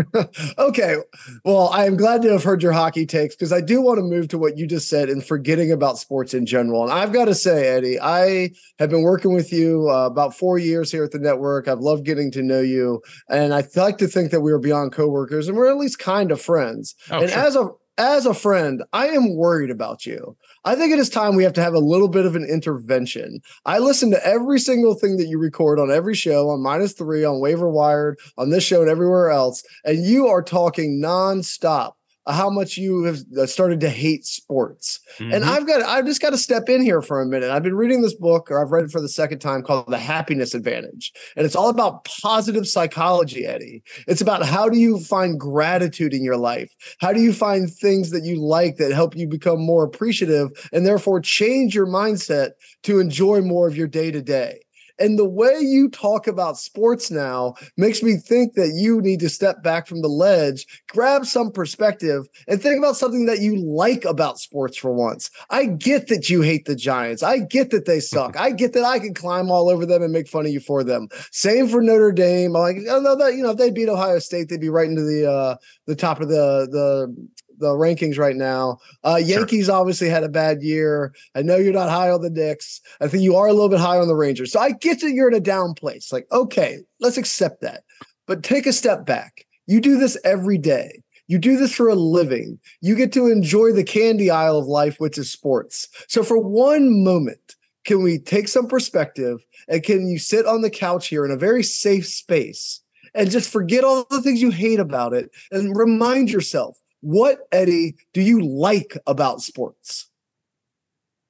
okay. 0.58 0.98
Well, 1.44 1.70
I 1.70 1.86
am 1.86 1.98
glad 1.98 2.22
to 2.24 2.32
have 2.32 2.44
heard 2.44 2.64
your 2.64 2.72
hockey 2.72 3.06
takes 3.06 3.36
because 3.36 3.54
I 3.54 3.62
do 3.62 3.82
want 3.82 3.98
to 3.98 4.04
move 4.04 4.28
to 4.30 4.38
what 4.38 4.58
you 4.58 4.68
just 4.68 4.90
said 4.90 5.10
and 5.10 5.24
forgetting 5.24 5.72
about 5.72 5.98
sports 5.98 6.34
in 6.34 6.46
general. 6.46 6.84
And 6.84 6.92
I've 6.92 7.14
got 7.14 7.26
to 7.26 7.36
say, 7.36 7.68
Eddie, 7.68 8.00
I 8.00 8.52
have 8.78 8.90
been 8.90 9.04
working 9.04 9.34
with 9.34 9.52
you 9.52 9.90
uh, 9.90 10.06
about 10.06 10.36
four 10.36 10.58
years 10.58 10.92
here 10.92 11.04
at 11.04 11.12
the 11.12 11.20
network. 11.20 11.68
I've 11.68 11.80
loved 11.80 12.06
getting 12.06 12.32
to 12.32 12.44
know 12.44 12.62
you. 12.62 13.02
And 13.30 13.54
I 13.54 13.64
like 13.76 13.98
to 14.00 14.08
think 14.08 14.32
that 14.32 14.42
we 14.42 14.52
are 14.52 14.60
beyond 14.60 14.92
coworkers 14.92 15.48
and 15.48 15.58
we're 15.58 15.70
at 15.70 15.78
least 15.78 16.00
kind 16.00 16.32
of 16.32 16.42
friends. 16.42 16.96
Oh, 17.12 17.22
and 17.22 17.30
sure. 17.30 17.40
as 17.40 17.56
a 17.56 17.70
as 18.00 18.26
a 18.26 18.34
friend, 18.34 18.82
I 18.94 19.08
am 19.08 19.36
worried 19.36 19.70
about 19.70 20.06
you. 20.06 20.38
I 20.65 20.76
think 20.76 20.91
it 20.91 21.00
is 21.00 21.10
time 21.10 21.36
we 21.36 21.43
have 21.43 21.54
to 21.54 21.62
have 21.62 21.74
a 21.74 21.80
little 21.80 22.10
bit 22.10 22.26
of 22.26 22.36
an 22.36 22.43
intervention. 22.43 23.39
I 23.65 23.80
listen 23.80 24.12
to 24.12 24.26
every 24.26 24.60
single 24.60 24.93
thing 24.93 25.17
that 25.17 25.28
you 25.28 25.39
record 25.39 25.80
on 25.80 25.91
every 25.91 26.15
show 26.15 26.50
on 26.50 26.62
minus 26.62 26.93
three, 26.93 27.24
on 27.24 27.39
waiver 27.39 27.69
wired, 27.69 28.19
on 28.38 28.50
this 28.50 28.63
show 28.63 28.82
and 28.82 28.89
everywhere 28.89 29.30
else, 29.30 29.63
and 29.86 30.06
you 30.06 30.28
are 30.28 30.41
talking 30.41 31.02
nonstop 31.02 31.93
how 32.32 32.50
much 32.50 32.78
you 32.78 33.04
have 33.04 33.20
uh, 33.38 33.46
started 33.46 33.80
to 33.82 33.89
hate 33.89 34.26
sports. 34.26 35.00
Mm-hmm. 35.18 35.34
And 35.34 35.46
I've 35.46 35.68
got 35.68 35.82
I've 35.82 36.06
just 36.06 36.22
got 36.22 36.32
to 36.32 36.38
step 36.38 36.70
in 36.70 36.82
here 36.82 37.02
for 37.02 37.22
a 37.22 37.26
minute. 37.26 37.50
I've 37.50 37.63
been 37.63 37.76
reading 37.76 38.02
this 38.02 38.15
book, 38.15 38.50
or 38.52 38.63
I've 38.63 38.72
read 38.72 38.86
it 38.86 38.92
for 38.92 39.02
the 39.02 39.10
second 39.10 39.39
time, 39.39 39.63
called 39.63 39.88
The 39.88 39.98
Happiness 39.98 40.54
Advantage, 40.54 41.12
and 41.36 41.46
it's 41.46 41.56
all 41.56 41.70
about 41.70 42.06
positive 42.22 42.68
psychology. 42.68 43.46
Eddie, 43.46 43.84
it's 44.08 44.22
about 44.22 44.46
how 44.46 44.70
do 44.70 44.78
you 44.78 45.00
find 45.00 45.39
gratitude 45.39 46.13
in 46.13 46.24
your 46.24 46.38
life? 46.38 46.74
How 47.00 47.13
do 47.13 47.22
you 47.22 47.34
find 47.34 47.72
things 47.72 48.12
that 48.12 48.24
you 48.24 48.42
like 48.42 48.78
that 48.78 48.92
help 48.92 49.15
you 49.15 49.28
become 49.28 49.60
more 49.60 49.84
appreciative, 49.84 50.50
and 50.72 50.86
therefore 50.86 51.22
change 51.22 51.76
your 51.76 51.88
mindset 51.88 52.52
to 52.84 53.00
enjoy 53.00 53.42
more 53.42 53.68
of 53.68 53.76
your 53.76 53.88
day 53.88 54.12
to 54.12 54.22
day? 54.22 54.62
And 55.00 55.18
the 55.18 55.28
way 55.28 55.58
you 55.60 55.90
talk 55.90 56.28
about 56.28 56.58
sports 56.58 57.10
now 57.10 57.56
makes 57.78 58.04
me 58.04 58.18
think 58.18 58.54
that 58.54 58.74
you 58.76 59.02
need 59.02 59.20
to 59.22 59.30
step 59.30 59.64
back 59.64 59.88
from 59.88 60.02
the 60.02 60.10
ledge, 60.10 60.68
grab 60.90 61.26
some 61.26 61.52
perspective, 61.52 62.28
and 62.48 62.62
think 62.62 62.78
about 62.78 62.98
something 62.98 63.26
that 63.26 63.40
you 63.40 63.56
like 63.56 64.06
about 64.06 64.40
sports 64.40 64.78
for 64.78 64.92
once. 64.92 65.30
I 65.50 65.66
get 65.66 66.08
that 66.08 66.30
you 66.30 66.42
hate 66.42 66.66
the 66.66 66.76
Giants. 66.76 67.24
I 67.24 67.40
get 67.40 67.72
that 67.72 67.86
they 67.86 68.00
suck. 68.10 68.38
I 68.38 68.52
get 68.52 68.74
that 68.74 68.84
I 68.84 69.00
can 69.00 69.14
climb 69.14 69.50
all 69.50 69.70
over 69.70 69.86
them 69.86 70.04
and 70.04 70.12
make 70.12 70.28
fun 70.28 70.46
of 70.46 70.52
you 70.52 70.60
for 70.60 70.84
them. 70.84 71.08
Same 71.32 71.68
for 71.68 71.82
Notre 71.82 72.12
Dame. 72.12 72.56
I'm 72.56 72.62
like, 72.62 72.78
oh, 72.90 73.00
no, 73.00 73.16
that 73.16 73.36
you 73.36 73.44
know, 73.44 73.52
if 73.52 73.58
they 73.58 73.72
beat 73.72 73.90
Ohio 73.90 74.20
State, 74.20 74.50
they'd 74.50 74.60
be 74.60 74.70
right 74.70 74.90
into 74.90 75.04
the 75.04 75.30
uh 75.30 75.56
the 75.86 75.96
top 75.96 76.20
of 76.20 76.30
the 76.30 76.68
the 76.70 77.30
the 77.60 77.74
rankings 77.74 78.17
right 78.17 78.36
now. 78.36 78.80
Uh, 79.04 79.19
Yankees 79.24 79.65
sure. 79.65 79.76
obviously 79.76 80.10
had 80.10 80.24
a 80.24 80.30
bad 80.30 80.62
year. 80.62 81.13
I 81.36 81.41
know 81.41 81.58
you're 81.58 81.74
not 81.74 81.89
high 81.89 82.10
on 82.10 82.22
the 82.22 82.30
Knicks. 82.30 82.82
I 83.02 83.08
think 83.08 83.24
you 83.24 83.36
are 83.36 83.48
a 83.48 83.54
little 83.54 83.69
bit 83.69 83.80
high 83.80 83.98
on 83.98 84.08
the 84.08 84.15
Rangers. 84.15 84.52
So 84.52 84.60
I 84.60 84.72
get 84.72 85.02
that 85.02 85.12
you're 85.12 85.30
in 85.30 85.36
a 85.36 85.39
down 85.39 85.74
place. 85.74 86.12
Like, 86.12 86.28
okay, 86.32 86.80
let's 87.00 87.17
accept 87.17 87.62
that. 87.62 87.84
But 88.26 88.43
take 88.43 88.65
a 88.65 88.74
step 88.74 89.06
back. 89.06 89.45
You 89.67 89.82
do 89.82 89.98
this 89.98 90.17
every 90.24 90.58
day. 90.58 91.04
You 91.28 91.38
do 91.38 91.58
this 91.58 91.76
for 91.76 91.88
a 91.88 91.95
living. 91.95 92.60
You 92.82 92.95
get 92.95 93.13
to 93.13 93.28
enjoy 93.28 93.72
the 93.72 93.84
candy 93.84 94.32
aisle 94.32 94.58
of 94.58 94.65
life, 94.65 95.00
which 95.00 95.17
is 95.17 95.32
sports. 95.32 95.88
So 96.08 96.24
for 96.24 96.39
one 96.39 97.04
moment, 97.04 97.56
can 97.86 98.02
we 98.02 98.17
take 98.17 98.48
some 98.48 98.67
perspective 98.67 99.45
and 99.67 99.84
can 99.84 100.08
you 100.08 100.17
sit 100.17 100.48
on 100.48 100.62
the 100.62 100.72
couch 100.72 101.08
here 101.08 101.24
in 101.26 101.32
a 101.32 101.38
very 101.38 101.63
safe 101.63 102.08
space 102.08 102.82
and 103.13 103.32
just 103.32 103.50
forget 103.50 103.84
all 103.84 104.06
the 104.10 104.22
things 104.22 104.41
you 104.41 104.50
hate 104.52 104.80
about 104.80 105.13
it 105.13 105.30
and 105.52 105.76
remind 105.78 106.32
yourself 106.32 106.79
what, 107.02 107.40
Eddie, 107.52 107.96
do 108.14 108.22
you 108.22 108.46
like 108.46 108.98
about 109.08 109.42
sports? 109.42 110.10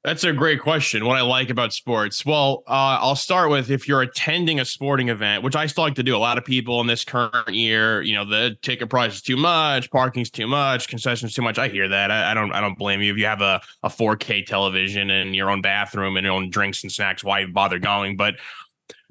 That's 0.05 0.23
a 0.23 0.31
great 0.31 0.61
question. 0.61 1.05
What 1.05 1.17
I 1.17 1.21
like 1.21 1.49
about 1.49 1.73
sports. 1.73 2.25
Well, 2.25 2.63
uh, 2.67 2.99
I'll 3.01 3.17
start 3.17 3.49
with 3.49 3.69
if 3.69 3.85
you're 3.85 4.01
attending 4.01 4.61
a 4.61 4.65
sporting 4.65 5.09
event, 5.09 5.43
which 5.43 5.57
I 5.57 5.65
still 5.65 5.83
like 5.83 5.95
to 5.95 6.03
do. 6.03 6.15
A 6.15 6.17
lot 6.17 6.37
of 6.37 6.45
people 6.45 6.79
in 6.79 6.87
this 6.87 7.03
current 7.03 7.49
year, 7.49 8.01
you 8.01 8.15
know, 8.15 8.23
the 8.23 8.57
ticket 8.61 8.89
price 8.89 9.15
is 9.15 9.21
too 9.21 9.35
much, 9.35 9.91
parking's 9.91 10.29
too 10.29 10.47
much, 10.47 10.87
concessions 10.87 11.33
too 11.33 11.41
much. 11.41 11.59
I 11.59 11.67
hear 11.67 11.89
that. 11.89 12.11
I, 12.11 12.31
I 12.31 12.33
don't. 12.33 12.53
I 12.53 12.61
don't 12.61 12.77
blame 12.77 13.01
you 13.01 13.11
if 13.11 13.19
you 13.19 13.25
have 13.25 13.41
a, 13.41 13.61
a 13.83 13.89
4K 13.89 14.45
television 14.45 15.09
and 15.09 15.35
your 15.35 15.49
own 15.49 15.61
bathroom 15.61 16.15
and 16.15 16.23
your 16.23 16.33
own 16.33 16.49
drinks 16.49 16.81
and 16.83 16.91
snacks. 16.91 17.21
Why 17.21 17.45
bother 17.45 17.77
going? 17.77 18.15
But 18.15 18.35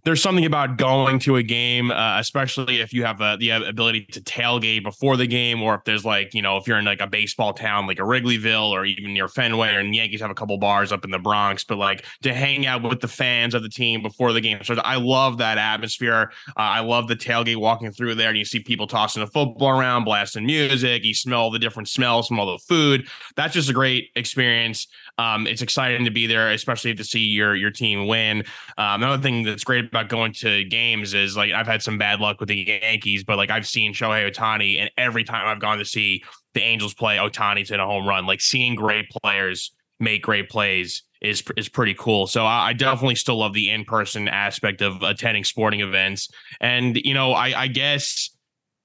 there's 0.09 0.23
something 0.23 0.47
about 0.47 0.79
going 0.79 1.19
to 1.19 1.37
a 1.37 1.43
game, 1.43 1.91
uh, 1.91 2.19
especially 2.19 2.81
if 2.81 2.95
you 2.95 3.05
have 3.05 3.21
uh, 3.21 3.37
the 3.37 3.51
ability 3.51 4.07
to 4.07 4.23
tailgate 4.23 4.83
before 4.83 5.19
the 5.19 5.27
game, 5.27 5.63
or 5.63 5.75
if 5.75 5.85
there's 5.85 6.03
like, 6.03 6.33
you 6.33 6.41
know, 6.41 6.57
if 6.57 6.67
you're 6.67 6.79
in 6.79 6.87
like 6.87 7.03
a 7.03 7.07
baseball 7.07 7.53
town 7.53 7.87
like 7.87 7.99
a 7.99 8.03
Wrigleyville 8.03 8.71
or 8.71 8.87
even 8.87 9.13
near 9.13 9.29
Fenway, 9.29 9.75
and 9.75 9.93
the 9.93 9.99
Yankees 9.99 10.23
have 10.23 10.31
a 10.31 10.35
couple 10.35 10.57
bars 10.57 10.93
up 10.93 11.05
in 11.05 11.11
the 11.11 11.19
Bronx, 11.19 11.63
but 11.63 11.77
like 11.77 12.07
to 12.23 12.33
hang 12.33 12.65
out 12.65 12.83
with 12.83 13.01
the 13.01 13.07
fans 13.07 13.55
of 13.55 13.63
the 13.63 13.69
team 13.69 14.01
before 14.01 14.33
the 14.33 14.41
game. 14.41 14.65
So 14.65 14.77
I 14.77 14.97
love 14.97 15.37
that 15.39 15.59
atmosphere. 15.59 16.33
Uh, 16.49 16.53
I 16.57 16.81
love 16.81 17.07
the 17.07 17.17
tailgate 17.17 17.59
walking 17.59 17.93
through 17.93 18.15
there, 18.15 18.31
and 18.31 18.39
you 18.39 18.47
see 18.47 18.61
people 18.61 18.87
tossing 18.87 19.23
the 19.23 19.31
football 19.31 19.79
around, 19.79 20.05
blasting 20.05 20.47
music. 20.47 21.05
You 21.05 21.15
smell 21.15 21.51
the 21.51 21.59
different 21.59 21.87
smells 21.87 22.29
from 22.29 22.41
all 22.41 22.51
the 22.51 22.59
food. 22.67 23.07
That's 23.37 23.53
just 23.53 23.69
a 23.69 23.75
great 23.75 24.09
experience. 24.17 24.87
Um, 25.19 25.47
it's 25.47 25.63
exciting 25.63 26.05
to 26.05 26.11
be 26.11 26.27
there, 26.27 26.53
especially 26.53 26.95
to 26.95 27.05
see 27.05 27.21
your 27.21 27.55
your 27.55 27.71
team 27.71 28.07
win. 28.07 28.45
Um, 28.79 29.03
another 29.03 29.23
thing 29.23 29.43
that's 29.43 29.65
great 29.65 29.87
about 29.87 30.09
going 30.09 30.33
to 30.35 30.65
games 30.65 31.13
is 31.13 31.37
like 31.37 31.53
I've 31.53 31.67
had 31.67 31.83
some 31.83 31.99
bad 31.99 32.21
luck 32.21 32.41
with 32.41 32.49
the 32.49 32.57
Yankees, 32.57 33.25
but 33.25 33.37
like 33.37 33.51
I've 33.51 33.67
seen 33.67 33.93
Shohei 33.93 34.31
Ohtani, 34.31 34.79
and 34.79 34.91
every 34.97 35.25
time 35.25 35.47
I've 35.47 35.61
gone 35.61 35.79
to 35.79 35.85
see 35.85 36.23
the 36.55 36.61
Angels 36.61 36.95
play, 36.95 37.17
Ohtani's 37.17 37.71
in 37.71 37.81
a 37.81 37.87
home 37.87 38.07
run. 38.07 38.27
Like 38.27 38.41
seeing 38.41 38.75
great 38.75 39.11
players 39.11 39.73
make 40.01 40.23
great 40.23 40.49
plays 40.49 41.03
is 41.21 41.43
is 41.57 41.69
pretty 41.69 41.95
cool. 41.95 42.27
So 42.27 42.45
I, 42.45 42.69
I 42.69 42.73
definitely 42.73 43.17
still 43.17 43.39
love 43.39 43.53
the 43.53 43.71
in 43.71 43.85
person 43.85 44.29
aspect 44.29 44.83
of 44.83 45.03
attending 45.03 45.45
sporting 45.45 45.81
events, 45.81 46.29
and 46.61 46.97
you 46.97 47.15
know 47.15 47.33
I, 47.33 47.63
I 47.63 47.67
guess 47.67 48.31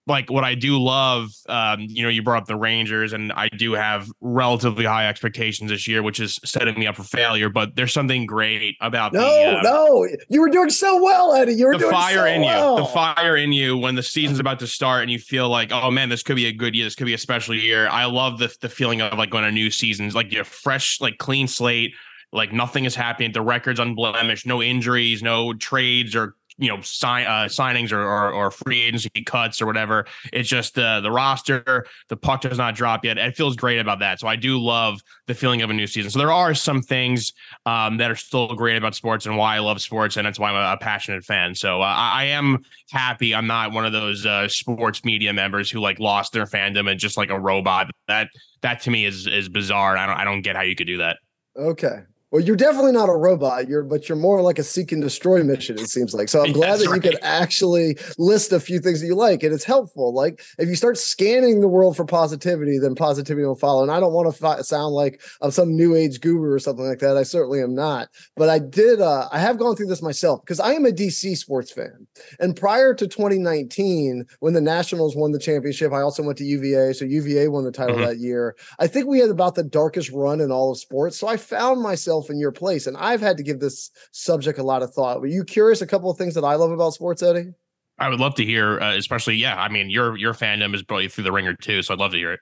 like 0.06 0.30
what 0.30 0.44
I 0.44 0.56
do 0.56 0.82
love, 0.82 1.32
um, 1.48 1.80
you 1.80 2.04
know, 2.04 2.10
you 2.10 2.22
brought 2.22 2.42
up 2.42 2.48
the 2.48 2.58
Rangers, 2.58 3.14
and 3.14 3.32
I 3.32 3.48
do 3.48 3.74
have 3.74 4.12
relatively 4.20 4.84
high 4.84 5.08
expectations 5.08 5.72
this 5.72 5.88
year, 5.88 6.04
which 6.04 6.20
is 6.20 6.42
setting 6.44 6.78
me 6.78 6.88
up 6.88 6.98
for 6.98 7.04
failure. 7.04 7.50
But 7.50 7.76
there's 7.76 7.94
something 7.94 8.26
great 8.26 8.76
about 8.82 9.14
no, 9.14 9.22
the, 9.22 9.60
uh, 9.60 9.62
no, 9.62 10.08
you 10.28 10.42
were 10.42 10.50
doing 10.50 10.70
so 10.70 11.02
well, 11.02 11.34
Eddie. 11.34 11.54
You 11.54 11.68
were 11.68 11.74
the 11.74 11.80
doing 11.80 11.92
fire 11.92 12.16
so 12.16 12.26
in 12.26 12.42
well. 12.42 12.78
you, 12.78 12.84
the 12.84 12.90
fire 12.90 13.38
in 13.38 13.54
you 13.54 13.78
when 13.78 13.96
the 13.96 14.04
season's 14.04 14.40
about 14.40 14.60
to 14.60 14.68
start, 14.68 15.04
and 15.04 15.12
you 15.12 15.20
feel 15.20 15.48
like, 15.48 15.72
oh 15.72 15.90
man, 15.90 16.10
this 16.10 16.22
could 16.22 16.36
be 16.36 16.48
a 16.48 16.54
good 16.54 16.76
year, 16.76 16.86
this 16.86 16.96
could 16.96 17.06
be 17.08 17.14
a 17.14 17.18
special 17.18 17.56
year. 17.56 17.88
I 17.88 18.06
love 18.06 18.40
the 18.40 18.54
the 18.60 18.70
feeling 18.70 19.02
of 19.02 19.18
like 19.18 19.34
when 19.34 19.46
a 19.46 19.52
new 19.52 19.72
season's 19.72 20.16
like 20.16 20.32
you're 20.34 20.44
fresh, 20.44 21.00
like 21.00 21.18
clean 21.18 21.48
slate. 21.48 21.94
Like 22.34 22.52
nothing 22.52 22.86
is 22.86 22.96
happening. 22.96 23.32
The 23.32 23.44
record's 23.44 23.80
unblemished. 23.80 24.48
No 24.48 24.60
injuries, 24.60 25.22
no 25.22 25.54
trades 25.54 26.16
or 26.16 26.36
you 26.58 26.70
know 26.70 26.82
sign 26.82 27.26
uh, 27.26 27.46
signings 27.46 27.92
or, 27.92 28.02
or, 28.02 28.32
or 28.32 28.52
free 28.52 28.82
agency 28.82 29.10
cuts 29.26 29.62
or 29.62 29.66
whatever. 29.66 30.06
It's 30.32 30.50
just 30.50 30.76
the 30.76 31.00
the 31.02 31.12
roster. 31.12 31.86
The 32.10 32.18
puck 32.18 32.42
does 32.42 32.58
not 32.58 32.76
drop 32.76 33.06
yet. 33.06 33.18
It 33.18 33.36
feels 33.36 33.56
great 33.56 33.80
about 33.80 34.00
that. 34.00 34.20
So 34.20 34.28
I 34.28 34.36
do 34.36 34.60
love 34.60 35.02
the 35.28 35.34
feeling 35.34 35.62
of 35.62 35.70
a 35.70 35.74
new 35.74 35.88
season. 35.88 36.12
So 36.12 36.20
there 36.20 36.32
are 36.32 36.54
some 36.54 36.82
things 36.82 37.34
um, 37.66 37.98
that 37.98 38.12
are 38.12 38.16
still 38.16 38.56
great 38.56 38.78
about 38.78 38.96
sports 38.96 39.26
and 39.26 39.38
why 39.38 39.56
I 39.56 39.60
love 39.60 39.82
sports, 39.82 40.18
and 40.18 40.26
that's 40.26 40.40
why 40.40 40.52
I'm 40.52 40.78
a, 40.78 40.84
passionate 40.84 41.24
fan. 41.24 41.56
So 41.56 41.82
uh, 41.82 41.86
I, 41.86 42.12
I, 42.14 42.24
am 42.26 42.60
happy. 42.92 43.34
I'm 43.34 43.48
not 43.48 43.72
one 43.72 43.86
of 43.86 43.94
those 43.94 44.26
uh, 44.26 44.50
sports 44.50 45.06
media 45.06 45.32
members 45.32 45.72
who 45.72 45.80
like 45.80 45.98
lost 45.98 46.34
their 46.34 46.46
fandom 46.46 46.92
and 46.92 47.00
just 47.00 47.16
like 47.16 47.30
a 47.30 47.40
robot. 47.40 47.90
That 48.08 48.28
that 48.62 48.82
to 48.82 48.92
me 48.92 49.06
is 49.06 49.28
is 49.28 49.48
bizarre. 49.48 49.96
I 49.96 50.06
don't 50.06 50.18
I 50.18 50.24
don't 50.26 50.42
get 50.42 50.58
how 50.58 50.64
you 50.64 50.76
could 50.76 50.88
do 50.88 50.98
that. 50.98 51.18
Okay. 51.56 52.00
Well, 52.34 52.42
you're 52.42 52.56
definitely 52.56 52.94
not 52.94 53.10
a 53.10 53.16
robot. 53.16 53.68
You're, 53.68 53.84
but 53.84 54.10
you're 54.10 54.18
more 54.18 54.42
like 54.42 54.58
a 54.58 54.64
seek 54.64 54.92
and 54.92 55.04
destroy 55.04 55.44
mission. 55.44 55.78
It 55.78 55.88
seems 55.88 56.16
like. 56.16 56.30
So 56.30 56.44
I'm 56.44 56.52
glad 56.52 56.80
that 56.80 56.88
right. 56.88 56.96
you 56.96 57.12
could 57.12 57.20
actually 57.22 57.96
list 58.18 58.52
a 58.52 58.60
few 58.60 58.80
things 58.80 59.02
that 59.02 59.06
you 59.06 59.14
like, 59.14 59.44
and 59.44 59.54
it's 59.54 59.64
helpful. 59.64 60.16
Like 60.16 60.42
if 60.58 60.68
you 60.68 60.76
start 60.76 60.98
scanning 60.98 61.62
the 61.62 61.68
world 61.68 61.96
for 61.96 62.06
positivity, 62.06 62.80
then 62.80 62.96
positivity 62.96 63.46
will 63.46 63.54
follow. 63.54 63.84
And 63.84 63.92
I 63.92 64.00
don't 64.00 64.14
want 64.14 64.34
to 64.34 64.42
fi- 64.42 64.62
sound 64.62 64.96
like 64.96 65.22
I'm 65.44 65.52
some 65.52 65.76
new 65.76 65.96
age 65.96 66.22
guru 66.22 66.52
or 66.52 66.58
something 66.58 66.88
like 66.88 66.98
that. 67.00 67.18
I 67.18 67.22
certainly 67.22 67.62
am 67.62 67.76
not. 67.76 68.10
But 68.36 68.50
I 68.50 68.58
did. 68.58 69.00
Uh, 69.00 69.30
I 69.32 69.38
have 69.38 69.60
gone 69.60 69.76
through 69.76 69.86
this 69.86 70.02
myself 70.02 70.42
because 70.42 70.60
I 70.60 70.74
am 70.74 70.88
a 70.88 70.90
DC 70.90 71.38
sports 71.38 71.72
fan. 71.72 72.08
And 72.40 72.56
prior 72.56 72.96
to 72.96 73.08
2019, 73.08 74.26
when 74.40 74.54
the 74.54 74.62
Nationals 74.62 75.16
won 75.16 75.34
the 75.34 75.40
championship, 75.40 75.94
I 75.94 76.02
also 76.02 76.24
went 76.24 76.40
to 76.40 76.46
UVA. 76.46 76.94
So 76.94 77.06
UVA 77.06 77.50
won 77.50 77.64
the 77.64 77.72
title 77.72 77.98
mm-hmm. 77.98 78.06
that 78.06 78.18
year. 78.18 78.56
I 78.80 78.88
think 78.88 79.06
we 79.06 79.20
had 79.20 79.30
about 79.30 79.54
the 79.54 79.64
darkest 79.64 80.10
run 80.12 80.42
in 80.42 80.52
all 80.52 80.72
of 80.72 80.80
sports. 80.80 81.20
So 81.20 81.28
I 81.28 81.38
found 81.38 81.84
myself 81.84 82.23
yourself 82.24 82.34
in 82.34 82.40
your 82.40 82.52
place. 82.52 82.88
And 82.88 82.98
I've 82.98 83.22
had 83.22 83.38
to 83.38 83.44
give 83.44 83.60
this 83.60 83.92
subject 84.12 84.60
a 84.60 84.64
lot 84.64 84.84
of 84.84 84.94
thought. 84.94 85.22
Were 85.22 85.28
you 85.28 85.44
curious? 85.44 85.82
A 85.82 85.88
couple 85.88 86.10
of 86.10 86.18
things 86.18 86.36
that 86.36 86.44
I 86.44 86.56
love 86.56 86.72
about 86.72 86.94
sports, 86.94 87.22
Eddie. 87.24 87.52
I 88.00 88.10
would 88.10 88.20
love 88.20 88.36
to 88.36 88.46
hear, 88.46 88.80
uh, 88.80 88.96
especially 88.96 89.36
yeah. 89.36 89.56
I 89.56 89.70
mean, 89.70 89.90
your 89.90 90.18
your 90.18 90.34
fandom 90.34 90.74
is 90.74 90.82
probably 90.82 91.10
through 91.10 91.26
the 91.26 91.32
ringer 91.32 91.54
too, 91.54 91.82
so 91.84 91.94
I'd 91.94 92.00
love 92.00 92.12
to 92.12 92.18
hear 92.18 92.34
it. 92.34 92.40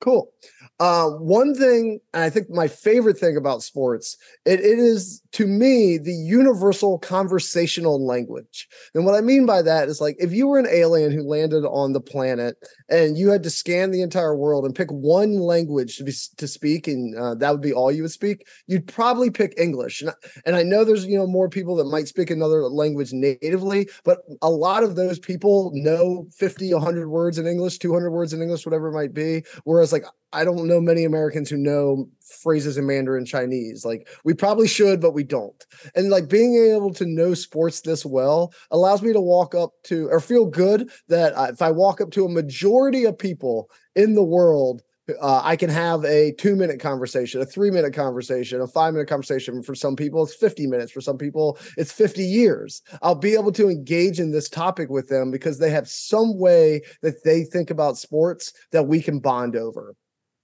Cool. 0.00 0.32
Uh, 0.80 1.10
one 1.10 1.54
thing, 1.54 2.00
and 2.14 2.24
I 2.24 2.30
think 2.30 2.48
my 2.48 2.66
favorite 2.66 3.18
thing 3.18 3.36
about 3.36 3.62
sports, 3.62 4.16
it, 4.46 4.60
it 4.60 4.78
is 4.78 5.20
to 5.32 5.46
me 5.46 5.98
the 5.98 6.14
universal 6.14 6.98
conversational 6.98 8.04
language. 8.04 8.66
And 8.94 9.04
what 9.04 9.14
I 9.14 9.20
mean 9.20 9.44
by 9.44 9.60
that 9.60 9.88
is 9.88 10.00
like 10.00 10.16
if 10.18 10.32
you 10.32 10.46
were 10.46 10.58
an 10.58 10.66
alien 10.70 11.12
who 11.12 11.22
landed 11.22 11.66
on 11.66 11.92
the 11.92 12.00
planet 12.00 12.56
and 12.88 13.18
you 13.18 13.28
had 13.28 13.42
to 13.42 13.50
scan 13.50 13.90
the 13.90 14.00
entire 14.00 14.34
world 14.34 14.64
and 14.64 14.74
pick 14.74 14.90
one 14.90 15.34
language 15.34 15.98
to 15.98 16.04
be 16.04 16.12
to 16.38 16.48
speak, 16.48 16.88
and 16.88 17.14
uh, 17.14 17.34
that 17.34 17.50
would 17.52 17.60
be 17.60 17.74
all 17.74 17.92
you 17.92 18.02
would 18.02 18.10
speak, 18.10 18.46
you'd 18.66 18.86
probably 18.86 19.30
pick 19.30 19.52
English. 19.58 20.00
And, 20.00 20.12
and 20.46 20.56
I 20.56 20.62
know 20.62 20.82
there's 20.82 21.04
you 21.04 21.18
know 21.18 21.26
more 21.26 21.50
people 21.50 21.76
that 21.76 21.84
might 21.84 22.08
speak 22.08 22.30
another 22.30 22.62
language 22.62 23.12
natively, 23.12 23.86
but 24.04 24.20
a 24.40 24.48
lot 24.48 24.82
of 24.82 24.96
those 24.96 25.18
people 25.18 25.72
know 25.74 26.26
50, 26.38 26.72
100 26.72 27.08
words 27.10 27.38
in 27.38 27.46
English, 27.46 27.78
200 27.78 28.10
words 28.10 28.32
in 28.32 28.40
English, 28.40 28.64
whatever 28.64 28.88
it 28.88 28.94
might 28.94 29.12
be. 29.12 29.42
Whereas 29.64 29.89
like 29.92 30.04
I 30.32 30.44
don't 30.44 30.68
know 30.68 30.80
many 30.80 31.04
Americans 31.04 31.50
who 31.50 31.56
know 31.56 32.08
phrases 32.42 32.78
in 32.78 32.86
Mandarin 32.86 33.24
Chinese. 33.24 33.84
Like 33.84 34.08
we 34.24 34.34
probably 34.34 34.68
should, 34.68 35.00
but 35.00 35.12
we 35.12 35.24
don't. 35.24 35.64
And 35.94 36.10
like 36.10 36.28
being 36.28 36.54
able 36.72 36.92
to 36.94 37.06
know 37.06 37.34
sports 37.34 37.80
this 37.80 38.06
well 38.06 38.52
allows 38.70 39.02
me 39.02 39.12
to 39.12 39.20
walk 39.20 39.54
up 39.54 39.72
to 39.84 40.08
or 40.08 40.20
feel 40.20 40.46
good 40.46 40.90
that 41.08 41.32
uh, 41.36 41.48
if 41.52 41.62
I 41.62 41.70
walk 41.70 42.00
up 42.00 42.10
to 42.12 42.24
a 42.24 42.28
majority 42.28 43.04
of 43.04 43.18
people 43.18 43.70
in 43.96 44.14
the 44.14 44.22
world 44.22 44.82
Uh, 45.20 45.40
I 45.42 45.56
can 45.56 45.70
have 45.70 46.04
a 46.04 46.32
two 46.32 46.56
minute 46.56 46.80
conversation, 46.80 47.40
a 47.40 47.46
three 47.46 47.70
minute 47.70 47.94
conversation, 47.94 48.60
a 48.60 48.66
five 48.66 48.94
minute 48.94 49.08
conversation. 49.08 49.62
For 49.62 49.74
some 49.74 49.96
people, 49.96 50.22
it's 50.22 50.34
50 50.34 50.66
minutes. 50.66 50.92
For 50.92 51.00
some 51.00 51.18
people, 51.18 51.58
it's 51.76 51.92
50 51.92 52.22
years. 52.24 52.82
I'll 53.02 53.14
be 53.14 53.34
able 53.34 53.52
to 53.52 53.68
engage 53.68 54.20
in 54.20 54.30
this 54.30 54.48
topic 54.48 54.90
with 54.90 55.08
them 55.08 55.30
because 55.30 55.58
they 55.58 55.70
have 55.70 55.88
some 55.88 56.38
way 56.38 56.82
that 57.02 57.24
they 57.24 57.44
think 57.44 57.70
about 57.70 57.98
sports 57.98 58.52
that 58.72 58.86
we 58.86 59.02
can 59.02 59.20
bond 59.20 59.56
over. 59.56 59.94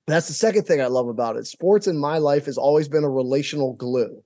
That's 0.06 0.28
the 0.28 0.34
second 0.34 0.64
thing 0.64 0.80
I 0.80 0.86
love 0.86 1.08
about 1.08 1.36
it. 1.36 1.46
Sports 1.46 1.86
in 1.88 1.98
my 1.98 2.18
life 2.18 2.46
has 2.46 2.58
always 2.58 2.88
been 2.88 3.04
a 3.04 3.10
relational 3.10 3.72
glue 3.74 4.22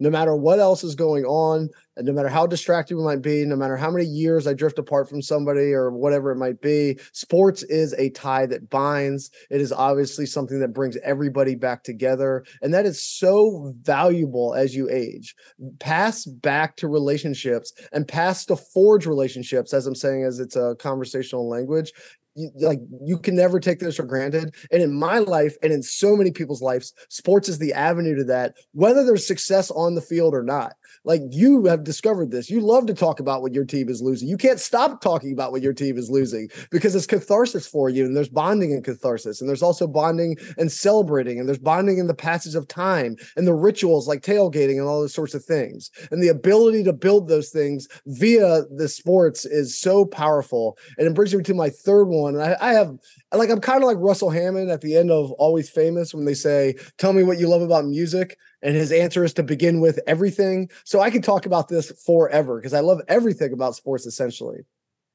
no 0.00 0.10
matter 0.10 0.34
what 0.34 0.58
else 0.58 0.84
is 0.84 0.94
going 0.94 1.24
on, 1.24 1.68
and 1.96 2.06
no 2.06 2.12
matter 2.12 2.28
how 2.28 2.46
distracted 2.46 2.96
we 2.96 3.04
might 3.04 3.22
be, 3.22 3.44
no 3.44 3.56
matter 3.56 3.76
how 3.76 3.90
many 3.90 4.04
years 4.04 4.46
I 4.46 4.54
drift 4.54 4.78
apart 4.78 5.08
from 5.08 5.22
somebody 5.22 5.72
or 5.72 5.92
whatever 5.92 6.32
it 6.32 6.38
might 6.38 6.60
be, 6.60 6.98
sports 7.12 7.62
is 7.64 7.94
a 7.94 8.10
tie 8.10 8.46
that 8.46 8.68
binds. 8.68 9.30
It 9.50 9.60
is 9.60 9.72
obviously 9.72 10.26
something 10.26 10.58
that 10.58 10.74
brings 10.74 10.96
everybody 11.04 11.54
back 11.54 11.84
together. 11.84 12.44
And 12.62 12.74
that 12.74 12.86
is 12.86 13.00
so 13.00 13.72
valuable 13.82 14.54
as 14.54 14.74
you 14.74 14.90
age. 14.90 15.34
Pass 15.78 16.24
back 16.24 16.76
to 16.76 16.88
relationships 16.88 17.72
and 17.92 18.08
pass 18.08 18.44
to 18.46 18.56
forge 18.56 19.06
relationships, 19.06 19.72
as 19.72 19.86
I'm 19.86 19.94
saying, 19.94 20.24
as 20.24 20.40
it's 20.40 20.56
a 20.56 20.74
conversational 20.80 21.48
language, 21.48 21.92
you, 22.34 22.50
like 22.56 22.80
you 23.04 23.18
can 23.18 23.36
never 23.36 23.60
take 23.60 23.78
this 23.78 23.96
for 23.96 24.04
granted. 24.04 24.54
And 24.70 24.82
in 24.82 24.92
my 24.92 25.18
life 25.18 25.56
and 25.62 25.72
in 25.72 25.82
so 25.82 26.16
many 26.16 26.30
people's 26.30 26.62
lives 26.62 26.92
sports 27.08 27.48
is 27.48 27.58
the 27.58 27.72
avenue 27.72 28.16
to 28.16 28.24
that 28.24 28.56
whether 28.72 29.04
there's 29.04 29.26
success 29.26 29.70
on 29.70 29.94
the 29.94 30.00
field 30.00 30.34
or 30.34 30.42
not. 30.42 30.74
Like 31.04 31.20
you 31.30 31.66
have 31.66 31.84
discovered 31.84 32.30
this. 32.30 32.48
You 32.48 32.60
love 32.60 32.86
to 32.86 32.94
talk 32.94 33.20
about 33.20 33.42
what 33.42 33.52
your 33.52 33.64
team 33.64 33.88
is 33.88 34.00
losing. 34.00 34.28
You 34.28 34.38
can't 34.38 34.60
stop 34.60 35.02
talking 35.02 35.32
about 35.32 35.52
what 35.52 35.60
your 35.60 35.74
team 35.74 35.98
is 35.98 36.10
losing 36.10 36.48
because 36.70 36.94
it's 36.94 37.06
catharsis 37.06 37.66
for 37.66 37.90
you 37.90 38.06
and 38.06 38.16
there's 38.16 38.28
bonding 38.28 38.72
and 38.72 38.82
catharsis 38.82 39.40
and 39.40 39.48
there's 39.48 39.62
also 39.62 39.86
bonding 39.86 40.36
and 40.56 40.72
celebrating 40.72 41.38
and 41.38 41.46
there's 41.46 41.58
bonding 41.58 41.98
in 41.98 42.06
the 42.06 42.14
passage 42.14 42.54
of 42.54 42.66
time 42.68 43.16
and 43.36 43.46
the 43.46 43.54
rituals 43.54 44.08
like 44.08 44.22
tailgating 44.22 44.78
and 44.78 44.88
all 44.88 45.00
those 45.00 45.14
sorts 45.14 45.34
of 45.34 45.44
things. 45.44 45.90
And 46.10 46.22
the 46.22 46.28
ability 46.28 46.84
to 46.84 46.92
build 46.92 47.28
those 47.28 47.50
things 47.50 47.86
via 48.06 48.62
the 48.74 48.88
sports 48.88 49.44
is 49.44 49.78
so 49.78 50.06
powerful 50.06 50.78
and 50.96 51.06
it 51.06 51.14
brings 51.14 51.34
me 51.34 51.42
to 51.42 51.54
my 51.54 51.68
third 51.68 52.06
one 52.06 52.23
one. 52.24 52.34
And 52.34 52.42
I, 52.42 52.56
I 52.60 52.72
have 52.72 52.96
like 53.32 53.50
I'm 53.50 53.60
kind 53.60 53.82
of 53.82 53.86
like 53.86 53.98
Russell 54.00 54.30
Hammond 54.30 54.70
at 54.70 54.80
the 54.80 54.96
end 54.96 55.10
of 55.10 55.30
Always 55.32 55.70
Famous 55.70 56.14
when 56.14 56.24
they 56.24 56.34
say, 56.34 56.74
"Tell 56.98 57.12
me 57.12 57.22
what 57.22 57.38
you 57.38 57.48
love 57.48 57.62
about 57.62 57.84
music," 57.84 58.36
and 58.62 58.74
his 58.74 58.92
answer 58.92 59.24
is 59.24 59.32
to 59.34 59.42
begin 59.42 59.80
with 59.80 60.00
everything. 60.06 60.68
So 60.84 61.00
I 61.00 61.10
can 61.10 61.22
talk 61.22 61.46
about 61.46 61.68
this 61.68 61.92
forever 62.04 62.58
because 62.58 62.74
I 62.74 62.80
love 62.80 63.00
everything 63.08 63.52
about 63.52 63.76
sports 63.76 64.06
essentially. 64.06 64.60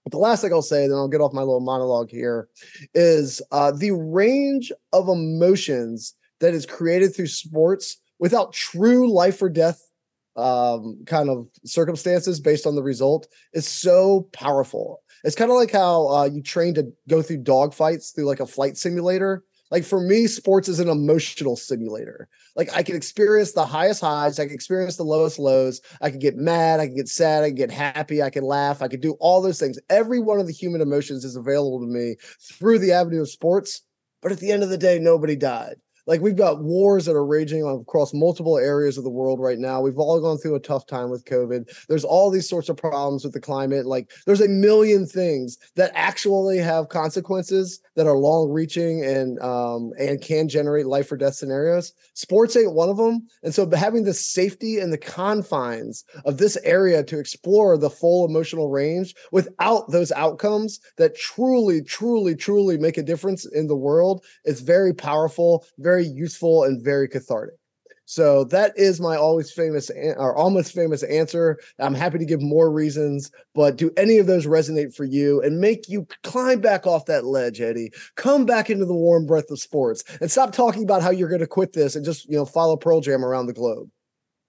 But 0.06 0.12
the 0.12 0.18
last 0.18 0.42
thing 0.42 0.54
I'll 0.54 0.62
say, 0.62 0.88
then 0.88 0.98
I'll 0.98 1.08
get 1.08 1.22
off 1.22 1.34
my 1.34 1.42
little 1.42 1.60
monologue 1.60 2.10
here, 2.10 2.48
is 2.94 3.42
uh, 3.52 3.72
the 3.72 3.92
range 3.92 4.72
of 4.94 5.10
emotions 5.10 6.16
that 6.40 6.54
is 6.54 6.66
created 6.66 7.16
through 7.16 7.28
sports 7.28 7.98
without 8.18 8.54
true 8.54 9.12
life 9.12 9.42
or 9.42 9.50
death 9.50 9.82
um, 10.36 11.04
kind 11.06 11.30
of 11.30 11.48
circumstances 11.66 12.40
based 12.40 12.66
on 12.66 12.76
the 12.76 12.84
result 12.84 13.28
is 13.54 13.68
so 13.68 14.30
powerful. 14.32 15.02
It's 15.24 15.36
kind 15.36 15.52
of 15.52 15.58
like 15.58 15.72
how 15.72 16.08
uh, 16.10 16.26
you 16.26 16.42
train 16.42 16.74
to 16.76 16.92
go 17.08 17.22
through 17.22 17.44
dog 17.44 17.74
fights 17.74 18.12
through 18.12 18.26
like 18.26 18.40
a 18.40 18.46
flight 18.46 18.78
simulator. 18.78 19.44
Like 19.72 19.84
for 19.84 20.02
me, 20.02 20.26
sports 20.26 20.68
is 20.68 20.80
an 20.80 20.90
emotional 20.90 21.56
simulator. 21.56 22.28
Like 22.56 22.76
I 22.76 22.82
can 22.82 22.96
experience 22.96 23.52
the 23.52 23.66
highest 23.66 24.02
highs, 24.02 24.40
I 24.40 24.46
can 24.46 24.54
experience 24.54 24.96
the 24.96 25.04
lowest 25.04 25.38
lows. 25.38 25.80
I 26.02 26.10
can 26.10 26.20
get 26.20 26.38
mad, 26.38 26.80
I 26.80 26.88
can 26.88 26.96
get 26.96 27.08
sad, 27.08 27.44
I 27.44 27.50
can 27.50 27.56
get 27.56 27.72
happy, 27.72 28.24
I 28.24 28.32
can 28.32 28.44
laugh, 28.44 28.82
I 28.82 28.88
can 28.88 29.00
do 29.00 29.16
all 29.20 29.42
those 29.42 29.60
things. 29.60 29.78
Every 29.90 30.20
one 30.20 30.40
of 30.40 30.48
the 30.48 30.54
human 30.54 30.82
emotions 30.82 31.24
is 31.24 31.36
available 31.36 31.80
to 31.82 31.86
me 31.86 32.16
through 32.42 32.80
the 32.80 32.94
avenue 32.94 33.22
of 33.22 33.30
sports. 33.30 33.84
But 34.22 34.32
at 34.32 34.40
the 34.40 34.52
end 34.52 34.64
of 34.64 34.70
the 34.70 34.78
day, 34.78 35.00
nobody 35.00 35.36
died 35.36 35.76
like 36.08 36.22
we've 36.22 36.36
got 36.36 36.62
wars 36.62 37.06
that 37.06 37.16
are 37.16 37.26
raging 37.26 37.66
across 37.68 38.14
multiple 38.14 38.58
areas 38.58 38.98
of 38.98 39.04
the 39.04 39.10
world 39.10 39.40
right 39.40 39.60
now. 39.60 39.82
We've 39.82 39.98
all 39.98 40.20
gone 40.20 40.38
through 40.38 40.56
a 40.56 40.60
tough 40.60 40.86
time 40.86 41.10
with 41.10 41.26
COVID. 41.26 41.70
There's 41.88 42.04
all 42.04 42.30
these 42.30 42.50
sorts 42.50 42.70
of 42.70 42.78
problems 42.78 43.24
with 43.24 43.34
the 43.34 43.40
climate. 43.40 43.86
Like 43.86 44.12
there's 44.26 44.42
a 44.42 44.48
million 44.48 45.06
things 45.06 45.58
that 45.76 45.92
actually 45.96 46.58
have 46.58 46.90
consequences 46.90 47.80
that 47.96 48.08
are 48.08 48.18
long 48.18 48.50
reaching 48.50 49.04
and 49.04 49.40
um, 49.42 49.92
and 50.00 50.22
can 50.22 50.48
generate 50.48 50.88
life 50.88 51.12
or 51.12 51.18
death 51.18 51.36
scenarios. 51.36 51.94
Sports 52.14 52.56
ain't 52.56 52.74
one 52.74 52.90
of 52.90 52.98
them. 52.98 53.28
And 53.44 53.54
so 53.54 53.70
having 53.70 54.04
the 54.04 54.14
safety 54.14 54.80
and 54.80 54.92
the 54.92 54.98
confines 54.98 56.06
of 56.26 56.38
this 56.38 56.58
area 56.64 57.04
to 57.04 57.20
explore 57.20 57.78
the 57.78 57.90
full 57.90 58.26
emotional 58.26 58.70
range 58.70 59.16
without 59.32 59.92
those 59.92 60.12
outcomes 60.12 60.80
that 60.98 61.16
truly, 61.16 61.82
truly, 61.82 62.36
truly 62.36 62.78
make 62.78 62.98
a 62.98 63.04
difference 63.04 63.46
in 63.46 63.68
the 63.68 63.76
world 63.76 64.24
is 64.46 64.62
very 64.62 64.94
powerful, 64.94 65.66
very 65.78 65.99
very 66.00 66.14
useful 66.14 66.64
and 66.64 66.84
very 66.84 67.08
cathartic. 67.08 67.56
So 68.06 68.44
that 68.46 68.74
is 68.76 69.00
my 69.00 69.16
always 69.18 69.52
famous 69.52 69.92
or 69.92 70.36
almost 70.36 70.74
famous 70.74 71.04
answer. 71.04 71.60
I'm 71.78 71.94
happy 71.94 72.18
to 72.18 72.26
give 72.26 72.42
more 72.42 72.72
reasons, 72.72 73.30
but 73.54 73.76
do 73.76 73.92
any 73.98 74.18
of 74.18 74.26
those 74.26 74.48
resonate 74.48 74.96
for 74.96 75.04
you 75.04 75.40
and 75.44 75.62
make 75.62 75.88
you 75.88 76.08
climb 76.24 76.60
back 76.60 76.88
off 76.88 77.06
that 77.06 77.26
ledge, 77.26 77.62
Eddie? 77.62 77.92
Come 78.16 78.48
back 78.48 78.72
into 78.72 78.86
the 78.86 78.96
warm 78.96 79.28
breath 79.28 79.52
of 79.52 79.60
sports 79.60 80.04
and 80.22 80.32
stop 80.32 80.54
talking 80.54 80.84
about 80.84 81.04
how 81.04 81.12
you're 81.12 81.30
going 81.30 81.42
to 81.42 81.48
quit 81.48 81.74
this 81.74 81.96
and 81.96 82.04
just 82.04 82.28
you 82.28 82.36
know 82.36 82.46
follow 82.46 82.76
Pearl 82.76 83.00
Jam 83.00 83.24
around 83.24 83.46
the 83.46 83.54
globe. 83.54 83.90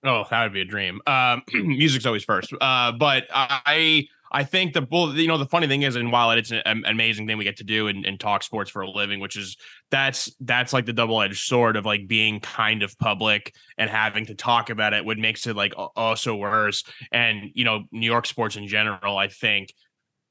Oh, 0.05 0.25
that 0.31 0.43
would 0.43 0.55
be 0.55 0.63
a 0.63 0.65
dream. 0.65 1.03
Um, 1.07 1.43
music's 1.53 2.07
always 2.07 2.25
first, 2.25 2.55
uh, 2.63 2.93
but 2.93 3.27
I 3.31 4.09
I 4.33 4.45
think 4.45 4.75
the 4.75 4.83
bull, 4.83 5.17
you 5.17 5.27
know, 5.27 5.39
the 5.39 5.47
funny 5.47 5.67
thing 5.67 5.83
is, 5.83 5.97
and 5.97 6.13
while 6.13 6.31
it's 6.31 6.53
an 6.53 6.85
amazing 6.87 7.27
thing 7.27 7.37
we 7.37 7.45
get 7.45 7.57
to 7.57 7.65
do 7.65 7.89
and, 7.89 8.07
and 8.07 8.19
talk 8.19 8.43
sports 8.45 8.71
for 8.71 8.83
a 8.83 8.91
living, 8.91 9.19
which 9.19 9.37
is 9.37 9.57
that's 9.91 10.33
that's 10.41 10.73
like 10.73 10.87
the 10.87 10.93
double 10.93 11.21
edged 11.21 11.41
sword 11.41 11.77
of 11.77 11.85
like 11.85 12.07
being 12.07 12.39
kind 12.39 12.85
of 12.85 12.97
public 12.99 13.55
and 13.77 13.91
having 13.91 14.27
to 14.27 14.35
talk 14.35 14.71
about 14.71 14.93
it, 14.93 15.05
what 15.05 15.19
makes 15.19 15.47
it 15.47 15.57
like 15.57 15.75
also 15.97 16.37
worse. 16.37 16.85
And 17.11 17.51
you 17.55 17.65
know, 17.65 17.85
New 17.91 18.07
York 18.07 18.27
sports 18.27 18.57
in 18.57 18.69
general, 18.69 19.19
I 19.19 19.29
think. 19.29 19.73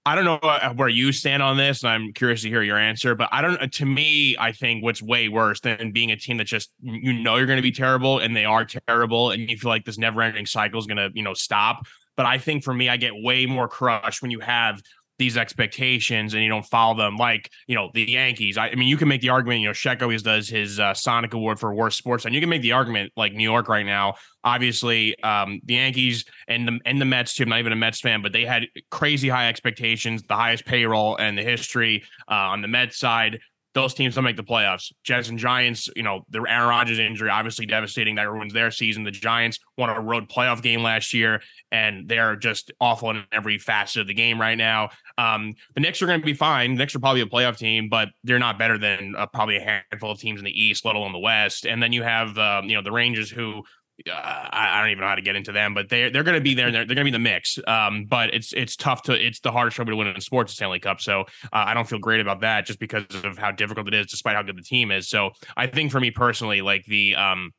I 0.05 0.15
don't 0.15 0.23
know 0.23 0.39
uh, 0.41 0.73
where 0.73 0.87
you 0.87 1.11
stand 1.11 1.43
on 1.43 1.57
this, 1.57 1.83
and 1.83 1.91
I'm 1.91 2.13
curious 2.13 2.41
to 2.41 2.49
hear 2.49 2.63
your 2.63 2.77
answer. 2.77 3.15
But 3.15 3.29
I 3.31 3.41
don't. 3.41 3.71
To 3.73 3.85
me, 3.85 4.35
I 4.39 4.53
think 4.53 4.81
what's 4.81 5.03
way 5.03 5.27
worse 5.27 5.59
than 5.59 5.91
being 5.91 6.11
a 6.11 6.15
team 6.15 6.37
that 6.37 6.45
just 6.45 6.71
you 6.81 7.13
know 7.13 7.35
you're 7.35 7.45
going 7.45 7.57
to 7.57 7.61
be 7.61 7.73
terrible, 7.73 8.19
and 8.19 8.35
they 8.35 8.45
are 8.45 8.65
terrible, 8.65 9.31
and 9.31 9.49
you 9.49 9.57
feel 9.57 9.69
like 9.69 9.83
this 9.83 9.97
never-ending 9.97 10.45
cycle 10.45 10.79
is 10.79 10.87
going 10.87 10.97
to 10.97 11.11
you 11.13 11.21
know 11.21 11.33
stop 11.33 11.85
but 12.19 12.25
I 12.25 12.37
think 12.37 12.65
for 12.65 12.73
me, 12.73 12.89
I 12.89 12.97
get 12.97 13.13
way 13.15 13.45
more 13.45 13.69
crushed 13.69 14.21
when 14.21 14.29
you 14.29 14.41
have 14.41 14.81
these 15.19 15.37
expectations 15.37 16.33
and 16.33 16.43
you 16.43 16.49
don't 16.49 16.65
follow 16.65 16.97
them 16.97 17.15
like 17.15 17.49
you 17.65 17.75
know 17.75 17.91
the 17.93 18.03
yankees. 18.03 18.57
I, 18.57 18.67
I 18.67 18.75
mean 18.75 18.89
you 18.89 18.97
can 18.97 19.07
make 19.07 19.21
the 19.21 19.29
argument 19.29 19.61
you 19.61 19.67
know 19.67 19.73
Sheck 19.73 20.01
always 20.01 20.21
does 20.21 20.49
his 20.49 20.81
uh, 20.81 20.93
sonic 20.93 21.33
award 21.33 21.61
for 21.61 21.73
worst 21.73 21.97
sports 21.97 22.25
and 22.25 22.35
you 22.35 22.41
can 22.41 22.49
make 22.49 22.61
the 22.61 22.73
argument 22.73 23.13
like 23.15 23.31
new 23.33 23.43
york 23.43 23.69
right 23.69 23.85
now 23.85 24.15
obviously 24.43 25.17
um, 25.21 25.59
the 25.65 25.75
yankees 25.75 26.25
and 26.47 26.67
the 26.67 26.79
and 26.85 26.99
the 27.01 27.05
mets 27.05 27.35
too 27.35 27.43
i'm 27.43 27.49
not 27.49 27.59
even 27.59 27.73
a 27.73 27.75
mets 27.75 27.99
fan 27.99 28.21
but 28.21 28.31
they 28.31 28.45
had 28.45 28.63
crazy 28.91 29.27
high 29.27 29.49
expectations 29.49 30.23
the 30.23 30.35
highest 30.35 30.65
payroll 30.65 31.17
and 31.17 31.37
the 31.37 31.43
history 31.43 32.03
uh, 32.31 32.33
on 32.33 32.61
the 32.61 32.67
mets 32.67 32.97
side 32.97 33.39
those 33.75 33.93
teams 33.93 34.15
don't 34.15 34.23
make 34.23 34.35
the 34.35 34.43
playoffs. 34.43 34.91
Jets 35.03 35.29
and 35.29 35.37
Giants, 35.37 35.89
you 35.95 36.03
know, 36.03 36.21
the 36.29 36.39
Aaron 36.47 36.69
Rodgers 36.69 36.99
injury 36.99 37.29
obviously 37.29 37.65
devastating. 37.65 38.15
That 38.15 38.29
ruins 38.29 38.53
their 38.53 38.71
season. 38.71 39.03
The 39.03 39.11
Giants 39.11 39.59
won 39.77 39.89
a 39.89 39.99
road 39.99 40.27
playoff 40.27 40.61
game 40.61 40.81
last 40.81 41.13
year, 41.13 41.41
and 41.71 42.07
they're 42.07 42.35
just 42.35 42.71
awful 42.81 43.11
in 43.11 43.23
every 43.31 43.59
facet 43.59 44.01
of 44.01 44.07
the 44.07 44.13
game 44.13 44.41
right 44.41 44.57
now. 44.57 44.89
Um, 45.17 45.53
the 45.75 45.81
Knicks 45.81 46.01
are 46.01 46.07
going 46.07 46.19
to 46.19 46.25
be 46.25 46.33
fine. 46.33 46.73
The 46.73 46.79
Knicks 46.79 46.95
are 46.95 46.99
probably 46.99 47.21
a 47.21 47.27
playoff 47.27 47.57
team, 47.57 47.89
but 47.89 48.09
they're 48.23 48.39
not 48.39 48.57
better 48.57 48.77
than 48.77 49.13
uh, 49.15 49.27
probably 49.27 49.57
a 49.57 49.81
handful 49.91 50.11
of 50.11 50.19
teams 50.19 50.39
in 50.39 50.45
the 50.45 50.61
East, 50.61 50.83
let 50.83 50.95
alone 50.95 51.11
the 51.11 51.19
West. 51.19 51.65
And 51.65 51.81
then 51.81 51.93
you 51.93 52.03
have, 52.03 52.37
um, 52.37 52.65
you 52.65 52.75
know, 52.75 52.81
the 52.81 52.91
Rangers 52.91 53.29
who 53.29 53.63
uh, 54.07 54.47
I, 54.51 54.81
don't 54.81 54.91
even 54.91 55.01
know 55.01 55.07
how 55.07 55.15
to 55.15 55.21
get 55.21 55.35
into 55.35 55.51
them, 55.51 55.73
but 55.73 55.89
they're 55.89 56.09
they're 56.09 56.23
going 56.23 56.37
to 56.37 56.41
be 56.41 56.53
there. 56.53 56.71
They're, 56.71 56.85
they're 56.85 56.95
going 56.95 57.05
to 57.05 57.11
be 57.11 57.15
in 57.15 57.21
the 57.23 57.29
mix. 57.29 57.57
Um, 57.67 58.05
but 58.05 58.33
it's 58.33 58.53
it's 58.53 58.75
tough 58.75 59.03
to 59.03 59.13
it's 59.13 59.39
the 59.39 59.51
hardest 59.51 59.75
trophy 59.75 59.91
to 59.91 59.95
win 59.95 60.07
in 60.07 60.21
sports, 60.21 60.51
the 60.51 60.55
Stanley 60.55 60.79
Cup. 60.79 61.01
So 61.01 61.21
uh, 61.21 61.25
I 61.51 61.73
don't 61.73 61.87
feel 61.87 61.99
great 61.99 62.19
about 62.19 62.41
that 62.41 62.65
just 62.65 62.79
because 62.79 63.05
of 63.23 63.37
how 63.37 63.51
difficult 63.51 63.87
it 63.87 63.93
is, 63.93 64.07
despite 64.07 64.35
how 64.35 64.41
good 64.41 64.57
the 64.57 64.63
team 64.63 64.91
is. 64.91 65.09
So 65.09 65.31
I 65.57 65.67
think 65.67 65.91
for 65.91 65.99
me 65.99 66.11
personally, 66.11 66.61
like 66.61 66.85
the 66.85 67.15
um 67.15 67.51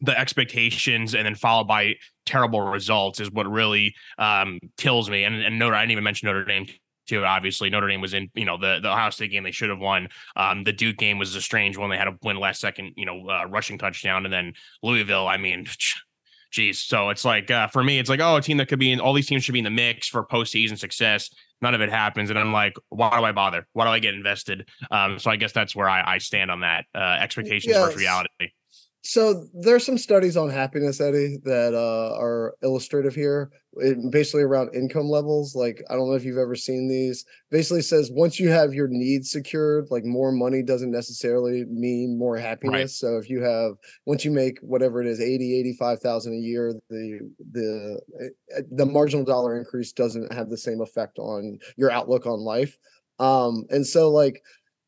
the 0.00 0.18
expectations 0.18 1.14
and 1.14 1.24
then 1.24 1.34
followed 1.34 1.68
by 1.68 1.94
terrible 2.26 2.60
results 2.60 3.20
is 3.20 3.30
what 3.30 3.50
really 3.50 3.94
um 4.18 4.58
kills 4.76 5.10
me. 5.10 5.24
And, 5.24 5.42
and 5.42 5.58
Notre, 5.58 5.74
I 5.74 5.82
didn't 5.82 5.92
even 5.92 6.04
mention 6.04 6.26
Notre 6.26 6.44
Dame 6.44 6.66
too. 7.06 7.24
Obviously, 7.24 7.70
Notre 7.70 7.88
Dame 7.88 8.00
was 8.00 8.14
in, 8.14 8.30
you 8.34 8.44
know, 8.44 8.56
the 8.56 8.80
the 8.82 8.90
Ohio 8.90 9.10
State 9.10 9.30
game 9.30 9.44
they 9.44 9.50
should 9.50 9.70
have 9.70 9.78
won. 9.78 10.08
Um, 10.36 10.64
the 10.64 10.72
Duke 10.72 10.96
game 10.96 11.18
was 11.18 11.34
a 11.34 11.42
strange 11.42 11.76
one. 11.76 11.90
They 11.90 11.96
had 11.96 12.08
a 12.08 12.16
win 12.22 12.36
last 12.36 12.60
second, 12.60 12.92
you 12.96 13.06
know, 13.06 13.28
uh, 13.28 13.46
rushing 13.46 13.78
touchdown, 13.78 14.24
and 14.24 14.32
then 14.32 14.54
Louisville. 14.82 15.28
I 15.28 15.36
mean. 15.36 15.66
Geez, 16.50 16.80
so 16.80 17.08
it's 17.08 17.24
like 17.24 17.50
uh, 17.50 17.68
for 17.68 17.82
me, 17.82 17.98
it's 17.98 18.10
like 18.10 18.20
oh, 18.20 18.36
a 18.36 18.42
team 18.42 18.58
that 18.58 18.68
could 18.68 18.78
be 18.78 18.92
in 18.92 19.00
all 19.00 19.14
these 19.14 19.26
teams 19.26 19.42
should 19.42 19.54
be 19.54 19.60
in 19.60 19.64
the 19.64 19.70
mix 19.70 20.06
for 20.06 20.22
postseason 20.22 20.78
success. 20.78 21.30
None 21.62 21.74
of 21.74 21.80
it 21.80 21.88
happens, 21.88 22.28
and 22.28 22.38
I'm 22.38 22.52
like, 22.52 22.74
why 22.90 23.16
do 23.16 23.24
I 23.24 23.32
bother? 23.32 23.66
Why 23.72 23.86
do 23.86 23.90
I 23.90 24.00
get 24.00 24.12
invested? 24.12 24.68
Um, 24.90 25.18
so 25.18 25.30
I 25.30 25.36
guess 25.36 25.52
that's 25.52 25.74
where 25.74 25.88
I, 25.88 26.16
I 26.16 26.18
stand 26.18 26.50
on 26.50 26.60
that 26.60 26.84
uh, 26.94 27.16
expectations 27.20 27.72
yes. 27.72 27.82
versus 27.82 27.98
reality. 27.98 28.50
So 29.02 29.44
there's 29.52 29.84
some 29.84 29.98
studies 29.98 30.36
on 30.36 30.48
happiness, 30.48 31.00
Eddie, 31.00 31.38
that 31.44 31.74
uh, 31.74 32.16
are 32.20 32.54
illustrative 32.62 33.16
here. 33.16 33.50
It, 33.76 33.98
basically 34.12 34.42
around 34.42 34.74
income 34.74 35.08
levels. 35.08 35.56
Like 35.56 35.82
I 35.90 35.94
don't 35.94 36.08
know 36.08 36.14
if 36.14 36.24
you've 36.24 36.38
ever 36.38 36.54
seen 36.54 36.88
these. 36.88 37.24
Basically 37.50 37.82
says 37.82 38.10
once 38.12 38.38
you 38.38 38.48
have 38.50 38.74
your 38.74 38.86
needs 38.86 39.32
secured, 39.32 39.88
like 39.90 40.04
more 40.04 40.30
money 40.30 40.62
doesn't 40.62 40.90
necessarily 40.90 41.64
mean 41.64 42.16
more 42.16 42.36
happiness. 42.36 42.80
Right. 42.80 42.90
So 42.90 43.16
if 43.16 43.28
you 43.28 43.42
have 43.42 43.72
once 44.06 44.24
you 44.24 44.30
make 44.30 44.58
whatever 44.60 45.00
it 45.00 45.08
is 45.08 45.20
80 45.20 45.58
85,000 45.60 46.32
a 46.32 46.36
year, 46.36 46.74
the 46.88 47.30
the 47.50 48.00
eh, 48.20 48.58
eh, 48.58 48.62
the 48.70 48.86
marginal 48.86 49.24
dollar 49.24 49.58
increase 49.58 49.92
doesn't 49.92 50.32
have 50.32 50.48
the 50.48 50.58
same 50.58 50.80
effect 50.80 51.18
on 51.18 51.58
your 51.76 51.90
outlook 51.90 52.26
on 52.26 52.38
life. 52.38 52.78
Um 53.18 53.64
and 53.70 53.84
so 53.84 54.10
like 54.10 54.42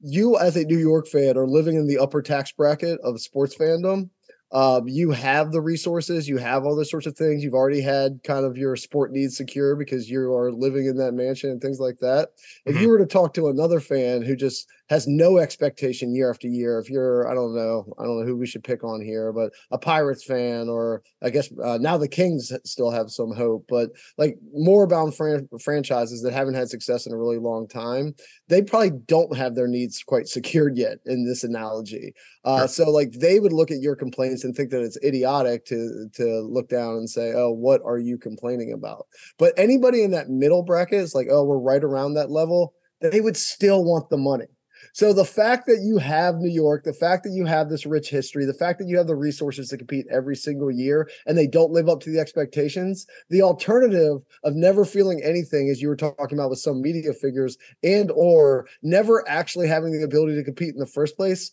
you 0.05 0.37
as 0.37 0.57
a 0.57 0.65
New 0.65 0.79
York 0.79 1.09
fan 1.09 1.37
are 1.37 1.47
living 1.47 1.77
in 1.77 1.87
the 1.87 1.99
upper 1.99 2.21
tax 2.21 2.53
bracket 2.53 3.01
of 3.03 3.21
sports 3.21 3.57
fandom. 3.57 4.11
Um, 4.53 4.87
you 4.87 5.11
have 5.11 5.51
the 5.51 5.61
resources, 5.61 6.29
you 6.29 6.37
have 6.37 6.65
all 6.65 6.77
those 6.77 6.91
sorts 6.91 7.07
of 7.07 7.17
things. 7.17 7.43
You've 7.43 7.55
already 7.55 7.81
had 7.81 8.21
kind 8.23 8.45
of 8.45 8.57
your 8.57 8.77
sport 8.77 9.11
needs 9.11 9.37
secure 9.37 9.75
because 9.75 10.09
you 10.09 10.33
are 10.33 10.53
living 10.53 10.87
in 10.87 10.97
that 10.99 11.13
mansion 11.13 11.51
and 11.51 11.61
things 11.61 11.81
like 11.81 11.99
that. 12.01 12.29
Mm-hmm. 12.29 12.77
If 12.77 12.81
you 12.81 12.89
were 12.89 12.99
to 12.99 13.07
talk 13.07 13.35
to 13.35 13.49
another 13.49 13.81
fan 13.81 14.23
who 14.23 14.37
just 14.37 14.69
has 14.91 15.07
no 15.07 15.39
expectation 15.39 16.15
year 16.15 16.31
after 16.31 16.47
year. 16.47 16.79
If 16.79 16.91
you're, 16.91 17.29
I 17.29 17.35
don't 17.35 17.55
know, 17.55 17.87
I 17.99 18.05
don't 18.05 18.21
know 18.21 18.27
who 18.27 18.37
we 18.37 18.47
should 18.47 18.65
pick 18.65 18.85
on 18.85 19.01
here, 19.01 19.33
but 19.33 19.53
a 19.71 19.79
Pirates 19.79 20.25
fan, 20.25 20.69
or 20.69 21.03
I 21.23 21.31
guess 21.31 21.51
uh, 21.63 21.79
now 21.81 21.97
the 21.97 22.09
Kings 22.09 22.53
still 22.65 22.91
have 22.91 23.11
some 23.11 23.33
hope, 23.33 23.65
but 23.69 23.91
like 24.19 24.37
more 24.53 24.87
bound 24.87 25.17
fran- 25.17 25.49
franchises 25.61 26.21
that 26.23 26.35
haven't 26.35 26.55
had 26.55 26.69
success 26.69 27.07
in 27.07 27.13
a 27.13 27.19
really 27.19 27.39
long 27.39 27.67
time, 27.67 28.15
they 28.49 28.61
probably 28.61 28.91
don't 29.07 29.35
have 29.37 29.55
their 29.55 29.69
needs 29.69 30.03
quite 30.03 30.29
secured 30.35 30.77
yet 30.77 30.99
in 31.07 31.27
this 31.27 31.45
analogy. 31.45 32.13
Uh, 32.45 32.61
sure. 32.61 32.69
So 32.69 32.91
like 32.91 33.13
they 33.13 33.41
would 33.41 33.55
look 33.55 33.71
at 33.71 33.81
your 33.81 33.97
complaints 33.97 34.45
and 34.45 34.55
think 34.55 34.71
that 34.71 34.83
it's 34.83 34.99
idiotic 35.03 35.65
to 35.67 36.09
to 36.15 36.41
look 36.41 36.69
down 36.69 36.97
and 36.97 37.09
say, 37.09 37.33
oh, 37.35 37.51
what 37.51 37.81
are 37.85 37.99
you 37.99 38.19
complaining 38.19 38.73
about? 38.73 39.07
But 39.39 39.55
anybody 39.57 40.03
in 40.03 40.11
that 40.11 40.29
middle 40.29 40.63
bracket 40.63 41.01
is 41.01 41.15
like, 41.15 41.29
oh, 41.31 41.45
we're 41.45 41.59
right 41.59 41.83
around 41.83 42.15
that 42.15 42.31
level. 42.31 42.75
They 43.01 43.21
would 43.21 43.37
still 43.37 43.85
want 43.85 44.11
the 44.11 44.17
money 44.17 44.47
so 44.93 45.13
the 45.13 45.25
fact 45.25 45.67
that 45.67 45.81
you 45.83 45.99
have 45.99 46.37
New 46.37 46.51
York, 46.51 46.85
the 46.85 46.93
fact 46.93 47.25
that 47.25 47.33
you 47.33 47.47
have 47.47 47.69
this 47.69 47.87
rich 47.87 48.11
history, 48.11 48.45
the 48.45 48.55
fact 48.55 48.79
that 48.79 48.89
you 48.89 48.97
have 48.97 49.07
the 49.07 49.17
resources 49.17 49.69
to 49.69 49.79
compete 49.79 50.07
every 50.11 50.37
single 50.37 50.71
year 50.71 51.09
and 51.27 51.37
they 51.37 51.47
don't 51.47 51.73
live 51.73 51.89
up 51.89 52.01
to 52.01 52.11
the 52.11 52.19
expectations, 52.19 53.07
the 53.31 53.43
alternative 53.43 54.19
of 54.43 54.55
never 54.55 54.85
feeling 54.85 55.21
anything 55.23 55.69
as 55.71 55.81
you 55.81 55.89
were 55.89 55.97
talking 55.97 56.39
about 56.39 56.51
with 56.51 56.59
some 56.59 56.83
media 56.83 57.13
figures 57.13 57.57
and 57.83 58.11
or 58.13 58.67
never 58.83 59.29
actually 59.29 59.69
having 59.69 59.93
the 59.93 60.05
ability 60.05 60.35
to 60.35 60.45
compete 60.45 60.75
in 60.75 60.81
the 60.81 60.87
first 60.87 61.17
place, 61.17 61.51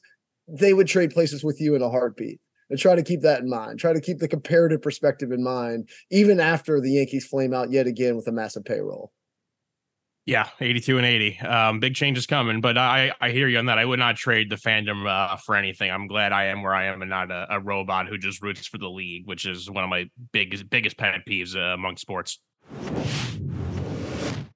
they 0.48 0.74
would 0.74 0.88
trade 0.88 1.12
places 1.12 1.44
with 1.44 1.62
you 1.62 1.76
in 1.76 1.82
a 1.82 1.90
heartbeat 1.90 2.40
and 2.70 2.80
try 2.80 2.96
to 2.96 3.04
keep 3.04 3.22
that 3.22 3.42
in 3.42 3.50
mind. 3.50 3.80
Try 3.80 3.94
to 3.94 4.02
keep 4.02 4.20
the 4.20 4.28
comparative 4.28 4.82
perspective 4.82 5.32
in 5.32 5.44
mind, 5.44 5.90
even 6.10 6.40
after 6.40 6.80
the 6.80 6.92
Yankees 6.92 7.28
flame 7.28 7.54
out 7.54 7.72
yet 7.72 7.86
again 7.86 8.16
with 8.16 8.28
a 8.28 8.32
massive 8.32 8.66
payroll. 8.66 9.12
Yeah, 10.26 10.50
82 10.60 10.98
and 10.98 11.06
80. 11.06 11.40
Um, 11.40 11.80
big 11.80 11.96
changes 11.96 12.28
coming, 12.28 12.62
but 12.62 12.78
I 12.78 13.12
I 13.20 13.32
hear 13.32 13.48
you 13.48 13.58
on 13.58 13.66
that. 13.66 13.80
I 13.80 13.86
would 13.86 13.98
not 13.98 14.16
trade 14.18 14.52
the 14.52 14.56
fandom 14.56 15.08
uh, 15.08 15.36
for 15.38 15.56
anything. 15.56 15.90
I'm 15.90 16.08
glad 16.08 16.32
I 16.32 16.46
am 16.46 16.62
where 16.62 16.76
I 16.76 16.86
am 16.86 17.02
and 17.02 17.10
not 17.10 17.32
a, 17.32 17.48
a, 17.50 17.60
robot 17.60 18.08
who 18.08 18.20
just 18.20 18.42
roots 18.42 18.68
for 18.68 18.78
the 18.78 18.88
league, 18.88 19.26
which 19.26 19.46
is 19.46 19.70
one 19.70 19.84
of 19.84 19.90
my 19.90 20.10
biggest 20.32 20.70
biggest 20.70 20.98
pet 20.98 21.16
peeves 21.28 21.56
uh, 21.56 21.74
among 21.74 21.98
sports. 21.98 22.40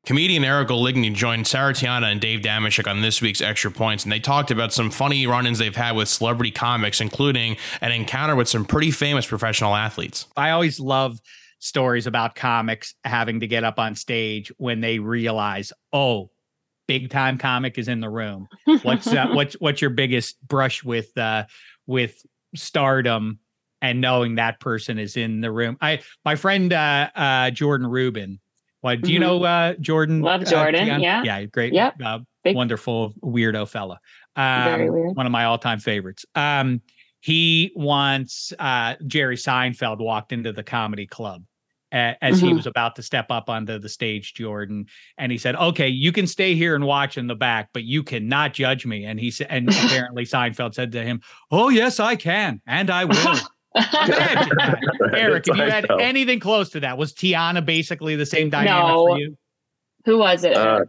Comedian 0.05 0.43
Eric 0.43 0.67
Oligny 0.67 1.11
joined 1.11 1.47
Sarah 1.47 1.73
Tiana 1.73 2.11
and 2.11 2.21
Dave 2.21 2.41
Dameshek 2.41 2.87
on 2.87 3.01
this 3.01 3.19
week's 3.23 3.41
Extra 3.41 3.71
Points, 3.71 4.03
and 4.03 4.11
they 4.11 4.19
talked 4.19 4.51
about 4.51 4.71
some 4.71 4.91
funny 4.91 5.25
run-ins 5.25 5.57
they've 5.57 5.75
had 5.75 5.95
with 5.95 6.07
celebrity 6.07 6.51
comics, 6.51 7.01
including 7.01 7.57
an 7.81 7.91
encounter 7.91 8.35
with 8.35 8.47
some 8.47 8.65
pretty 8.65 8.91
famous 8.91 9.25
professional 9.25 9.75
athletes. 9.75 10.27
I 10.37 10.51
always 10.51 10.79
love 10.79 11.19
stories 11.65 12.05
about 12.05 12.35
comics 12.35 12.93
having 13.03 13.39
to 13.39 13.47
get 13.47 13.63
up 13.63 13.79
on 13.79 13.95
stage 13.95 14.51
when 14.57 14.81
they 14.81 14.99
realize, 14.99 15.73
oh, 15.91 16.29
big 16.87 17.09
time 17.09 17.39
comic 17.39 17.79
is 17.79 17.87
in 17.87 17.99
the 17.99 18.09
room. 18.09 18.47
What's 18.83 19.07
uh, 19.07 19.27
what's 19.31 19.55
what's 19.55 19.81
your 19.81 19.89
biggest 19.89 20.39
brush 20.47 20.83
with 20.83 21.17
uh, 21.17 21.45
with 21.87 22.23
stardom 22.55 23.39
and 23.81 23.99
knowing 23.99 24.35
that 24.35 24.59
person 24.59 24.99
is 24.99 25.17
in 25.17 25.41
the 25.41 25.51
room? 25.51 25.77
I 25.81 26.01
my 26.23 26.35
friend 26.35 26.71
uh, 26.71 27.09
uh, 27.15 27.49
Jordan 27.49 27.87
Rubin. 27.87 28.39
What 28.81 29.01
do 29.01 29.11
you 29.11 29.19
mm-hmm. 29.19 29.27
know 29.27 29.43
uh, 29.43 29.73
Jordan? 29.79 30.21
Love 30.21 30.41
uh, 30.41 30.45
Jordan. 30.45 30.87
Uh, 30.87 30.97
yeah. 30.99 31.23
Yeah. 31.23 31.45
Great. 31.45 31.73
Yep. 31.73 31.95
Uh, 32.03 32.19
wonderful 32.45 33.15
weirdo 33.23 33.67
fella. 33.67 33.99
Um, 34.35 34.63
Very 34.65 34.89
weird. 34.91 35.15
One 35.15 35.25
of 35.25 35.31
my 35.31 35.45
all 35.45 35.57
time 35.57 35.79
favorites. 35.79 36.27
Um, 36.35 36.81
he 37.21 37.71
once 37.75 38.53
uh, 38.59 38.93
Jerry 39.07 39.37
Seinfeld 39.37 39.97
walked 39.97 40.31
into 40.31 40.51
the 40.51 40.61
comedy 40.61 41.07
club 41.07 41.43
as 41.95 42.37
mm-hmm. 42.37 42.47
he 42.47 42.53
was 42.53 42.67
about 42.67 42.95
to 42.97 43.03
step 43.03 43.27
up 43.31 43.49
onto 43.49 43.79
the 43.79 43.89
stage, 43.89 44.33
Jordan. 44.33 44.85
And 45.17 45.31
he 45.31 45.37
said, 45.37 45.55
"Okay, 45.55 45.87
you 45.87 46.11
can 46.11 46.27
stay 46.27 46.55
here 46.55 46.75
and 46.75 46.85
watch 46.85 47.17
in 47.17 47.27
the 47.27 47.35
back, 47.35 47.69
but 47.73 47.83
you 47.83 48.03
cannot 48.03 48.53
judge 48.53 48.85
me." 48.85 49.05
And 49.05 49.19
he 49.19 49.31
said, 49.31 49.47
and 49.49 49.69
apparently 49.85 50.25
Seinfeld 50.25 50.73
said 50.75 50.91
to 50.91 51.03
him, 51.03 51.21
"Oh 51.51 51.69
yes, 51.69 51.99
I 51.99 52.15
can, 52.15 52.61
and 52.67 52.89
I 52.89 53.05
will." 53.05 53.37
Eric, 55.13 55.47
if 55.47 55.57
you 55.57 55.63
had 55.63 55.85
anything 55.99 56.39
close 56.39 56.69
to 56.69 56.79
that, 56.81 56.97
was 56.97 57.13
Tiana 57.13 57.65
basically 57.65 58.15
the 58.15 58.25
same 58.25 58.49
dynamic 58.49 58.87
no. 58.87 59.07
for 59.07 59.19
you? 59.19 59.37
Who 60.05 60.19
was 60.19 60.43
it? 60.43 60.55
Uh, 60.55 60.85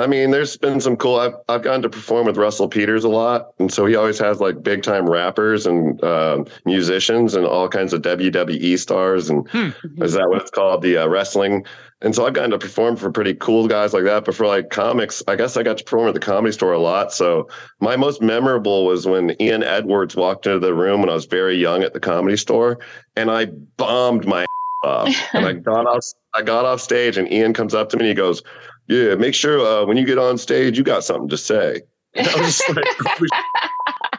I 0.00 0.06
mean, 0.06 0.30
there's 0.30 0.56
been 0.56 0.80
some 0.80 0.96
cool. 0.96 1.16
I've 1.16 1.34
I've 1.48 1.62
gotten 1.62 1.82
to 1.82 1.90
perform 1.90 2.26
with 2.26 2.38
Russell 2.38 2.68
Peters 2.68 3.04
a 3.04 3.08
lot, 3.08 3.52
and 3.58 3.70
so 3.70 3.84
he 3.84 3.94
always 3.94 4.18
has 4.18 4.40
like 4.40 4.62
big 4.62 4.82
time 4.82 5.08
rappers 5.08 5.66
and 5.66 6.02
uh, 6.02 6.42
musicians 6.64 7.34
and 7.34 7.44
all 7.44 7.68
kinds 7.68 7.92
of 7.92 8.00
WWE 8.02 8.78
stars. 8.78 9.28
And 9.28 9.46
hmm. 9.50 9.70
is 10.02 10.14
that 10.14 10.30
what 10.30 10.40
it's 10.40 10.50
called? 10.50 10.82
The 10.82 10.96
uh, 10.96 11.06
wrestling. 11.06 11.66
And 12.02 12.14
so 12.14 12.26
I've 12.26 12.32
gotten 12.32 12.52
to 12.52 12.58
perform 12.58 12.96
for 12.96 13.12
pretty 13.12 13.34
cool 13.34 13.68
guys 13.68 13.92
like 13.92 14.04
that. 14.04 14.24
But 14.24 14.34
for 14.34 14.46
like 14.46 14.70
comics, 14.70 15.22
I 15.28 15.36
guess 15.36 15.58
I 15.58 15.62
got 15.62 15.76
to 15.76 15.84
perform 15.84 16.08
at 16.08 16.14
the 16.14 16.20
comedy 16.20 16.52
store 16.52 16.72
a 16.72 16.78
lot. 16.78 17.12
So 17.12 17.46
my 17.80 17.94
most 17.94 18.22
memorable 18.22 18.86
was 18.86 19.06
when 19.06 19.36
Ian 19.38 19.62
Edwards 19.62 20.16
walked 20.16 20.46
into 20.46 20.60
the 20.60 20.72
room 20.72 21.00
when 21.00 21.10
I 21.10 21.14
was 21.14 21.26
very 21.26 21.58
young 21.58 21.82
at 21.82 21.92
the 21.92 22.00
comedy 22.00 22.38
store, 22.38 22.78
and 23.16 23.30
I 23.30 23.46
bombed 23.76 24.26
my 24.26 24.46
off. 24.84 25.14
and 25.34 25.44
I 25.44 25.52
got 25.70 25.86
off. 25.86 26.04
I 26.32 26.42
got 26.42 26.64
off 26.64 26.80
stage, 26.80 27.18
and 27.18 27.30
Ian 27.30 27.52
comes 27.52 27.74
up 27.74 27.90
to 27.90 27.96
me 27.98 28.04
and 28.04 28.08
he 28.08 28.14
goes 28.14 28.42
yeah, 28.90 29.14
make 29.14 29.34
sure 29.34 29.60
uh, 29.60 29.86
when 29.86 29.96
you 29.96 30.04
get 30.04 30.18
on 30.18 30.36
stage, 30.36 30.76
you 30.76 30.82
got 30.82 31.04
something 31.04 31.28
to 31.28 31.38
say. 31.38 31.82
like, 32.16 32.26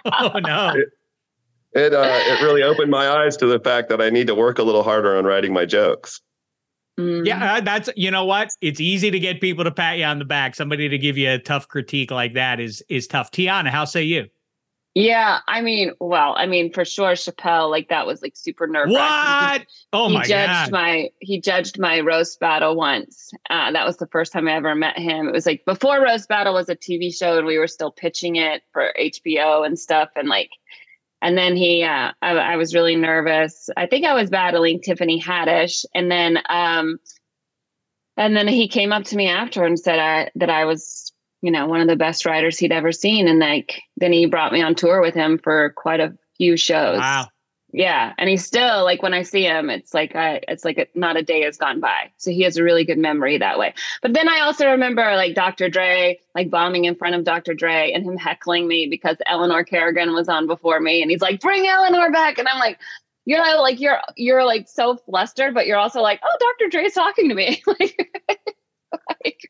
oh 0.06 0.40
no. 0.40 0.74
It, 0.76 0.88
it, 1.74 1.94
uh, 1.94 2.06
it 2.06 2.42
really 2.42 2.64
opened 2.64 2.90
my 2.90 3.10
eyes 3.10 3.36
to 3.38 3.48
the 3.48 3.60
fact 3.60 3.90
that 3.90 4.02
I 4.02 4.10
need 4.10 4.28
to 4.28 4.36
work 4.36 4.60
a 4.60 4.64
little 4.64 4.84
harder 4.84 5.18
on 5.18 5.26
writing 5.26 5.52
my 5.52 5.66
jokes. 5.66 6.22
Mm. 6.98 7.26
Yeah, 7.26 7.56
uh, 7.56 7.62
that's 7.62 7.90
you 7.98 8.12
know 8.12 8.24
what? 8.24 8.52
It's 8.62 8.80
easy 8.80 9.12
to 9.12 9.20
get 9.20 9.42
people 9.42 9.66
to 9.66 9.72
pat 9.72 9.98
you 9.98 10.06
on 10.06 10.20
the 10.20 10.26
back. 10.26 10.56
Somebody 10.56 10.88
to 10.88 10.98
give 10.98 11.18
you 11.18 11.32
a 11.32 11.38
tough 11.38 11.68
critique 11.68 12.10
like 12.10 12.34
that 12.36 12.62
is 12.62 12.82
is 12.88 13.08
tough. 13.08 13.30
Tiana, 13.32 13.70
how 13.70 13.84
say 13.84 14.04
you? 14.04 14.28
Yeah, 14.94 15.40
I 15.48 15.62
mean, 15.62 15.94
well, 16.02 16.36
I 16.38 16.48
mean, 16.48 16.74
for 16.74 16.84
sure, 16.84 17.12
Chappelle, 17.12 17.70
like 17.70 17.88
that 17.90 18.06
was 18.06 18.22
like 18.22 18.36
super 18.36 18.68
nerve. 18.68 18.90
What? 18.90 19.66
Oh 19.94 20.10
he 20.10 20.16
my 20.16 20.24
judged 20.24 20.50
god! 20.50 20.72
My 20.72 21.10
he 21.20 21.40
judged 21.40 21.80
my 21.80 22.02
roast 22.02 22.42
battle 22.42 22.76
once. 22.76 23.32
Uh, 23.50 23.72
that 23.72 23.86
was 23.86 23.98
the 23.98 24.08
first 24.08 24.34
time 24.34 24.50
I 24.50 24.54
ever 24.54 24.76
met 24.76 24.98
him. 24.98 25.30
It 25.30 25.32
was 25.32 25.46
like 25.46 25.64
before 25.64 26.02
roast 26.02 26.28
battle 26.28 26.54
was 26.54 26.68
a 26.68 26.76
TV 26.76 27.16
show, 27.16 27.38
and 27.38 27.48
we 27.48 27.58
were 27.58 27.68
still 27.68 27.92
pitching 27.92 28.36
it 28.36 28.64
for 28.74 28.92
HBO 29.00 29.66
and 29.66 29.80
stuff. 29.80 30.10
And 30.18 30.28
like, 30.28 30.50
and 31.22 31.38
then 31.38 31.56
he, 31.56 31.84
uh, 31.84 32.12
I, 32.22 32.32
I 32.32 32.56
was 32.58 32.76
really 32.76 32.98
nervous. 32.98 33.70
I 33.78 33.86
think 33.86 34.06
I 34.06 34.14
was 34.14 34.30
battling 34.30 34.82
Tiffany 34.82 35.22
Haddish, 35.22 35.86
and 35.96 36.12
then, 36.12 36.40
um, 36.50 37.00
and 38.18 38.36
then 38.36 38.50
he 38.50 38.68
came 38.68 38.92
up 38.92 39.06
to 39.06 39.16
me 39.16 39.30
after 39.30 39.64
and 39.64 39.80
said 39.80 40.00
I, 40.00 40.32
that 40.36 40.50
I 40.50 40.66
was 40.66 41.11
you 41.42 41.52
know, 41.52 41.66
one 41.66 41.82
of 41.82 41.88
the 41.88 41.96
best 41.96 42.26
writers 42.26 42.58
he'd 42.58 42.72
ever 42.72 42.92
seen. 42.92 43.28
And 43.28 43.40
like, 43.40 43.82
then 43.98 44.14
he 44.14 44.26
brought 44.28 44.54
me 44.54 44.62
on 44.62 44.76
tour 44.76 45.02
with 45.02 45.16
him 45.16 45.38
for 45.38 45.72
quite 45.76 46.00
a 46.00 46.16
few 46.38 46.56
shows. 46.56 47.00
Wow. 47.00 47.28
Yeah. 47.74 48.14
And 48.18 48.30
he's 48.30 48.46
still 48.46 48.84
like, 48.84 49.02
when 49.02 49.14
I 49.14 49.22
see 49.22 49.44
him, 49.44 49.70
it's 49.70 49.94
like, 49.94 50.16
I, 50.16 50.42
it's 50.48 50.66
like 50.66 50.78
a, 50.78 50.88
not 50.94 51.16
a 51.16 51.24
day 51.24 51.42
has 51.44 51.58
gone 51.58 51.80
by. 51.80 52.12
So 52.18 52.30
he 52.30 52.42
has 52.42 52.58
a 52.58 52.64
really 52.64 52.84
good 52.84 52.98
memory 52.98 53.38
that 53.38 53.58
way. 53.58 53.74
But 54.02 54.14
then 54.14 54.28
I 54.28 54.42
also 54.42 54.68
remember 54.68 55.02
like 55.16 55.36
Dr. 55.36 55.70
Dre, 55.70 56.20
like 56.36 56.50
bombing 56.50 56.86
in 56.86 56.96
front 56.96 57.16
of 57.16 57.24
Dr. 57.24 57.54
Dre 57.54 57.92
and 57.94 58.04
him 58.04 58.18
heckling 58.18 58.68
me 58.68 58.88
because 58.90 59.18
Eleanor 59.26 59.64
Kerrigan 59.64 60.14
was 60.14 60.28
on 60.28 60.48
before 60.48 60.82
me. 60.82 61.02
And 61.02 61.10
he's 61.10 61.22
like, 61.22 61.40
bring 61.40 61.66
Eleanor 61.66 62.12
back. 62.12 62.40
And 62.40 62.48
I'm 62.48 62.60
like, 62.60 62.78
you're 63.24 63.40
like, 63.40 63.80
you're, 63.80 64.02
you're 64.18 64.44
like 64.44 64.68
so 64.68 64.98
flustered, 64.98 65.54
but 65.54 65.66
you're 65.66 65.78
also 65.78 66.02
like, 66.02 66.20
oh, 66.24 66.38
Dr. 66.40 66.70
Dre's 66.70 66.94
talking 66.94 67.30
to 67.30 67.36
me. 67.36 67.64
like, 67.68 68.41
like, 69.24 69.50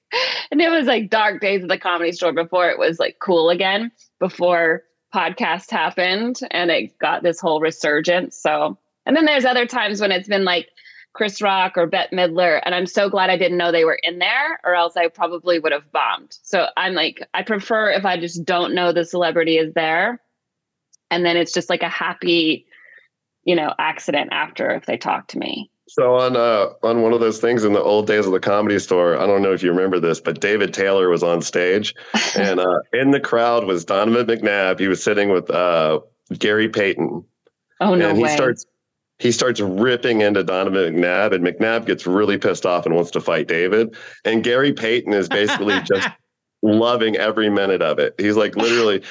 and 0.51 0.62
it 0.62 0.69
was 0.69 0.88
like 0.88 1.10
dark 1.10 1.41
days 1.41 1.63
of 1.63 1.69
the 1.69 1.77
comedy 1.77 2.12
store 2.12 2.34
before 2.34 2.69
it 2.69 2.80
was 2.80 2.99
like 2.99 3.17
cool 3.19 3.49
again, 3.49 3.91
before 4.19 4.84
podcast 5.13 5.69
happened 5.69 6.39
and 6.51 6.71
it 6.71 6.97
got 6.99 7.23
this 7.23 7.39
whole 7.39 7.60
resurgence. 7.60 8.38
So, 8.38 8.77
and 9.06 9.15
then 9.15 9.25
there's 9.25 9.45
other 9.45 9.65
times 9.65 9.99
when 9.99 10.12
it's 10.12 10.27
been 10.27 10.45
like 10.45 10.69
Chris 11.13 11.41
Rock 11.41 11.73
or 11.75 11.88
Bette 11.88 12.15
Midler. 12.15 12.62
And 12.63 12.73
I'm 12.73 12.86
so 12.86 13.10
glad 13.10 13.30
I 13.30 13.38
didn't 13.38 13.58
know 13.58 13.71
they 13.71 13.84
were 13.84 13.99
in 14.01 14.19
there, 14.19 14.60
or 14.63 14.75
else 14.75 14.95
I 14.95 15.08
probably 15.10 15.60
would 15.60 15.73
have 15.73 15.91
bombed. 15.91 16.38
So 16.43 16.67
I'm 16.77 16.93
like, 16.93 17.21
I 17.34 17.43
prefer 17.43 17.89
if 17.91 18.06
I 18.06 18.17
just 18.17 18.46
don't 18.46 18.73
know 18.73 18.94
the 18.94 19.04
celebrity 19.04 19.58
is 19.58 19.73
there 19.73 20.21
and 21.12 21.25
then 21.25 21.37
it's 21.37 21.52
just 21.52 21.69
like 21.69 21.83
a 21.83 21.89
happy, 21.89 22.65
you 23.44 23.56
know, 23.56 23.73
accident 23.77 24.29
after 24.31 24.71
if 24.71 24.85
they 24.85 24.98
talk 24.98 25.27
to 25.27 25.37
me. 25.37 25.69
So 25.92 26.15
on 26.15 26.37
uh 26.37 26.69
on 26.83 27.02
one 27.02 27.12
of 27.12 27.19
those 27.19 27.42
things 27.42 27.65
in 27.65 27.73
the 27.73 27.81
old 27.81 28.08
days 28.08 28.25
of 28.25 28.31
the 28.31 28.39
comedy 28.39 28.79
store, 28.79 29.17
I 29.17 29.25
don't 29.25 29.42
know 29.42 29.52
if 29.52 29.62
you 29.62 29.71
remember 29.71 30.00
this, 30.00 30.21
but 30.21 30.39
David 30.39 30.73
Taylor 30.73 31.10
was 31.10 31.21
on 31.21 31.42
stage, 31.42 31.94
and 32.37 32.62
uh, 32.62 32.79
in 32.94 33.12
the 33.12 33.19
crowd 33.19 33.65
was 33.65 33.83
Donovan 33.83 34.25
McNabb. 34.25 34.79
He 34.79 34.87
was 34.87 35.04
sitting 35.04 35.31
with 35.31 35.50
uh, 35.50 36.00
Gary 36.39 36.69
Payton, 36.69 37.25
oh 37.81 37.96
no 37.96 38.08
and 38.08 38.17
he 38.17 38.23
way! 38.23 38.33
starts 38.33 38.65
he 39.19 39.33
starts 39.33 39.60
ripping 39.60 40.21
into 40.21 40.46
Donovan 40.46 40.96
McNabb, 40.96 41.35
and 41.35 41.44
McNabb 41.44 41.85
gets 41.85 42.08
really 42.08 42.37
pissed 42.37 42.65
off 42.65 42.85
and 42.85 42.96
wants 42.96 43.12
to 43.12 43.19
fight 43.19 43.50
David. 43.50 43.94
And 44.23 44.46
Gary 44.46 44.71
Payton 44.71 45.12
is 45.12 45.27
basically 45.27 45.77
just 45.83 46.08
loving 46.62 47.17
every 47.17 47.50
minute 47.50 47.81
of 47.81 48.00
it. 48.00 48.15
He's 48.17 48.37
like 48.37 48.56
literally, 48.56 49.04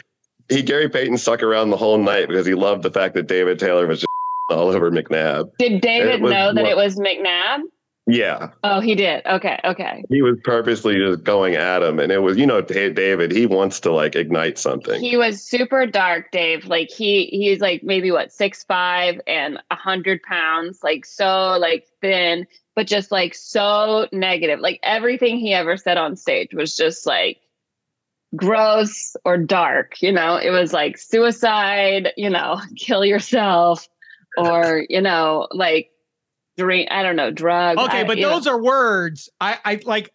he 0.48 0.62
Gary 0.62 0.88
Payton 0.88 1.18
stuck 1.18 1.42
around 1.42 1.68
the 1.68 1.76
whole 1.76 1.98
night 1.98 2.28
because 2.28 2.46
he 2.46 2.54
loved 2.54 2.84
the 2.84 2.90
fact 2.90 3.16
that 3.16 3.26
David 3.26 3.58
Taylor 3.58 3.86
was 3.86 4.00
just 4.00 4.09
all 4.50 4.68
over 4.68 4.90
McNabb. 4.90 5.50
Did 5.58 5.80
David 5.80 6.20
was 6.22 6.32
know 6.32 6.52
that 6.54 6.64
it 6.66 6.76
was 6.76 6.96
McNabb? 6.96 7.60
Yeah, 8.06 8.50
Oh, 8.64 8.80
he 8.80 8.96
did. 8.96 9.24
Okay, 9.24 9.60
okay. 9.64 10.02
he 10.08 10.20
was 10.20 10.36
purposely 10.42 10.96
just 10.96 11.22
going 11.22 11.54
at 11.54 11.80
him, 11.82 12.00
and 12.00 12.10
it 12.10 12.18
was 12.20 12.36
you 12.36 12.46
know 12.46 12.60
Da- 12.60 12.88
David. 12.92 13.30
He 13.30 13.46
wants 13.46 13.78
to 13.80 13.92
like 13.92 14.16
ignite 14.16 14.58
something. 14.58 15.00
He 15.00 15.16
was 15.16 15.40
super 15.46 15.86
dark, 15.86 16.32
Dave. 16.32 16.64
Like 16.64 16.90
he 16.90 17.26
he's 17.26 17.60
like 17.60 17.82
maybe 17.84 18.10
what 18.10 18.32
six 18.32 18.64
five 18.64 19.20
and 19.28 19.58
a 19.70 19.76
hundred 19.76 20.22
pounds, 20.22 20.80
like 20.82 21.04
so 21.06 21.56
like 21.60 21.86
thin, 22.00 22.46
but 22.74 22.88
just 22.88 23.12
like 23.12 23.34
so 23.34 24.08
negative. 24.10 24.58
Like 24.58 24.80
everything 24.82 25.38
he 25.38 25.52
ever 25.54 25.76
said 25.76 25.96
on 25.96 26.16
stage 26.16 26.52
was 26.52 26.74
just 26.74 27.06
like 27.06 27.36
gross 28.34 29.14
or 29.24 29.36
dark. 29.38 30.00
You 30.02 30.10
know, 30.10 30.36
it 30.36 30.50
was 30.50 30.72
like 30.72 30.98
suicide. 30.98 32.08
You 32.16 32.30
know, 32.30 32.60
kill 32.76 33.04
yourself, 33.04 33.86
or 34.36 34.84
you 34.88 35.00
know, 35.00 35.48
like 35.52 35.90
drink. 36.56 36.88
I 36.90 37.02
don't 37.02 37.16
know, 37.16 37.30
drugs. 37.30 37.80
Okay, 37.80 38.00
I- 38.00 38.04
but 38.04 38.16
you 38.18 38.24
know. 38.24 38.30
those 38.30 38.46
are 38.46 38.60
words. 38.60 39.28
I, 39.40 39.58
I 39.64 39.80
like. 39.84 40.12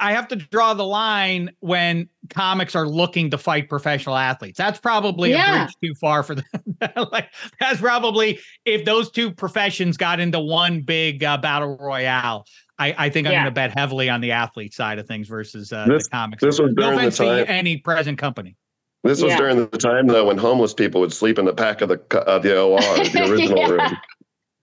I 0.00 0.12
have 0.12 0.28
to 0.28 0.36
draw 0.36 0.72
the 0.72 0.86
line 0.86 1.50
when 1.60 2.08
comics 2.30 2.74
are 2.74 2.88
looking 2.88 3.28
to 3.32 3.36
fight 3.36 3.68
professional 3.68 4.16
athletes. 4.16 4.56
That's 4.56 4.78
probably 4.80 5.32
Yeah. 5.32 5.64
a 5.64 5.66
bridge 5.66 5.74
too 5.84 5.94
far 6.00 6.22
for 6.22 6.36
them. 6.36 6.46
like 7.12 7.28
that's 7.60 7.78
probably 7.78 8.38
if 8.64 8.86
those 8.86 9.10
two 9.10 9.30
professions 9.30 9.98
got 9.98 10.20
into 10.20 10.40
one 10.40 10.80
big 10.80 11.22
uh, 11.22 11.36
battle 11.36 11.76
royale. 11.78 12.46
I, 12.78 12.94
I 12.96 13.10
think 13.10 13.26
I'm 13.26 13.34
going 13.34 13.44
to 13.44 13.50
bet 13.50 13.76
heavily 13.76 14.08
on 14.08 14.22
the 14.22 14.32
athlete 14.32 14.72
side 14.72 14.98
of 14.98 15.06
things 15.06 15.28
versus 15.28 15.70
uh, 15.70 15.84
This- 15.86 16.04
the 16.04 16.10
comics. 16.12 16.42
this 16.42 16.58
was 16.58 16.70
no 16.72 16.84
during 16.84 16.98
the 17.00 17.08
offense 17.08 17.16
to 17.18 17.50
any 17.50 17.76
present 17.76 18.16
company. 18.16 18.56
This 19.04 19.22
was 19.22 19.30
Yeah. 19.32 19.38
during 19.38 19.56
the 19.70 19.78
time 19.78 20.06
though 20.08 20.26
when 20.26 20.38
homeless 20.38 20.74
people 20.74 21.00
would 21.00 21.12
sleep 21.12 21.38
in 21.38 21.44
the 21.44 21.52
back 21.52 21.80
of 21.80 21.88
the 21.88 21.98
cu- 21.98 22.18
uh, 22.18 22.38
the 22.38 22.60
OR, 22.60 22.78
the 22.80 23.26
original 23.30 23.58
Yeah. 23.58 23.68
room. 23.68 23.96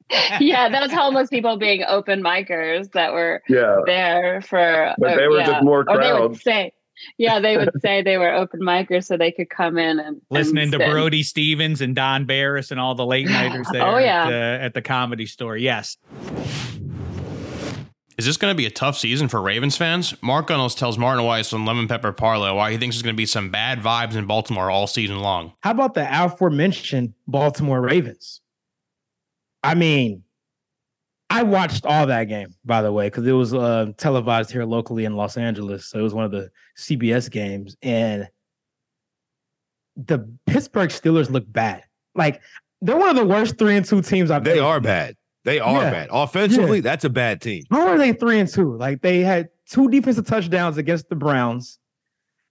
yeah, 0.40 0.70
those 0.70 0.92
homeless 0.92 1.30
people 1.30 1.58
being 1.58 1.84
open 1.88 2.22
micers 2.22 2.92
that 2.92 3.12
were 3.14 3.42
Yeah, 3.50 3.78
there 3.86 4.42
for 4.42 4.94
But 5.00 5.14
uh, 5.14 5.16
they 5.16 5.28
were 5.28 5.40
yeah. 5.40 5.46
just 5.48 5.64
more 5.64 5.80
or 5.80 5.86
crowds. 5.86 6.44
say 6.44 6.74
yeah 7.18 7.40
they 7.40 7.58
would 7.58 7.70
say 7.82 8.02
they 8.04 8.18
were 8.18 8.32
open 8.34 8.60
micers 8.62 9.06
so 9.06 9.18
they 9.18 9.32
could 9.32 9.50
come 9.50 9.78
in 9.78 10.00
and 10.00 10.22
Listening 10.30 10.64
and 10.64 10.72
to. 10.74 10.78
Brody 10.90 11.24
Stevens 11.24 11.82
and 11.82 11.96
Don 11.96 12.26
Barris 12.26 12.72
and 12.72 12.80
all 12.80 12.94
the 12.96 13.06
late 13.06 13.28
nighters 13.28 13.68
there 13.72 13.84
Oh, 13.86 13.98
yeah. 13.98 14.28
at, 14.28 14.34
uh, 14.34 14.66
at 14.66 14.74
the 14.76 14.82
comedy 14.82 15.26
store. 15.26 15.58
Yes. 15.58 15.98
Is 18.18 18.26
this 18.26 18.38
going 18.38 18.51
to 18.51 18.55
be 18.55 18.66
a 18.66 18.72
tough 18.72 18.97
season 18.97 19.28
for 19.28 19.41
Ravens 19.41 19.76
fans? 19.76 20.16
Mark 20.22 20.47
Gunnels 20.47 20.74
tells 20.74 20.97
Martin 20.97 21.26
Weiss 21.26 21.51
on 21.51 21.66
Lemon 21.66 21.88
Pepper 21.88 22.13
Parlay 22.13 22.51
why 22.51 22.72
he 22.72 22.78
thinks 22.78 22.95
there's 22.95 23.03
going 23.03 23.16
to 23.16 23.18
be 23.18 23.26
some 23.26 23.49
bad 23.49 23.82
vibes 23.82 24.16
in 24.16 24.26
Baltimore 24.26 24.72
all 24.72 24.88
season 24.88 25.20
long. 25.20 25.51
How 25.63 25.72
about 25.72 25.95
the 25.95 26.07
aforementioned 26.09 27.13
Baltimore 27.28 27.82
Ravens? 27.82 28.39
I 29.63 29.76
mean, 29.76 30.24
I 31.30 31.43
watched 31.43 31.86
all 31.86 32.07
that 32.07 32.26
game, 32.26 32.55
by 32.63 32.82
the 32.82 32.91
way, 32.91 33.07
because 33.07 33.28
it 33.28 33.34
was 33.34 33.53
uh, 33.53 33.88
televised 33.97 34.51
here 34.51 34.63
locally 34.63 35.03
in 35.03 35.18
Los 35.18 35.36
Angeles. 35.36 35.88
So 35.88 35.99
it 35.99 36.03
was 36.03 36.13
one 36.13 36.24
of 36.24 36.32
the 36.32 36.49
CBS 36.78 37.30
games. 37.30 37.76
And 37.82 38.30
the 39.97 40.30
Pittsburgh 40.45 40.89
Steelers 40.89 41.30
look 41.30 41.51
bad. 41.51 41.84
Like, 42.13 42.41
they're 42.82 42.95
one 42.95 43.09
of 43.09 43.16
the 43.18 43.26
worst 43.26 43.57
three 43.57 43.76
and 43.76 43.86
two 43.86 44.01
teams 44.01 44.32
I've 44.32 44.45
They 44.45 44.59
ever 44.59 44.68
are 44.68 44.80
bad. 44.80 45.16
They 45.46 45.60
are 45.60 45.84
Yeah. 45.84 45.91
bad. 45.91 46.10
Offensively, 46.12 46.82
that's 46.82 47.06
a 47.06 47.10
bad 47.10 47.39
team. 47.39 47.64
How 47.72 47.88
are 47.88 47.98
they 47.98 48.12
three 48.14 48.39
and 48.39 48.50
two? 48.50 48.76
Like 48.76 49.02
they 49.02 49.22
had 49.22 49.50
two 49.70 49.88
defensive 49.89 50.26
touchdowns 50.26 50.78
against 50.78 51.08
the 51.08 51.16
Browns, 51.16 51.80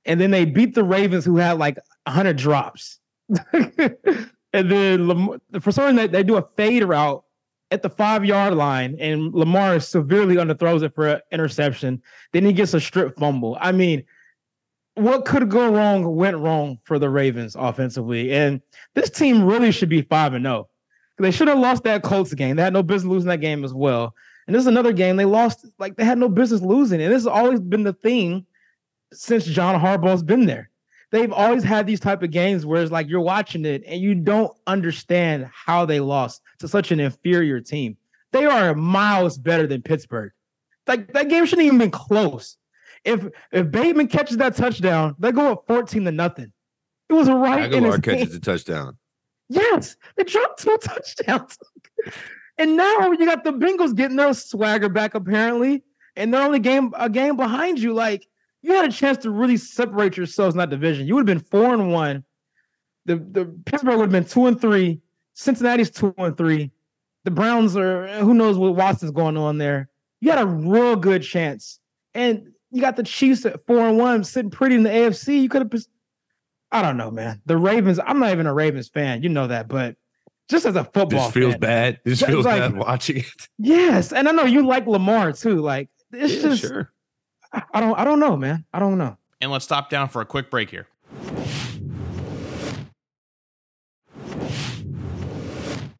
and 0.06 0.20
then 0.20 0.30
they 0.30 0.44
beat 0.46 0.74
the 0.74 0.84
Ravens, 0.84 1.24
who 1.24 1.36
had 1.36 1.58
like 1.58 1.76
hundred 2.06 2.36
drops. 2.36 3.00
and 3.52 4.70
then 4.70 5.08
Lam- 5.08 5.40
for 5.60 5.72
some 5.72 5.84
reason 5.84 5.96
they, 5.96 6.06
they 6.06 6.22
do 6.22 6.36
a 6.36 6.46
fade 6.56 6.84
route 6.84 7.22
at 7.70 7.82
the 7.82 7.90
five 7.90 8.24
yard 8.24 8.54
line, 8.54 8.96
and 9.00 9.34
Lamar 9.34 9.80
severely 9.80 10.36
underthrows 10.36 10.82
it 10.82 10.94
for 10.94 11.08
an 11.08 11.20
interception. 11.32 12.00
Then 12.32 12.44
he 12.44 12.52
gets 12.52 12.74
a 12.74 12.80
strip 12.80 13.18
fumble. 13.18 13.58
I 13.60 13.72
mean, 13.72 14.04
what 14.94 15.24
could 15.24 15.50
go 15.50 15.72
wrong 15.72 16.14
went 16.14 16.36
wrong 16.36 16.78
for 16.84 17.00
the 17.00 17.10
Ravens 17.10 17.56
offensively, 17.58 18.32
and 18.32 18.60
this 18.94 19.10
team 19.10 19.44
really 19.44 19.72
should 19.72 19.88
be 19.88 20.02
five 20.02 20.34
and 20.34 20.44
zero. 20.44 20.68
They 21.18 21.30
should 21.30 21.48
have 21.48 21.58
lost 21.58 21.84
that 21.84 22.02
Colts 22.02 22.34
game. 22.34 22.56
They 22.56 22.62
had 22.62 22.72
no 22.72 22.82
business 22.82 23.10
losing 23.10 23.28
that 23.28 23.40
game 23.40 23.64
as 23.64 23.72
well. 23.72 24.14
And 24.46 24.54
this 24.54 24.60
is 24.62 24.66
another 24.66 24.92
game 24.92 25.16
they 25.16 25.24
lost, 25.24 25.64
like 25.78 25.96
they 25.96 26.04
had 26.04 26.18
no 26.18 26.28
business 26.28 26.60
losing. 26.60 27.00
And 27.00 27.12
this 27.12 27.22
has 27.22 27.26
always 27.26 27.60
been 27.60 27.84
the 27.84 27.92
thing 27.92 28.44
since 29.12 29.44
John 29.44 29.80
Harbaugh's 29.80 30.22
been 30.22 30.46
there. 30.46 30.70
They've 31.12 31.32
always 31.32 31.62
had 31.62 31.86
these 31.86 32.00
type 32.00 32.22
of 32.22 32.32
games 32.32 32.66
where 32.66 32.82
it's 32.82 32.90
like 32.90 33.08
you're 33.08 33.20
watching 33.20 33.64
it 33.64 33.84
and 33.86 34.00
you 34.00 34.16
don't 34.16 34.52
understand 34.66 35.48
how 35.52 35.86
they 35.86 36.00
lost 36.00 36.42
to 36.58 36.66
such 36.66 36.90
an 36.90 36.98
inferior 36.98 37.60
team. 37.60 37.96
They 38.32 38.46
are 38.46 38.74
miles 38.74 39.38
better 39.38 39.68
than 39.68 39.82
Pittsburgh. 39.82 40.32
Like 40.88 41.12
that 41.12 41.28
game 41.28 41.46
shouldn't 41.46 41.66
even 41.66 41.78
been 41.78 41.92
close. 41.92 42.56
If 43.04 43.28
if 43.52 43.70
Bateman 43.70 44.08
catches 44.08 44.38
that 44.38 44.56
touchdown, 44.56 45.14
they 45.18 45.30
go 45.30 45.52
up 45.52 45.64
14 45.68 46.04
to 46.04 46.10
nothing. 46.10 46.52
It 47.08 47.12
was 47.12 47.28
right 47.28 47.72
in 47.72 47.84
his 47.84 47.94
Agholor 47.94 48.02
catches 48.02 48.32
the 48.32 48.40
touchdown. 48.40 48.98
Yes, 49.54 49.96
they 50.16 50.24
dropped 50.24 50.60
two 50.60 50.76
touchdowns. 50.82 51.58
and 52.58 52.76
now 52.76 53.12
you 53.12 53.24
got 53.24 53.44
the 53.44 53.52
Bengals 53.52 53.94
getting 53.94 54.16
their 54.16 54.34
swagger 54.34 54.88
back, 54.88 55.14
apparently, 55.14 55.84
and 56.16 56.34
they're 56.34 56.42
only 56.42 56.58
game 56.58 56.92
a 56.96 57.08
game 57.08 57.36
behind 57.36 57.78
you. 57.78 57.92
Like 57.92 58.26
you 58.62 58.72
had 58.72 58.88
a 58.88 58.92
chance 58.92 59.18
to 59.18 59.30
really 59.30 59.56
separate 59.56 60.16
yourselves 60.16 60.54
in 60.54 60.58
that 60.58 60.70
division. 60.70 61.06
You 61.06 61.14
would 61.14 61.28
have 61.28 61.38
been 61.38 61.46
four 61.50 61.72
and 61.72 61.92
one. 61.92 62.24
The 63.06 63.16
the 63.16 63.44
Pittsburgh 63.64 63.96
would 63.96 64.04
have 64.04 64.12
been 64.12 64.24
two 64.24 64.46
and 64.46 64.60
three. 64.60 65.00
Cincinnati's 65.34 65.90
two 65.90 66.14
and 66.18 66.36
three. 66.36 66.70
The 67.24 67.30
Browns 67.30 67.76
are 67.76 68.08
who 68.18 68.34
knows 68.34 68.58
what 68.58 68.74
Watson's 68.74 69.12
going 69.12 69.36
on 69.36 69.58
there. 69.58 69.88
You 70.20 70.30
had 70.30 70.40
a 70.40 70.46
real 70.46 70.96
good 70.96 71.22
chance. 71.22 71.78
And 72.14 72.52
you 72.70 72.80
got 72.80 72.96
the 72.96 73.02
Chiefs 73.02 73.46
at 73.46 73.64
four 73.66 73.86
and 73.88 73.98
one, 73.98 74.24
sitting 74.24 74.50
pretty 74.50 74.74
in 74.74 74.82
the 74.82 74.90
AFC. 74.90 75.40
You 75.40 75.48
could 75.48 75.62
have 75.62 75.84
I 76.74 76.82
don't 76.82 76.96
know, 76.96 77.10
man. 77.10 77.40
The 77.46 77.56
Ravens, 77.56 78.00
I'm 78.04 78.18
not 78.18 78.32
even 78.32 78.46
a 78.46 78.52
Ravens 78.52 78.88
fan. 78.88 79.22
You 79.22 79.28
know 79.28 79.46
that, 79.46 79.68
but 79.68 79.96
just 80.48 80.66
as 80.66 80.74
a 80.76 80.82
football 80.84 81.26
This 81.26 81.32
feels 81.32 81.52
fan, 81.54 81.60
bad. 81.60 82.00
This 82.04 82.20
feels 82.20 82.44
like- 82.44 82.60
bad 82.60 82.76
watching 82.76 83.18
it. 83.18 83.48
Yes, 83.58 84.12
and 84.12 84.28
I 84.28 84.32
know 84.32 84.44
you 84.44 84.66
like 84.66 84.86
Lamar 84.86 85.32
too. 85.32 85.60
Like 85.60 85.88
it's 86.12 86.34
Yeah, 86.34 86.42
just 86.42 86.62
sure. 86.62 86.90
I 87.52 87.62
I 87.74 87.80
don't 87.80 87.98
I 87.98 88.04
don't 88.04 88.18
know, 88.20 88.36
man. 88.36 88.64
I 88.74 88.80
don't 88.80 88.98
know. 88.98 89.16
And 89.40 89.50
let's 89.52 89.64
stop 89.64 89.88
down 89.88 90.08
for 90.08 90.20
a 90.20 90.26
quick 90.26 90.50
break 90.50 90.70
here. 90.70 90.88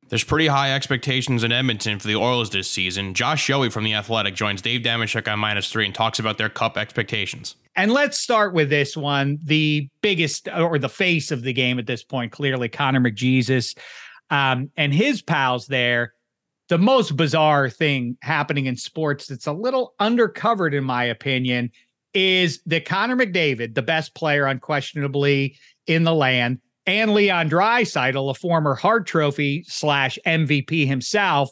There's 0.09 0.25
pretty 0.25 0.47
high 0.47 0.73
expectations 0.75 1.43
in 1.43 1.51
Edmonton 1.51 1.99
for 1.99 2.07
the 2.07 2.15
Oilers 2.17 2.51
this 2.51 2.71
season. 2.71 3.15
Josh 3.15 3.49
Yohe 3.49 3.73
from 3.73 3.85
The 3.85 3.95
Athletic 3.95 4.35
joins 4.35 4.63
Dave 4.63 4.83
Dameshek 4.83 5.31
on 5.33 5.39
minus 5.41 5.71
three 5.73 5.87
and 5.87 5.95
talks 5.95 6.19
about 6.19 6.39
their 6.39 6.49
cup 6.49 6.77
expectations. 6.77 7.57
And 7.77 7.93
let's 7.93 8.19
start 8.19 8.55
with 8.55 8.71
this 8.71 8.97
one. 8.97 9.39
The 9.43 9.89
biggest 10.01 10.49
or 10.49 10.79
the 10.79 10.89
face 10.89 11.31
of 11.31 11.43
the 11.43 11.53
game 11.53 11.79
at 11.79 11.87
this 11.87 12.05
point, 12.05 12.33
clearly 12.33 12.69
Connor 12.69 13.01
McJesus 13.01 13.77
um, 14.31 14.71
and 14.77 14.93
his 14.93 15.23
pals 15.23 15.67
there. 15.67 16.15
The 16.69 16.79
most 16.79 17.17
bizarre 17.17 17.69
thing 17.69 18.17
happening 18.23 18.67
in 18.67 18.77
sports 18.77 19.27
that's 19.27 19.47
a 19.47 19.53
little 19.53 19.95
undercovered, 20.01 20.73
in 20.73 20.85
my 20.85 21.05
opinion, 21.05 21.71
is 22.15 22.63
that 22.67 22.87
Connor 22.87 23.17
McDavid, 23.17 23.75
the 23.75 23.83
best 23.83 24.15
player 24.15 24.47
unquestionably 24.47 25.59
in 25.87 26.05
the 26.05 26.15
land, 26.15 26.61
and 26.87 27.13
Leon 27.13 27.51
Draisaitl, 27.51 28.31
a 28.31 28.35
former 28.35 28.75
Hart 28.75 29.07
Trophy 29.07 29.65
slash 29.67 30.19
MVP 30.27 30.87
himself, 30.87 31.51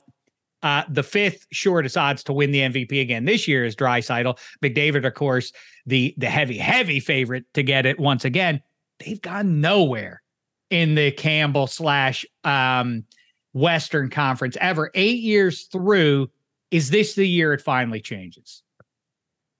uh, 0.63 0.85
the 0.89 1.03
fifth 1.03 1.47
shortest 1.51 1.97
odds 1.97 2.23
to 2.25 2.33
win 2.33 2.53
the 2.53 2.61
MVP 2.61 3.01
again 3.01 3.25
this 3.25 3.49
year 3.49 3.65
is 3.65 3.75
Draisaitl. 3.75 4.39
McDavid, 4.63 5.07
of 5.07 5.15
course, 5.15 5.53
the 5.87 6.15
the 6.19 6.31
heavy 6.31 6.59
heavy 6.59 7.01
favorite 7.01 7.45
to 7.55 7.63
get 7.63 7.87
it 7.87 7.99
once 7.99 8.25
again. 8.25 8.63
They've 8.99 9.21
gone 9.21 9.61
nowhere 9.61 10.23
in 10.71 10.95
the 10.95 11.11
Campbell 11.11 11.67
slash 11.67 12.25
um, 12.45 13.05
Western 13.53 14.09
Conference 14.09 14.57
ever. 14.61 14.91
Eight 14.95 15.21
years 15.21 15.65
through, 15.65 16.31
is 16.71 16.91
this 16.91 17.15
the 17.15 17.27
year 17.27 17.53
it 17.53 17.61
finally 17.61 18.01
changes? 18.01 18.63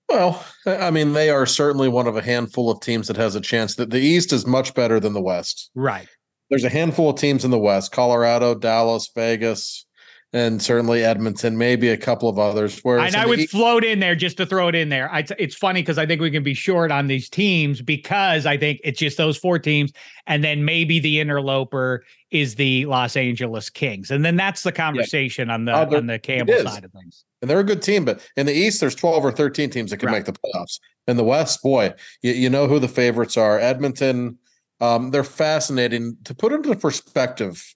Well, 0.09 0.45
I 0.67 0.91
mean, 0.91 1.15
they 1.15 1.31
are 1.31 1.47
certainly 1.47 1.89
one 1.89 2.07
of 2.07 2.17
a 2.17 2.23
handful 2.23 2.71
of 2.71 2.81
teams 2.81 3.09
that 3.09 3.17
has 3.17 3.35
a 3.35 3.41
chance. 3.41 3.75
That 3.77 3.91
the 3.91 4.01
East 4.01 4.33
is 4.33 4.47
much 4.47 4.75
better 4.75 5.01
than 5.01 5.15
the 5.15 5.23
West. 5.23 5.71
Right. 5.75 6.09
there's 6.51 6.65
a 6.65 6.69
handful 6.69 7.11
of 7.11 7.17
teams 7.17 7.45
in 7.45 7.51
the 7.51 7.59
West: 7.59 7.93
Colorado, 7.93 8.55
Dallas, 8.55 9.11
Vegas, 9.15 9.87
and 10.33 10.63
certainly 10.63 11.05
Edmonton. 11.05 11.59
Maybe 11.59 11.89
a 11.91 11.97
couple 11.97 12.29
of 12.29 12.39
others. 12.39 12.81
Whereas 12.83 13.15
And 13.15 13.23
I 13.23 13.27
would 13.27 13.49
float 13.51 13.85
in 13.85 14.01
there 14.01 14.15
just 14.15 14.37
to 14.39 14.47
throw 14.47 14.69
it 14.69 14.75
in 14.75 14.89
there. 14.89 15.13
I, 15.13 15.25
it's 15.39 15.55
funny 15.55 15.83
because 15.83 15.99
I 15.99 16.07
think 16.07 16.21
we 16.21 16.31
can 16.31 16.43
be 16.43 16.55
short 16.55 16.91
on 16.91 17.07
these 17.07 17.29
teams 17.29 17.83
because 17.83 18.47
I 18.47 18.57
think 18.57 18.81
it's 18.85 18.99
just 18.99 19.17
those 19.17 19.37
four 19.37 19.59
teams, 19.59 19.93
and 20.27 20.43
then 20.43 20.65
maybe 20.65 20.99
the 21.01 21.21
interloper 21.21 22.05
is 22.31 22.55
the 22.55 22.87
Los 22.87 23.15
Angeles 23.17 23.69
Kings, 23.69 24.11
and 24.11 24.25
then 24.25 24.37
that's 24.37 24.63
the 24.63 24.73
conversation 24.73 25.51
on 25.51 25.65
the 25.67 25.73
there- 25.73 25.99
on 25.99 26.07
the 26.07 26.19
Campbell 26.19 26.55
side 26.63 26.85
of 26.85 26.93
things. 26.93 27.25
and 27.43 27.51
they're 27.51 27.61
a 27.61 27.65
good 27.65 27.83
team. 27.83 28.05
But 28.05 28.21
in 28.37 28.47
the 28.47 28.55
East, 28.55 28.81
there's 28.81 28.95
12 28.95 29.25
or 29.25 29.33
13 29.33 29.69
teams 29.69 29.91
that 29.91 29.99
can 29.99 30.07
Right. 30.09 30.19
make 30.19 30.25
the 30.25 30.33
playoffs. 30.33 30.79
In 31.09 31.17
the 31.17 31.25
West, 31.25 31.63
boy, 31.63 31.93
you, 32.23 32.33
you 32.33 32.49
know 32.49 32.69
who 32.69 32.79
the 32.79 32.89
favorites 32.89 33.37
are. 33.37 33.59
Edmonton, 33.59 34.39
um, 34.81 35.11
they're 35.11 35.25
fascinating. 35.25 36.17
To 36.25 36.35
put 36.35 36.53
into 36.53 36.75
perspective 36.77 37.75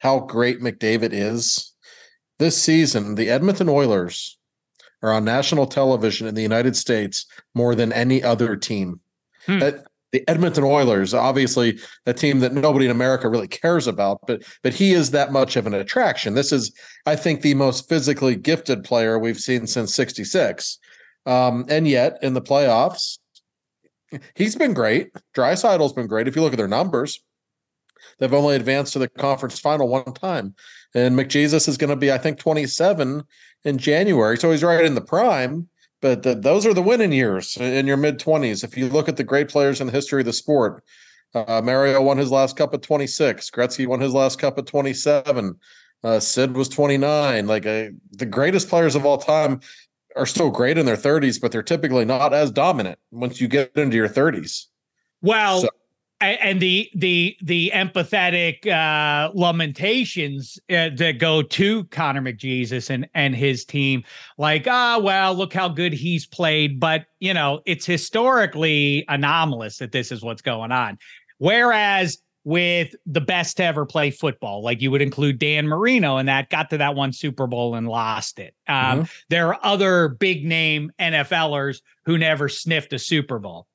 how 0.00 0.20
great 0.20 0.60
McDavid 0.60 1.10
is, 1.12 1.72
this 2.38 2.60
season, 2.60 3.14
the 3.14 3.30
Edmonton 3.30 3.68
Oilers 3.68 4.38
are 5.02 5.12
on 5.12 5.24
national 5.24 5.66
television 5.66 6.26
in 6.26 6.34
the 6.34 6.42
United 6.42 6.76
States 6.76 7.26
more 7.54 7.74
than 7.74 7.92
any 7.92 8.22
other 8.22 8.56
team. 8.56 9.00
Hmm. 9.46 9.58
That- 9.60 9.86
the 10.12 10.26
Edmonton 10.30 10.64
Oilers, 10.64 11.12
obviously 11.12 11.78
a 12.06 12.14
team 12.14 12.40
that 12.40 12.54
nobody 12.54 12.86
in 12.86 12.90
America 12.90 13.28
really 13.28 13.48
cares 13.48 13.86
about, 13.86 14.20
but 14.26 14.44
but 14.62 14.72
he 14.72 14.92
is 14.92 15.10
that 15.10 15.32
much 15.32 15.56
of 15.56 15.66
an 15.66 15.74
attraction. 15.74 16.34
This 16.34 16.52
is, 16.52 16.72
I 17.04 17.16
think, 17.16 17.42
the 17.42 17.54
most 17.54 17.88
physically 17.88 18.36
gifted 18.36 18.84
player 18.84 19.18
we've 19.18 19.38
seen 19.38 19.66
since 19.66 19.94
'66, 19.94 20.78
um, 21.26 21.66
and 21.68 21.88
yet 21.88 22.18
in 22.22 22.34
the 22.34 22.40
playoffs, 22.40 23.18
he's 24.34 24.56
been 24.56 24.72
great. 24.72 25.10
Draisaitl's 25.34 25.92
been 25.92 26.06
great. 26.06 26.28
If 26.28 26.36
you 26.36 26.40
look 26.40 26.52
at 26.52 26.58
their 26.58 26.68
numbers, 26.68 27.20
they've 28.18 28.32
only 28.34 28.56
advanced 28.56 28.92
to 28.94 28.98
the 28.98 29.08
conference 29.08 29.58
final 29.58 29.88
one 29.88 30.12
time, 30.14 30.54
and 30.94 31.16
McJesus 31.16 31.68
is 31.68 31.76
going 31.76 31.90
to 31.90 31.96
be, 31.96 32.12
I 32.12 32.18
think, 32.18 32.38
27 32.38 33.22
in 33.64 33.78
January, 33.78 34.36
so 34.36 34.50
he's 34.50 34.62
right 34.64 34.84
in 34.84 34.94
the 34.94 35.00
prime. 35.00 35.68
But 36.02 36.22
the, 36.22 36.34
those 36.34 36.66
are 36.66 36.74
the 36.74 36.82
winning 36.82 37.12
years 37.12 37.56
in 37.56 37.86
your 37.86 37.96
mid 37.96 38.18
20s. 38.18 38.62
If 38.62 38.76
you 38.76 38.88
look 38.88 39.08
at 39.08 39.16
the 39.16 39.24
great 39.24 39.48
players 39.48 39.80
in 39.80 39.86
the 39.86 39.92
history 39.92 40.20
of 40.20 40.26
the 40.26 40.32
sport, 40.32 40.84
uh, 41.34 41.60
Mario 41.62 42.00
won 42.02 42.18
his 42.18 42.30
last 42.30 42.56
cup 42.56 42.74
at 42.74 42.82
26. 42.82 43.50
Gretzky 43.50 43.86
won 43.86 44.00
his 44.00 44.12
last 44.12 44.38
cup 44.38 44.58
at 44.58 44.66
27. 44.66 45.58
Uh, 46.04 46.20
Sid 46.20 46.54
was 46.54 46.68
29. 46.68 47.46
Like 47.46 47.66
uh, 47.66 47.88
the 48.12 48.26
greatest 48.26 48.68
players 48.68 48.94
of 48.94 49.04
all 49.06 49.18
time 49.18 49.60
are 50.14 50.26
still 50.26 50.50
great 50.50 50.78
in 50.78 50.86
their 50.86 50.96
30s, 50.96 51.40
but 51.40 51.50
they're 51.50 51.62
typically 51.62 52.04
not 52.04 52.32
as 52.32 52.50
dominant 52.50 52.98
once 53.10 53.40
you 53.40 53.48
get 53.48 53.72
into 53.76 53.96
your 53.96 54.08
30s. 54.08 54.66
Well, 55.22 55.62
So- 55.62 55.68
and 56.34 56.60
the 56.60 56.90
the 56.94 57.36
the 57.42 57.70
empathetic 57.74 58.66
uh 58.66 59.30
lamentations 59.34 60.58
uh, 60.70 60.90
that 60.96 61.18
go 61.18 61.42
to 61.42 61.84
Connor 61.84 62.22
McJesus 62.22 62.90
and 62.90 63.08
and 63.14 63.34
his 63.34 63.64
team. 63.64 64.04
Like 64.38 64.66
ah 64.68 64.98
well 65.02 65.34
look 65.34 65.52
how 65.52 65.68
good 65.68 65.92
he's 65.92 66.26
played 66.26 66.80
but 66.80 67.06
you 67.20 67.34
know 67.34 67.60
it's 67.66 67.86
historically 67.86 69.04
anomalous 69.08 69.78
that 69.78 69.92
this 69.92 70.12
is 70.12 70.22
what's 70.22 70.42
going 70.42 70.72
on. 70.72 70.98
Whereas 71.38 72.18
with 72.44 72.94
the 73.06 73.20
best 73.20 73.56
to 73.56 73.64
ever 73.64 73.84
play 73.84 74.08
football 74.08 74.62
like 74.62 74.80
you 74.80 74.88
would 74.92 75.02
include 75.02 75.36
Dan 75.36 75.66
Marino 75.66 76.16
and 76.16 76.28
that 76.28 76.48
got 76.48 76.70
to 76.70 76.78
that 76.78 76.94
one 76.94 77.12
Super 77.12 77.48
Bowl 77.48 77.74
and 77.74 77.88
lost 77.88 78.38
it. 78.38 78.54
Um 78.68 79.08
there 79.30 79.48
are 79.48 79.58
other 79.62 80.08
big 80.08 80.44
name 80.44 80.92
NFLers 81.00 81.80
who 82.04 82.16
never 82.16 82.48
sniffed 82.48 82.92
a 82.92 82.98
Super 82.98 83.38
Bowl 83.40 83.66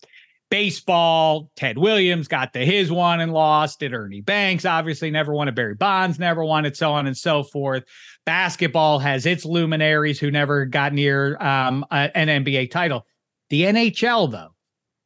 baseball, 0.51 1.49
Ted 1.55 1.79
Williams 1.79 2.27
got 2.27 2.53
to 2.53 2.63
his 2.63 2.91
one 2.91 3.19
and 3.21 3.33
lost 3.33 3.81
it. 3.81 3.93
Ernie 3.93 4.21
Banks 4.21 4.65
obviously 4.65 5.09
never 5.09 5.33
won 5.33 5.47
it. 5.47 5.55
Barry 5.55 5.73
Bonds 5.73 6.19
never 6.19 6.45
won 6.45 6.65
it, 6.65 6.77
so 6.77 6.91
on 6.91 7.07
and 7.07 7.17
so 7.17 7.41
forth. 7.41 7.83
Basketball 8.27 8.99
has 8.99 9.25
its 9.25 9.45
luminaries 9.45 10.19
who 10.19 10.29
never 10.29 10.65
got 10.65 10.93
near 10.93 11.41
um, 11.41 11.83
an 11.89 12.27
NBA 12.27 12.69
title. 12.69 13.07
The 13.49 13.63
NHL, 13.63 14.29
though, 14.29 14.53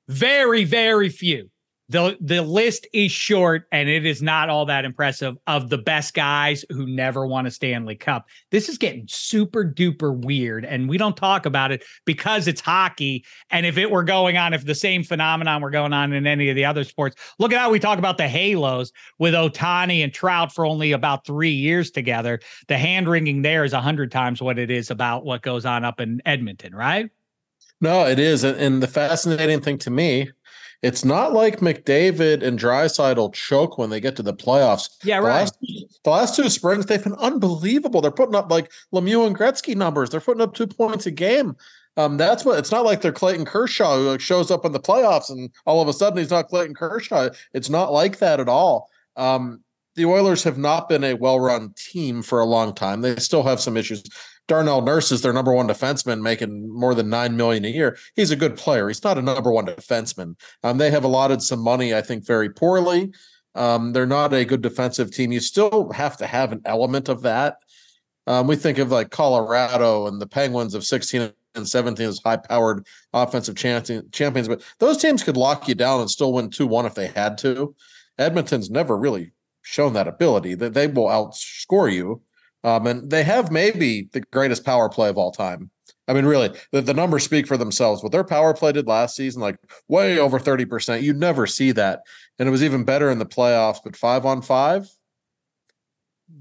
very, 0.10 0.66
very 0.66 1.10
few. 1.10 1.50
The 1.88 2.18
the 2.20 2.42
list 2.42 2.88
is 2.94 3.12
short 3.12 3.68
and 3.72 3.88
it 3.88 4.08
is 4.08 4.20
not 4.20 4.50
all 4.50 4.66
that 4.66 4.86
impressive 4.86 5.38
of 5.46 5.70
the 5.70 5.78
best 5.78 6.16
guys 6.16 6.66
who 6.70 6.88
never 6.88 7.28
won 7.28 7.46
a 7.46 7.52
Stanley 7.52 7.96
Cup. 7.96 8.26
This 8.50 8.70
is 8.70 8.80
getting 8.80 9.06
super 9.08 9.64
duper 9.64 10.18
weird 10.18 10.66
and 10.66 10.90
we 10.90 10.98
don't 10.98 11.16
talk 11.16 11.46
about 11.46 11.72
it 11.72 11.84
because 12.06 12.48
it's 12.48 12.60
hockey 12.60 13.24
and 13.52 13.68
if 13.68 13.78
it 13.78 13.92
were 13.92 14.04
going 14.04 14.36
on 14.36 14.56
if 14.56 14.66
the 14.66 14.74
same 14.74 15.04
phenomenon 15.04 15.62
were 15.62 15.70
going 15.70 15.94
on 15.94 16.12
in 16.12 16.26
any 16.26 16.50
of 16.50 16.56
the 16.56 16.66
other 16.66 16.84
sports. 16.84 17.16
Look 17.38 17.54
at 17.54 17.60
how 17.60 17.70
we 17.70 17.80
talk 17.80 18.00
about 18.00 18.18
the 18.18 18.28
halos 18.28 18.92
with 19.20 19.36
Ohtani 19.36 20.04
and 20.04 20.12
Trout 20.12 20.52
for 20.52 20.66
only 20.66 20.92
about 20.92 21.28
3 21.28 21.52
years 21.52 21.92
together. 21.92 22.40
The 22.68 22.80
hand 22.80 23.08
wringing 23.08 23.44
there 23.44 23.64
is 23.64 23.74
a 23.74 23.78
100 23.78 24.12
times 24.12 24.42
what 24.42 24.58
it 24.58 24.72
is 24.72 24.90
about 24.90 25.24
what 25.24 25.44
goes 25.44 25.68
on 25.68 25.86
up 25.86 26.00
in 26.00 26.20
Edmonton, 26.26 26.74
right? 26.74 27.12
No, 27.80 28.08
it 28.08 28.18
is. 28.18 28.44
And 28.44 28.82
the 28.82 28.88
fascinating 28.88 29.62
thing 29.62 29.78
to 29.80 29.92
me, 29.92 30.32
it's 30.86 31.04
not 31.04 31.34
like 31.34 31.62
McDavid 31.62 32.44
and 32.44 32.60
Draisaitl 32.60 33.34
choke 33.34 33.80
when 33.80 33.90
they 33.90 34.00
get 34.00 34.16
to 34.18 34.22
the 34.22 34.36
playoffs. 34.36 34.90
Yeah, 35.04 35.20
The 35.20 35.26
right. 35.26 35.34
last, 35.34 35.58
the 35.60 36.10
last 36.12 36.36
two 36.36 36.48
springs, 36.48 36.86
they've 36.86 37.04
been 37.04 37.16
unbelievable. 37.16 38.02
They're 38.02 38.12
putting 38.12 38.36
up 38.36 38.52
like 38.52 38.72
Lemieux 38.94 39.26
and 39.26 39.36
Gretzky 39.36 39.76
numbers. 39.76 40.12
They're 40.12 40.22
putting 40.22 40.44
up 40.44 40.54
two 40.54 40.68
points 40.68 41.08
a 41.08 41.12
game. 41.12 41.56
Um, 41.98 42.18
that's 42.18 42.46
what 42.46 42.60
it's 42.60 42.70
not 42.70 42.86
like 42.86 43.02
they're 43.02 43.12
Clayton 43.12 43.46
Kershaw 43.46 43.96
who 43.98 44.12
like 44.12 44.22
shows 44.22 44.52
up 44.52 44.64
in 44.64 44.74
the 44.74 44.80
playoffs 44.80 45.32
and 45.32 45.50
all 45.66 45.82
of 45.82 45.88
a 45.88 45.94
sudden 45.94 46.20
he's 46.20 46.30
not 46.30 46.50
Clayton 46.50 46.76
Kershaw. 46.76 47.30
It's 47.56 47.70
not 47.70 47.92
like 47.92 48.20
that 48.20 48.40
at 48.40 48.48
all. 48.48 48.88
Um, 49.16 49.62
the 49.96 50.06
Oilers 50.06 50.44
have 50.44 50.60
not 50.60 50.88
been 50.88 51.04
a 51.04 51.16
well-run 51.16 51.74
team 51.76 52.22
for 52.22 52.42
a 52.42 52.46
long 52.46 52.76
time. 52.76 53.02
They 53.02 53.16
still 53.16 53.42
have 53.42 53.60
some 53.60 53.76
issues. 53.76 54.04
Darnell 54.48 54.82
Nurse 54.82 55.12
is 55.12 55.22
their 55.22 55.34
number 55.34 55.54
one 55.54 55.68
defenseman, 55.68 56.22
making 56.22 56.72
more 56.72 56.94
than 56.94 57.10
nine 57.10 57.36
million 57.36 57.66
a 57.66 57.70
year. 57.70 57.98
He's 58.16 58.32
a 58.32 58.36
good 58.36 58.56
player. 58.56 58.88
He's 58.88 59.04
not 59.04 59.18
a 59.18 59.22
number 59.22 59.52
one 59.52 59.66
defenseman. 59.66 60.36
Um, 60.64 60.78
they 60.78 60.92
have 60.92 61.04
allotted 61.04 61.42
some 61.42 61.60
money, 61.60 61.96
I 61.96 62.02
think, 62.02 62.26
very 62.26 62.50
poorly. 62.50 63.12
Um, 63.56 63.94
they're 63.94 64.06
not 64.06 64.34
a 64.34 64.46
good 64.46 64.62
defensive 64.62 65.12
team. 65.12 65.32
You 65.32 65.40
still 65.40 65.92
have 65.92 66.18
to 66.18 66.28
have 66.28 66.52
an 66.52 66.62
element 66.66 67.10
of 67.10 67.22
that. 67.24 67.58
Um, 68.28 68.48
we 68.48 68.56
think 68.56 68.78
of 68.78 68.92
like 68.92 69.12
Colorado 69.12 70.08
and 70.08 70.22
the 70.22 70.28
Penguins 70.28 70.74
of 70.74 70.84
16 70.84 71.32
and 71.56 71.68
17 71.68 72.06
as 72.06 72.20
high 72.24 72.38
powered 72.38 72.86
offensive 73.14 73.56
champions, 73.56 74.48
but 74.48 74.62
those 74.80 74.98
teams 74.98 75.24
could 75.24 75.38
lock 75.38 75.68
you 75.68 75.76
down 75.76 76.02
and 76.02 76.10
still 76.10 76.34
win 76.34 76.50
2 76.50 76.68
1 76.68 76.86
if 76.86 76.96
they 76.96 77.08
had 77.08 77.38
to. 77.40 77.76
Edmonton's 78.18 78.70
never 78.70 78.98
really 78.98 79.32
shown 79.62 79.94
that 79.94 80.08
ability 80.08 80.56
that 80.56 80.74
they 80.74 80.88
will 80.88 81.08
outscore 81.08 81.92
you. 81.92 82.22
Um, 82.66 82.88
and 82.88 83.12
they 83.12 83.24
have 83.24 83.52
maybe 83.52 84.10
the 84.12 84.22
greatest 84.22 84.66
power 84.66 84.90
play 84.90 85.08
of 85.08 85.20
all 85.20 85.32
time. 85.32 85.70
I 86.08 86.14
mean, 86.14 86.26
really, 86.26 86.50
the, 86.72 86.82
the 86.82 86.96
numbers 86.96 87.24
speak 87.24 87.46
for 87.46 87.58
themselves. 87.58 88.02
What 88.02 88.12
their 88.12 88.24
power 88.24 88.56
play 88.56 88.72
did 88.72 88.88
last 88.88 89.16
season, 89.16 89.40
like 89.40 89.58
way 89.88 90.18
over 90.18 90.40
30%, 90.40 91.04
you 91.04 91.14
never 91.14 91.46
see 91.46 91.72
that. 91.74 92.02
And 92.40 92.48
it 92.48 92.52
was 92.52 92.64
even 92.64 92.84
better 92.84 93.12
in 93.12 93.20
the 93.20 93.26
playoffs, 93.26 93.78
but 93.84 93.96
five 93.96 94.26
on 94.26 94.42
five, 94.42 94.90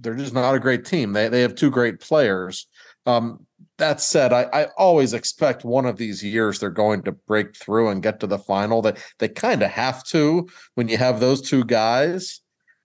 they're 0.00 0.14
just 0.14 0.32
not 0.32 0.54
a 0.54 0.60
great 0.60 0.86
team. 0.86 1.12
They, 1.12 1.28
they 1.28 1.42
have 1.42 1.54
two 1.54 1.70
great 1.70 2.00
players. 2.00 2.68
Um, 3.04 3.46
that 3.76 4.00
said, 4.00 4.32
I, 4.32 4.44
I 4.52 4.66
always 4.78 5.12
expect 5.12 5.62
one 5.62 5.84
of 5.84 5.98
these 5.98 6.24
years 6.24 6.58
they're 6.58 6.70
going 6.70 7.02
to 7.02 7.12
break 7.12 7.54
through 7.54 7.88
and 7.88 8.02
get 8.02 8.20
to 8.20 8.26
the 8.26 8.38
final. 8.38 8.80
That 8.80 8.96
they, 9.18 9.28
they 9.28 9.34
kind 9.34 9.62
of 9.62 9.70
have 9.70 10.04
to 10.04 10.48
when 10.74 10.88
you 10.88 10.96
have 10.96 11.20
those 11.20 11.42
two 11.42 11.64
guys. 11.64 12.40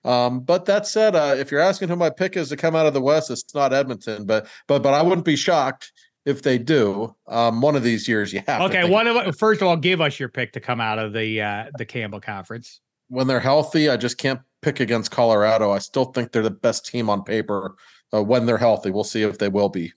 Um, 0.09 0.39
but 0.39 0.65
that 0.65 0.87
said, 0.87 1.15
uh, 1.15 1.35
if 1.37 1.51
you're 1.51 1.59
asking 1.59 1.89
who 1.89 1.95
my 1.95 2.09
pick 2.09 2.35
is 2.35 2.49
to 2.49 2.57
come 2.57 2.75
out 2.75 2.87
of 2.87 2.95
the 2.95 3.01
West, 3.01 3.29
it's 3.29 3.53
not 3.53 3.73
Edmonton, 3.73 4.25
but 4.25 4.47
but 4.67 4.81
but 4.81 4.95
I 4.95 5.03
wouldn't 5.03 5.23
be 5.25 5.35
shocked 5.35 5.91
if 6.25 6.41
they 6.41 6.57
do. 6.57 7.15
Um, 7.27 7.61
one 7.61 7.75
of 7.75 7.83
these 7.83 8.07
years, 8.07 8.33
you 8.33 8.41
have. 8.47 8.61
Okay, 8.63 8.89
one 8.89 9.05
of 9.05 9.37
first 9.37 9.61
of 9.61 9.67
all, 9.67 9.77
give 9.77 10.01
us 10.01 10.19
your 10.19 10.29
pick 10.29 10.53
to 10.53 10.59
come 10.59 10.81
out 10.81 10.97
of 10.97 11.13
the 11.13 11.41
uh 11.41 11.65
the 11.77 11.85
Campbell 11.85 12.21
Conference. 12.21 12.81
when 13.09 13.27
they're 13.27 13.39
healthy, 13.39 13.87
I 13.87 13.97
just 13.97 14.17
can't 14.17 14.39
pick 14.63 14.79
against 14.79 15.11
Colorado. 15.11 15.69
I 15.71 15.77
still 15.77 16.05
think 16.05 16.31
they're 16.31 16.41
the 16.41 16.49
best 16.49 16.87
team 16.87 17.07
on 17.07 17.23
paper 17.23 17.75
uh, 18.11 18.23
when 18.23 18.47
they're 18.47 18.57
healthy. 18.57 18.89
We'll 18.89 19.03
see 19.03 19.21
if 19.21 19.37
they 19.37 19.49
will 19.49 19.69
be. 19.69 19.93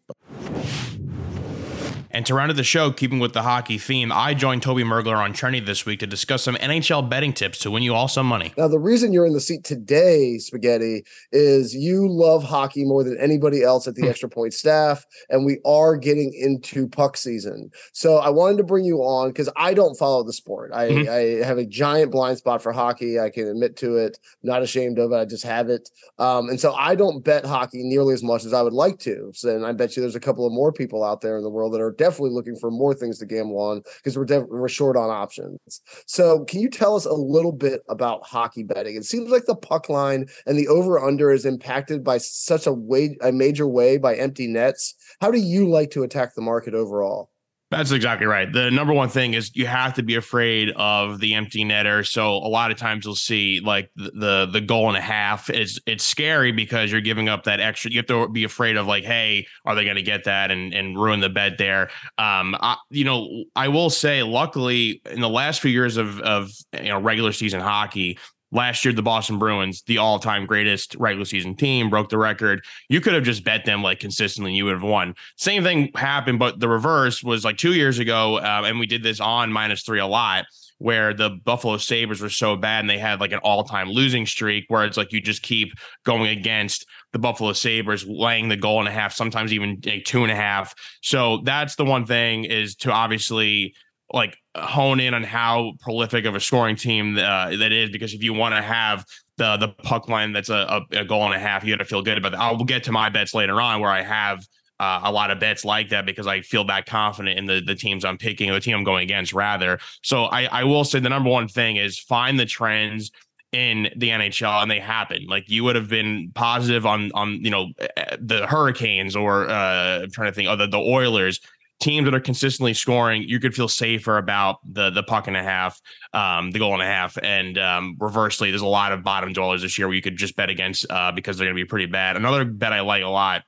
And 2.15 2.27
to 2.27 2.35
round 2.35 2.51
out 2.51 2.57
the 2.57 2.63
show, 2.65 2.91
keeping 2.91 3.21
with 3.21 3.33
the 3.33 3.41
hockey 3.43 3.79
theme, 3.79 4.13
I 4.13 4.35
joined 4.35 4.63
Toby 4.63 4.85
Mergler 4.85 5.17
on 5.17 5.33
Trendy 5.33 5.65
this 5.65 5.87
week 5.87 6.01
to 6.01 6.07
discuss 6.07 6.43
some 6.43 6.57
NHL 6.57 7.09
betting 7.09 7.33
tips 7.33 7.59
to 7.61 7.71
win 7.71 7.83
you 7.83 7.95
all 7.95 8.07
some 8.07 8.27
money. 8.27 8.53
Now, 8.59 8.69
the 8.69 8.79
reason 8.79 9.15
you're 9.15 9.25
in 9.25 9.33
the 9.33 9.41
seat 9.41 9.65
today, 9.65 10.37
Spaghetti, 10.37 11.05
is 11.33 11.75
you 11.75 12.07
love 12.07 12.45
hockey 12.45 12.85
more 12.85 13.03
than 13.03 13.17
anybody 13.19 13.63
else 13.63 13.89
at 13.89 13.95
the 13.95 14.07
Extra 14.09 14.29
Point 14.29 14.53
staff, 14.53 15.07
and 15.31 15.47
we 15.47 15.59
are 15.65 15.97
getting 15.97 16.35
into 16.35 16.87
puck 16.87 17.17
season. 17.17 17.71
So 17.95 18.19
I 18.19 18.29
wanted 18.29 18.59
to 18.59 18.65
bring 18.65 18.85
you 18.85 18.99
on 18.99 19.31
because 19.31 19.49
I 19.57 19.73
don't 19.73 19.97
follow 19.97 20.23
the 20.23 20.35
sport. 20.35 20.71
I, 20.75 20.89
Mhm. 20.91 21.09
I 21.43 21.47
have 21.47 21.57
a 21.57 21.65
giant 21.65 22.13
blind 22.13 22.37
spot 22.37 22.63
for 22.63 22.73
hockey. 22.73 23.19
I 23.19 23.31
can 23.31 23.49
admit 23.49 23.77
to 23.79 23.97
it. 23.97 24.19
not 24.45 24.61
ashamed 24.63 24.99
of 24.99 25.13
it. 25.13 25.17
I 25.17 25.25
just 25.25 25.45
have 25.45 25.69
it. 25.71 25.89
Um, 26.19 26.49
and 26.49 26.61
so 26.61 26.75
I 26.75 26.95
don't 26.97 27.25
bet 27.25 27.47
hockey 27.47 27.83
nearly 27.85 28.13
as 28.13 28.23
much 28.25 28.45
as 28.45 28.53
I 28.53 28.61
would 28.61 28.73
like 28.73 28.99
to. 29.01 29.31
So, 29.35 29.55
and 29.55 29.65
I 29.65 29.73
bet 29.73 29.97
you 29.97 30.01
there's 30.03 30.17
a 30.17 30.21
couple 30.21 30.45
of 30.45 30.53
more 30.53 30.73
people 30.73 31.05
out 31.05 31.21
there 31.21 31.37
in 31.37 31.43
the 31.45 31.49
world 31.51 31.73
that 31.75 31.81
are 31.81 31.93
definitely 32.03 32.31
looking 32.31 32.57
for 32.57 32.71
more 32.71 32.95
things 32.95 33.19
to 33.19 33.27
gamble 33.27 33.59
on 33.59 33.83
because 33.97 34.17
we're 34.17 34.25
def- 34.25 34.49
we're 34.49 34.69
short 34.69 34.97
on 34.97 35.11
options. 35.11 35.59
So, 36.07 36.45
can 36.45 36.61
you 36.61 36.69
tell 36.69 36.97
us 36.97 37.05
a 37.05 37.13
little 37.13 37.53
bit 37.53 37.83
about 37.89 38.27
hockey 38.27 38.63
betting? 38.63 38.97
It 38.97 39.05
seems 39.05 39.31
like 39.31 39.47
the 39.47 39.57
puck 39.57 39.89
line 39.89 40.27
and 40.47 40.59
the 40.59 40.69
over 40.69 40.99
under 40.99 41.31
is 41.31 41.47
impacted 41.47 42.05
by 42.05 42.19
such 42.19 42.67
a 42.67 42.73
way 42.73 43.17
a 43.21 43.33
major 43.33 43.67
way 43.67 43.99
by 43.99 44.15
empty 44.17 44.47
nets. 44.47 44.95
How 45.21 45.31
do 45.31 45.39
you 45.39 45.69
like 45.69 45.91
to 45.93 46.03
attack 46.03 46.35
the 46.35 46.43
market 46.43 46.75
overall? 46.75 47.32
That's 47.73 47.91
exactly 47.91 48.27
right. 48.27 48.53
The 48.53 48.71
number 48.71 48.93
one 48.93 49.09
thing 49.09 49.33
is 49.33 49.51
you 49.55 49.67
have 49.67 49.95
to 49.95 50.03
be 50.03 50.17
afraid 50.17 50.73
of 50.77 51.21
the 51.21 51.33
empty 51.33 51.65
netter. 51.65 52.07
So 52.07 52.35
a 52.35 52.47
lot 52.47 52.71
of 52.71 52.77
times 52.77 53.07
you'll 53.07 53.15
see 53.15 53.61
like 53.61 53.91
the 53.97 54.47
the, 54.53 54.61
goal 54.61 54.89
and 54.89 54.97
a 54.97 55.01
half 55.01 55.49
is 55.49 55.81
it's 55.87 56.05
scary 56.05 56.53
because 56.53 56.93
you're 56.93 57.01
giving 57.01 57.31
up 57.31 57.45
that 57.45 57.61
extra. 57.61 57.91
You 57.91 57.97
have 57.97 58.07
to 58.07 58.29
be 58.29 58.45
afraid 58.45 58.77
of 58.77 58.87
like, 58.87 59.05
hey, 59.05 59.47
are 59.65 59.75
they 59.75 59.85
going 59.85 59.97
to 59.97 60.03
get 60.03 60.25
that 60.25 60.51
and 60.51 60.75
and 60.75 61.01
ruin 61.01 61.21
the 61.21 61.31
bet 61.31 61.57
there? 61.57 61.89
Um, 62.19 62.55
I, 62.61 62.77
you 62.91 63.05
know, 63.05 63.45
I 63.57 63.69
will 63.69 63.89
say, 63.89 64.23
luckily, 64.23 65.01
in 65.11 65.23
the 65.23 65.31
last 65.31 65.63
few 65.63 65.71
years 65.71 65.97
of 65.97 66.21
of 66.21 66.51
you 66.75 66.91
know 66.91 67.01
regular 67.01 67.33
season 67.33 67.61
hockey, 67.61 68.19
Last 68.53 68.85
year, 68.85 68.93
the 68.93 69.03
Boston 69.03 69.39
Bruins, 69.39 69.83
the 69.83 69.99
all-time 69.99 70.47
greatest 70.47 70.95
regular 70.97 71.25
season 71.25 71.57
team, 71.57 71.91
broke 71.91 72.11
the 72.11 72.19
record. 72.19 72.65
You 72.89 73.01
could 73.01 73.15
have 73.15 73.25
just 73.25 73.45
bet 73.45 73.65
them 73.65 73.83
like 73.83 73.99
consistently, 73.99 74.55
you 74.55 74.67
would 74.67 74.75
have 74.75 74.83
won. 74.83 75.15
Same 75.37 75.65
thing 75.65 75.91
happened, 75.95 76.39
but 76.39 76.61
the 76.61 76.69
reverse 76.69 77.25
was 77.25 77.45
like 77.45 77.57
two 77.57 77.73
years 77.73 77.99
ago, 77.99 78.37
uh, 78.37 78.63
and 78.67 78.79
we 78.79 78.87
did 78.87 79.03
this 79.03 79.21
on 79.21 79.51
minus 79.51 79.83
three 79.83 80.01
a 80.01 80.07
lot 80.07 80.45
where 80.83 81.15
the 81.15 81.31
Buffalo 81.45 81.77
Sabres 81.77 82.21
were 82.21 82.29
so 82.29 82.57
bad 82.57 82.81
and 82.81 82.91
they 82.91 82.99
had 82.99 83.21
like 83.21 83.31
an 83.31 83.39
all-time 83.39 83.89
losing 83.89 84.27
streak 84.27 84.65
where 84.67 84.85
it's 84.85 84.97
like 84.97 85.13
you 85.13 85.21
just 85.21 85.43
keep 85.43 85.73
going 86.05 86.27
against 86.27 86.87
the 87.13 87.21
Buffalo 87.21 87.53
Sabres, 87.53 88.05
laying 88.05 88.49
the 88.49 88.57
goal 88.57 88.81
and 88.81 88.89
a 88.89 88.91
half, 88.93 89.13
sometimes 89.13 89.53
even 89.53 89.81
a 89.85 90.01
two 90.01 90.25
and 90.25 90.33
a 90.33 90.37
half. 90.37 90.75
So 91.01 91.41
that's 91.45 91.77
the 91.77 91.85
one 91.85 92.05
thing 92.05 92.45
is 92.45 92.75
to 92.77 92.91
obviously 92.91 93.77
like 94.13 94.37
hone 94.57 95.01
in 95.01 95.15
on 95.15 95.23
how 95.23 95.73
prolific 95.81 96.25
of 96.25 96.35
a 96.35 96.41
scoring 96.41 96.77
team 96.77 97.17
uh, 97.17 97.57
that 97.57 97.73
is 97.73 97.91
because 97.91 98.13
if 98.13 98.23
you 98.23 98.33
want 98.33 98.55
to 98.55 98.63
have 98.63 99.05
the 99.39 99.57
the 99.57 99.69
puck 99.69 100.09
line 100.09 100.33
that's 100.33 100.51
a, 100.51 100.83
a, 100.93 101.05
goal 101.05 101.25
and 101.25 101.35
a 101.35 101.39
half, 101.39 101.65
you 101.65 101.75
got 101.75 101.83
to 101.83 101.89
feel 101.89 102.03
good 102.03 102.19
about 102.19 102.33
that. 102.33 102.41
I'll 102.41 102.63
get 102.65 102.85
to 102.85 102.93
my 102.93 103.09
bets 103.09 103.35
later 103.35 103.61
on 103.61 103.81
where 103.81 103.91
I 103.91 104.03
have 104.03 104.47
uh, 104.79 105.01
a 105.05 105.13
lot 105.13 105.31
of 105.31 105.39
bets 105.39 105.65
like 105.65 105.89
that 105.91 106.05
because 106.05 106.27
I 106.27 106.41
feel 106.43 106.65
that 106.65 106.87
confident 106.87 107.39
in 107.39 107.47
the 107.47 107.63
the 107.65 107.75
teams 107.75 108.05
I'm 108.05 108.19
picking 108.19 108.51
or 108.51 108.55
the 108.55 108.61
team 108.61 108.77
I'm 108.77 108.85
going 108.85 109.05
against 109.05 109.33
rather. 109.33 109.79
So 110.03 110.25
I, 110.25 110.45
I 110.45 110.65
will 110.65 110.85
say 110.85 111.01
the 111.01 111.09
number 111.09 111.31
one 111.31 111.49
thing 111.49 111.77
is 111.77 111.99
find 111.99 112.39
the 112.39 112.47
trends 112.47 113.11
in 113.53 113.91
the 113.97 114.09
NHL 114.09 114.63
and 114.63 114.71
they 114.71 114.81
happen. 114.81 115.27
Like 115.29 115.49
you 115.49 115.63
would 115.65 115.77
have 115.77 115.89
been 115.89 116.33
positive 116.35 116.85
on 116.85 117.11
on 117.15 117.45
you 117.45 117.51
know 117.51 117.69
eh, 117.79 118.17
the 118.21 118.47
Hurricanes 118.47 119.17
or 119.17 119.49
uh, 119.49 120.03
I'm 120.03 120.11
trying 120.11 120.31
to 120.31 120.35
think 120.35 120.49
other 120.49 120.67
the 120.67 120.79
Oilers 120.79 121.41
teams 121.83 122.05
that 122.07 122.15
are 122.15 122.21
consistently 122.21 122.73
scoring, 122.73 123.25
you 123.25 123.41
could 123.41 123.55
feel 123.55 123.69
safer 123.69 124.17
about 124.17 124.59
the 124.65 124.91
the 124.91 125.03
puck 125.03 125.27
and 125.27 125.37
a 125.37 125.43
half, 125.43 125.81
um, 126.15 126.51
the 126.53 126.59
goal 126.59 126.73
and 126.73 126.83
a 126.83 126.87
half. 126.87 127.19
And 127.23 127.59
um, 127.59 127.97
reversely, 127.99 128.51
there's 128.51 128.63
a 128.63 128.67
lot 128.67 128.93
of 128.93 129.03
bottom 129.03 129.33
dwellers 129.33 129.63
this 129.63 129.77
year 129.79 129.89
where 129.89 129.97
you 129.97 130.03
could 130.03 130.17
just 130.17 130.37
bet 130.37 130.49
against 130.49 130.87
uh, 130.89 131.13
because 131.13 131.37
they're 131.37 131.47
going 131.47 131.57
to 131.57 131.63
be 131.63 131.69
pretty 131.69 131.87
bad. 131.87 132.17
Another 132.17 132.45
bet 132.45 132.73
I 132.73 132.81
like 132.81 133.03
a 133.03 133.09
lot, 133.09 133.43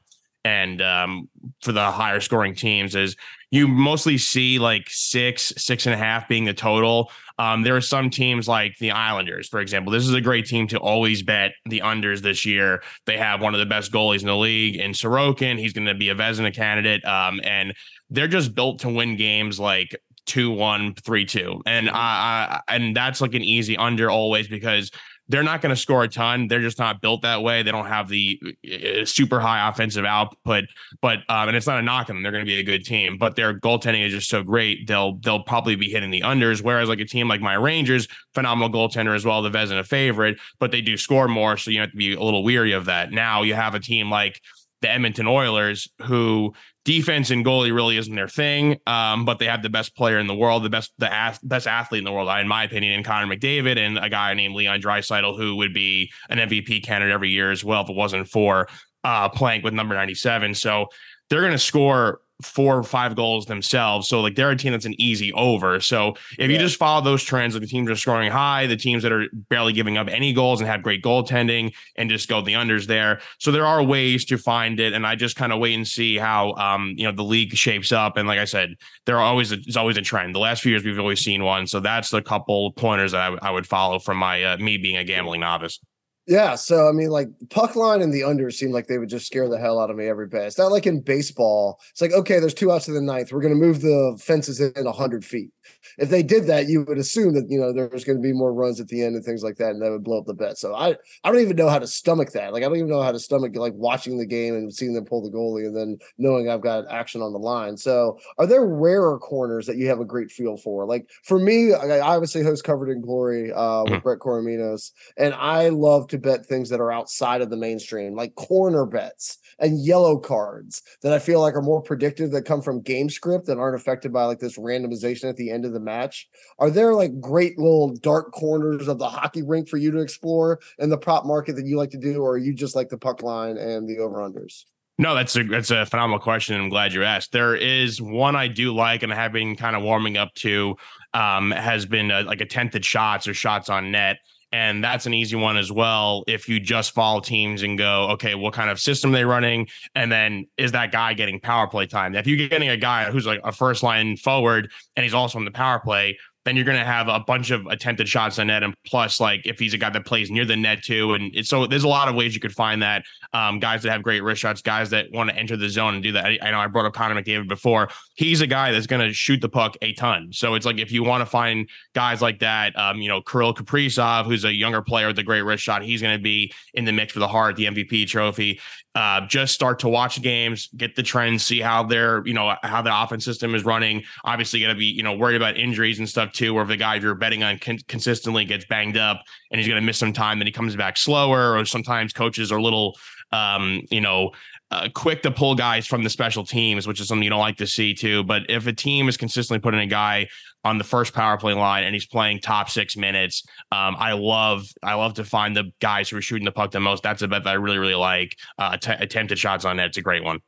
and 0.45 0.82
um, 0.82 1.28
for 1.62 1.72
the 1.72 1.91
higher 1.91 2.20
scoring 2.20 2.55
teams 2.55 2.95
is 2.95 3.16
you 3.51 3.68
mostly 3.68 4.18
see 4.18 4.59
like 4.59 4.89
six, 4.89 5.53
six 5.57 5.87
and 5.87 5.95
a 5.95 5.97
half 5.97 6.28
being 6.28 6.45
the 6.45 6.53
total. 6.53 7.12
Um, 7.39 7.62
there 7.62 7.76
are 7.76 7.80
some 7.80 8.11
teams 8.11 8.49
like 8.49 8.76
the 8.78 8.91
Islanders, 8.91 9.49
for 9.49 9.61
example. 9.61 9.93
This 9.93 10.05
is 10.05 10.14
a 10.14 10.20
great 10.20 10.47
team 10.47 10.66
to 10.68 10.78
always 10.78 11.22
bet 11.22 11.53
the 11.64 11.80
unders 11.80 12.20
this 12.20 12.45
year. 12.45 12.82
They 13.07 13.16
have 13.16 13.41
one 13.41 13.55
of 13.55 13.61
the 13.61 13.66
best 13.66 13.93
goalies 13.93 14.22
in 14.22 14.26
the 14.26 14.37
league 14.37 14.76
in 14.76 14.91
Sorokin. 14.91 15.57
He's 15.59 15.72
going 15.72 15.87
to 15.87 15.95
be 15.95 16.09
a 16.09 16.16
Vezina 16.16 16.53
candidate. 16.53 17.05
Um, 17.05 17.41
and 17.45 17.74
they're 18.11 18.29
just 18.29 18.55
built 18.55 18.81
to 18.81 18.89
win 18.89 19.17
games 19.17 19.59
like 19.59 19.97
two 20.27 20.51
one 20.51 20.95
three 20.95 21.25
two 21.25 21.61
and 21.67 21.91
I, 21.91 22.61
I 22.69 22.75
and 22.75 22.97
that's 22.97 23.21
like 23.21 23.35
an 23.35 23.43
easy 23.43 23.77
under 23.77 24.11
always 24.11 24.49
because 24.49 24.91
they're 25.29 25.43
not 25.43 25.63
going 25.63 25.75
to 25.75 25.81
score 25.81 26.05
a 26.05 26.09
ton. 26.09 26.49
They're 26.49 26.61
just 26.61 26.79
not 26.79 27.01
built 27.01 27.23
that 27.23 27.43
way. 27.43 27.63
They 27.63 27.71
don't 27.71 27.87
have 27.87 28.09
the 28.09 28.39
uh, 28.67 29.05
super 29.07 29.41
high 29.41 29.69
offensive 29.69 30.05
output, 30.05 30.65
but 31.01 31.21
um, 31.29 31.49
and 31.49 31.57
it's 31.57 31.67
not 31.67 31.79
a 31.79 31.83
knock 31.83 32.11
on 32.11 32.17
them. 32.17 32.23
They're 32.23 32.33
going 32.33 32.45
to 32.45 32.49
be 32.49 32.61
a 32.61 32.63
good 32.63 32.85
team, 32.85 33.17
but 33.17 33.35
their 33.35 33.59
goaltending 33.59 34.05
is 34.05 34.13
just 34.13 34.29
so 34.29 34.43
great. 34.43 34.87
They'll 34.87 35.17
they'll 35.17 35.43
probably 35.43 35.77
be 35.77 35.89
hitting 35.89 36.11
the 36.11 36.21
unders. 36.21 36.63
Whereas 36.63 36.89
like 36.89 37.01
a 37.01 37.07
team 37.07 37.27
like 37.27 37.41
my 37.41 37.55
Rangers, 37.55 38.07
phenomenal 38.35 38.71
goaltender 38.71 39.15
as 39.15 39.25
well, 39.25 39.41
the 39.41 39.51
Vezina 39.51 39.87
favorite, 39.87 40.39
but 40.59 40.71
they 40.71 40.83
do 40.83 40.97
score 40.97 41.27
more, 41.27 41.57
so 41.57 41.71
you 41.71 41.81
have 41.81 41.91
to 41.91 41.97
be 41.97 42.15
a 42.15 42.21
little 42.21 42.45
weary 42.45 42.73
of 42.73 42.85
that. 42.87 43.11
Now 43.11 43.43
you 43.43 43.55
have 43.55 43.75
a 43.75 43.81
team 43.81 44.11
like 44.11 44.41
the 44.85 44.91
Edmonton 44.91 45.26
Oilers, 45.26 45.89
who 46.03 46.53
defense 46.85 47.30
and 47.30 47.43
goalie 47.43 47.74
really 47.74 47.97
isn't 47.97 48.14
their 48.14 48.28
thing, 48.28 48.78
um, 48.87 49.24
but 49.24 49.39
they 49.39 49.47
have 49.47 49.62
the 49.62 49.70
best 49.70 49.97
player 49.97 50.18
in 50.18 50.26
the 50.26 50.35
world, 50.35 50.62
the 50.62 50.68
best 50.68 50.93
the 50.99 51.11
ath- 51.11 51.41
best 51.43 51.66
athlete 51.66 52.01
in 52.01 52.05
the 52.05 52.12
world, 52.12 52.28
in 52.39 52.47
my 52.47 52.64
opinion, 52.64 52.93
in 52.93 53.03
Connor 53.03 53.35
McDavid, 53.35 53.78
and 53.78 53.97
a 53.97 54.11
guy 54.11 54.35
named 54.35 54.55
Leon 54.55 54.82
Draisaitl, 54.82 55.39
who 55.39 55.57
would 55.57 55.72
be 55.72 56.12
an 56.28 56.37
MVP 56.37 56.85
candidate 56.85 57.14
every 57.14 57.30
year 57.30 57.51
as 57.51 57.64
well 57.64 57.82
if 57.82 57.89
it 57.89 57.97
wasn't 57.97 58.28
for 58.28 58.68
uh, 59.05 59.30
playing 59.30 59.62
with 59.62 59.72
number 59.72 59.95
97. 59.95 60.53
So 60.53 60.89
they're 61.30 61.41
going 61.41 61.53
to 61.53 61.59
score 61.59 62.20
four 62.43 62.76
or 62.76 62.82
five 62.82 63.14
goals 63.14 63.47
themselves. 63.47 64.09
So 64.09 64.20
like 64.20 64.35
they're 64.35 64.51
a 64.51 64.57
team 64.57 64.72
that's 64.72 64.85
an 64.85 65.01
easy 65.01 65.32
over. 65.32 65.80
So 65.80 66.14
if 66.32 66.39
yeah. 66.39 66.47
you 66.49 66.59
just 66.59 66.76
follow 66.76 67.01
those 67.01 67.22
trends, 67.22 67.55
like 67.55 67.62
the 67.62 67.68
teams 67.68 67.89
are 67.89 67.97
scoring 67.97 68.30
high, 68.30 68.66
the 68.66 68.76
teams 68.76 69.03
that 69.05 69.12
are 69.12 69.26
barely 69.51 69.72
giving 69.72 69.97
up 69.97 70.09
any 70.09 70.32
goals 70.32 70.61
and 70.61 70.68
have 70.68 70.82
great 70.82 71.03
goaltending 71.03 71.72
and 71.97 72.11
just 72.11 72.28
go 72.28 72.41
the 72.41 72.55
unders 72.55 72.87
there. 72.87 73.20
So 73.39 73.53
there 73.53 73.66
are 73.66 73.82
ways 73.82 74.24
to 74.26 74.39
find 74.39 74.80
it. 74.80 74.93
And 74.93 75.07
I 75.07 75.14
just 75.14 75.37
kind 75.37 75.53
of 75.53 75.61
wait 75.61 75.74
and 75.74 75.87
see 75.87 76.16
how 76.18 76.53
um, 76.55 76.95
you 76.97 77.05
know, 77.05 77.12
the 77.12 77.22
league 77.22 77.55
shapes 77.55 77.93
up. 77.93 78.16
And 78.16 78.26
like 78.26 78.41
I 78.41 78.47
said, 78.47 78.74
there 79.07 79.16
are 79.16 79.22
always 79.22 79.53
a, 79.53 79.57
it's 79.57 79.76
always 79.76 79.97
a 79.97 80.03
trend. 80.03 80.35
The 80.35 80.41
last 80.41 80.62
few 80.62 80.70
years 80.70 80.85
we've 80.85 80.99
always 80.99 81.20
seen 81.20 81.45
one. 81.45 81.66
So 81.66 81.80
that's 81.80 82.11
the 82.11 82.20
couple 82.22 82.72
pointers 82.72 83.12
that 83.12 83.20
I, 83.20 83.26
w- 83.26 83.41
I 83.43 83.51
would 83.51 83.66
follow 83.66 83.99
from 83.99 84.18
my 84.18 84.43
uh, 84.43 84.57
me 84.57 84.76
being 84.76 84.97
a 84.97 85.05
gambling 85.05 85.41
novice. 85.41 85.78
Yeah, 86.27 86.55
so 86.55 86.89
I 86.89 86.93
mean, 86.93 87.11
like 87.11 87.29
puck 87.51 87.77
line 87.77 88.01
and 88.01 88.12
the 88.12 88.25
under 88.25 88.51
seem 88.51 88.72
like 88.72 88.87
they 88.87 88.97
would 88.97 89.11
just 89.11 89.27
scare 89.27 89.49
the 89.49 89.59
hell 89.59 89.79
out 89.79 89.91
of 89.91 89.97
me 89.97 90.07
every 90.07 90.27
bet. 90.27 90.47
It's 90.47 90.59
not 90.59 90.72
like 90.72 90.87
in 90.87 91.01
baseball. 91.01 91.81
It's 91.91 92.01
like 92.01 92.12
okay, 92.12 92.39
there's 92.39 92.55
two 92.55 92.72
outs 92.72 92.89
in 92.89 92.95
the 92.95 93.03
ninth. 93.03 93.31
We're 93.31 93.43
going 93.43 93.53
to 93.53 93.61
move 93.61 93.83
the 93.83 94.18
fences 94.22 94.61
in 94.61 94.87
hundred 94.87 95.25
feet 95.25 95.51
if 95.99 96.09
they 96.09 96.22
did 96.22 96.47
that, 96.47 96.68
you 96.68 96.83
would 96.85 96.99
assume 96.99 97.35
that 97.35 97.47
you 97.49 97.59
know 97.59 97.72
there's 97.72 98.05
going 98.05 98.18
to 98.18 98.22
be 98.22 98.33
more 98.33 98.53
runs 98.53 98.81
at 98.81 98.89
the 98.89 99.03
end 99.03 99.14
and 99.14 99.25
things 99.25 99.43
like 99.43 99.57
that, 99.57 99.70
and 99.70 99.83
that 99.83 99.91
would 99.91 100.05
blow 100.05 100.18
up 100.18 100.27
the 100.27 100.35
bet. 100.35 100.59
So 100.59 100.75
I 100.75 100.97
I 101.22 101.31
don't 101.31 101.41
even 101.41 101.57
know 101.57 101.68
how 101.68 101.79
to 101.79 101.87
stomach 101.87 102.33
that. 102.33 102.53
Like 102.53 102.62
I 102.62 102.66
don't 102.66 102.77
even 102.77 102.89
know 102.89 103.03
how 103.03 103.12
to 103.12 103.18
stomach 103.18 103.55
like 103.57 103.75
watching 103.75 104.18
the 104.18 104.27
game 104.27 104.55
and 104.55 104.75
seeing 104.75 104.95
them 104.95 105.05
pull 105.05 105.22
the 105.22 105.37
goalie 105.37 105.66
and 105.66 105.77
then 105.77 105.99
knowing 106.18 106.49
I've 106.49 106.61
got 106.61 106.91
action 106.91 107.22
on 107.22 107.33
the 107.33 107.39
line. 107.39 107.77
So 107.77 108.18
are 108.39 108.47
there 108.47 108.66
rarer 108.66 109.18
corners 109.18 109.66
that 109.66 109.77
you 109.77 109.89
have 109.89 110.01
a 110.01 110.05
great 110.05 110.31
feel 110.31 110.57
for? 110.57 110.87
Like 110.87 111.09
for 111.25 111.39
me, 111.39 111.72
I 111.72 112.01
obviously 112.01 112.43
host 112.43 112.64
covered 112.64 112.91
in 112.91 113.01
glory 113.01 113.53
uh, 113.53 113.85
with 113.85 113.93
mm-hmm. 113.93 114.03
Brett 114.03 114.18
Corominos, 114.18 114.93
and 115.16 115.35
I 115.35 115.68
love 115.68 116.09
to 116.15 116.19
bet 116.19 116.47
things 116.47 116.71
that 116.71 116.81
are 116.81 116.93
outside 116.93 117.41
of 117.41 117.51
the 117.51 117.57
mainstream, 117.57 118.15
like 118.15 118.35
corner 118.37 118.87
bets 118.87 119.39
and 119.59 119.85
yellow 119.85 120.17
cards 120.17 120.83
that 121.03 121.12
I 121.12 121.19
feel 121.19 121.41
like 121.41 121.55
are 121.55 121.62
more 121.62 121.83
predictive 121.83 122.31
that 122.31 122.43
come 122.43 122.62
from 122.62 122.83
game 122.83 123.11
script 123.11 123.47
that 123.47 123.59
aren't 123.59 123.77
affected 123.77 124.12
by 124.12 124.25
like 124.25 124.39
this 124.39 124.57
randomization 124.57 125.29
at 125.29 125.37
the 125.37 125.51
end 125.51 125.65
of 125.65 125.73
the 125.73 125.81
match. 125.81 126.29
Are 126.59 126.71
there 126.71 126.95
like 126.95 127.21
great 127.21 127.59
little 127.59 127.95
dark 127.97 128.33
corners 128.33 128.89
of 128.89 128.99
the 128.99 129.09
hockey 129.09 129.43
rink 129.43 129.69
for 129.69 129.77
you 129.77 129.91
to 129.91 129.99
explore 129.99 130.61
in 130.79 130.89
the 130.89 130.99
prop 130.99 131.27
market 131.27 131.57
that 131.57 131.67
you 131.67 131.77
like 131.77 131.91
to 131.91 131.99
do, 131.99 132.23
or 132.23 132.33
are 132.33 132.39
you 132.39 132.55
just 132.55 132.77
like 132.77 132.89
the 132.89 132.99
puck 132.99 133.23
line 133.23 133.59
and 133.59 133.89
the 133.89 133.99
over 133.99 134.19
unders? 134.19 134.65
No, 134.97 135.17
that's 135.17 135.35
a 135.35 135.43
that's 135.43 135.73
a 135.73 135.87
phenomenal 135.87 136.21
question. 136.21 136.61
I'm 136.61 136.69
glad 136.69 136.93
you 136.93 137.03
asked. 137.03 137.33
There 137.33 137.57
is 137.57 138.01
one 138.01 138.37
I 138.37 138.47
do 138.47 138.73
like, 138.73 139.03
and 139.03 139.12
I 139.12 139.17
have 139.17 139.33
been 139.33 139.57
kind 139.57 139.75
of 139.75 139.83
warming 139.83 140.17
up 140.17 140.33
to. 140.37 140.77
Um, 141.12 141.51
has 141.51 141.85
been 141.85 142.11
a, 142.11 142.23
like 142.23 142.41
attempted 142.41 142.85
shots 142.85 143.27
or 143.27 143.35
shots 143.35 143.69
on 143.69 143.91
net. 143.91 144.19
And 144.55 144.85
that's 144.85 145.05
an 145.05 145.13
easy 145.15 145.35
one 145.35 145.57
as 145.57 145.73
well. 145.73 146.23
If 146.29 146.49
you 146.49 146.61
just 146.61 146.95
follow 146.95 147.19
teams 147.19 147.65
and 147.65 147.77
go, 147.77 148.11
okay, 148.11 148.37
what 148.37 148.55
kind 148.55 148.71
of 148.71 148.79
system 148.79 149.11
they 149.11 149.25
running? 149.25 149.67
And 149.97 150.13
then 150.13 150.47
is 150.57 150.71
that 150.71 150.93
guy 150.93 151.13
getting 151.15 151.41
power 151.41 151.67
play 151.67 151.87
time? 151.89 152.15
If 152.15 152.29
you're 152.29 152.49
getting 152.49 152.69
a 152.69 152.77
guy 152.77 153.11
who's 153.11 153.27
like 153.27 153.41
a 153.43 153.51
first 153.51 153.83
line 153.83 154.17
forward 154.17 154.71
and 154.95 155.03
he's 155.03 155.13
also 155.13 155.41
on 155.41 155.45
the 155.45 155.51
power 155.51 155.81
play, 155.81 156.17
then 156.45 156.55
you're 156.55 156.65
going 156.65 156.79
to 156.79 156.85
have 156.85 157.09
a 157.09 157.19
bunch 157.19 157.51
of 157.51 157.67
attempted 157.67 158.09
shots 158.09 158.39
on 158.39 158.47
net. 158.47 158.63
And 158.63 158.75
plus, 158.87 159.19
like 159.19 159.45
if 159.45 159.59
he's 159.59 159.75
a 159.75 159.79
guy 159.79 159.91
that 159.91 160.07
plays 160.07 160.31
near 160.31 160.45
the 160.45 160.55
net 160.55 160.85
too. 160.85 161.15
And 161.15 161.45
so 161.45 161.67
there's 161.67 161.83
a 161.83 161.89
lot 161.89 162.07
of 162.07 162.15
ways 162.15 162.33
you 162.33 162.41
could 162.41 162.55
find 162.55 162.81
that. 162.81 163.05
Um, 163.35 163.59
guys 163.59 163.82
that 163.82 163.91
have 163.91 164.03
great 164.03 164.22
wrist 164.22 164.41
shots, 164.41 164.62
guys 164.62 164.91
that 164.91 165.11
want 165.12 165.28
to 165.28 165.37
enter 165.37 165.57
the 165.57 165.68
zone 165.68 165.95
and 165.95 166.03
do 166.03 166.12
that. 166.12 166.24
I, 166.24 166.39
I 166.41 166.51
know 166.53 166.61
I 166.61 166.66
brought 166.68 166.87
up 166.87 166.95
Connor 166.95 167.20
McDavid 167.20 167.49
before. 167.49 167.89
He's 168.14 168.41
a 168.41 168.47
guy 168.47 168.70
that's 168.70 168.87
going 168.87 169.07
to 169.07 169.12
shoot 169.12 169.41
the 169.41 169.49
puck 169.49 169.76
a 169.82 169.93
ton. 169.95 170.32
So 170.32 170.55
it's 170.55 170.64
like 170.64 170.78
if 170.78 170.93
you 170.93 171.03
want 171.03 171.20
to 171.22 171.26
find 171.26 171.68
guys 171.95 172.22
like 172.22 172.39
that, 172.39 172.78
um, 172.78 173.03
you 173.03 173.09
know, 173.09 173.20
Kirill 173.20 173.53
Kaprizov, 173.53 174.24
who's 174.24 174.45
a 174.45 174.55
younger 174.55 174.80
player 174.80 175.09
with 175.09 175.18
a 175.18 175.22
great 175.22 175.43
wrist 175.43 175.64
shot, 175.64 175.82
he's 175.82 176.01
going 176.01 176.16
to 176.16 176.22
be 176.22 176.53
in 176.74 176.85
the 176.85 176.93
mix 176.93 177.12
for 177.12 177.18
the 177.18 177.28
Hart, 177.28 177.57
the 177.57 177.64
MVP 177.64 178.07
trophy 178.07 178.61
uh, 178.95 179.26
just 179.26 179.53
start 179.55 179.80
to 179.80 179.89
watch 179.89 180.22
games, 180.22 180.68
get 180.76 180.95
the 180.95 181.03
trends, 181.03 181.45
see 181.45 181.61
how 181.61 181.82
their, 181.82 182.24
you 182.26 182.32
know, 182.35 182.55
how 182.62 182.80
the 182.80 183.03
offense 183.03 183.24
system 183.24 183.55
is 183.55 183.64
running. 183.64 184.05
Obviously, 184.24 184.61
going 184.61 184.72
to 184.72 184.78
be, 184.78 184.87
you 184.87 185.03
know, 185.03 185.14
worried 185.14 185.35
about 185.35 185.57
injuries 185.57 185.99
and 185.99 186.09
stuff 186.09 186.32
too. 186.32 186.55
where 186.55 186.62
if 186.62 186.68
the 186.68 186.76
guy 186.76 186.95
you're 186.97 187.14
betting 187.14 187.43
on 187.43 187.59
con- 187.59 187.80
consistently 187.89 188.45
gets 188.45 188.64
banged 188.66 188.97
up 188.97 189.20
and 189.51 189.59
he's 189.59 189.66
going 189.66 189.80
to 189.80 189.85
miss 189.85 189.99
some 189.99 190.12
time, 190.12 190.39
then 190.39 190.47
he 190.47 190.53
comes 190.53 190.76
back 190.76 190.97
slower. 190.97 191.59
Or 191.59 191.64
sometimes 191.64 192.12
coaches 192.12 192.53
are 192.53 192.59
a 192.59 192.62
little, 192.62 192.97
um, 193.35 193.82
you 193.91 194.01
know, 194.01 194.30
uh, 194.70 194.89
quick 194.95 195.22
to 195.22 195.30
pull 195.30 195.55
guys 195.57 195.87
from 195.87 196.05
the 196.05 196.11
special 196.11 196.45
teams, 196.45 196.87
which 196.87 197.01
is 197.01 197.09
something 197.09 197.24
you 197.24 197.30
don't 197.30 197.41
like 197.41 197.57
to 197.57 197.66
see 197.66 197.93
too. 197.93 198.22
But 198.22 198.43
if 198.49 198.66
a 198.66 198.72
team 198.72 199.09
is 199.09 199.16
consistently 199.16 199.59
putting 199.59 199.80
a 199.80 199.87
guy 199.87 200.28
on 200.64 200.78
the 200.78 200.85
first 200.85 201.12
power 201.12 201.37
play 201.37 201.53
line 201.53 201.85
and 201.85 201.95
he's 201.95 202.07
playing 202.07 202.41
top 202.41 202.70
six 202.70 202.97
minutes, 202.97 203.45
um, 203.72 203.97
I 203.99 204.12
love 204.12 204.66
I 204.82 204.95
love 204.95 205.14
to 205.14 205.24
find 205.24 205.57
the 205.57 205.72
guys 205.80 206.09
who 206.09 206.16
are 206.16 206.22
shooting 206.22 206.45
the 206.45 206.53
puck 206.53 206.70
the 206.70 206.80
most. 206.80 207.03
That's 207.03 207.22
a 207.22 207.28
bet 207.28 207.45
that 207.45 207.51
I 207.51 207.55
really 207.55 207.78
really 207.78 207.95
like. 207.97 208.37
Uh, 208.57 208.70
att- 208.80 209.03
attempted 209.03 209.39
shots 209.39 209.64
on 209.64 209.76
net, 209.76 209.89
it's 209.89 209.99
a 209.99 210.03
great 210.03 210.22
one. 210.22 210.41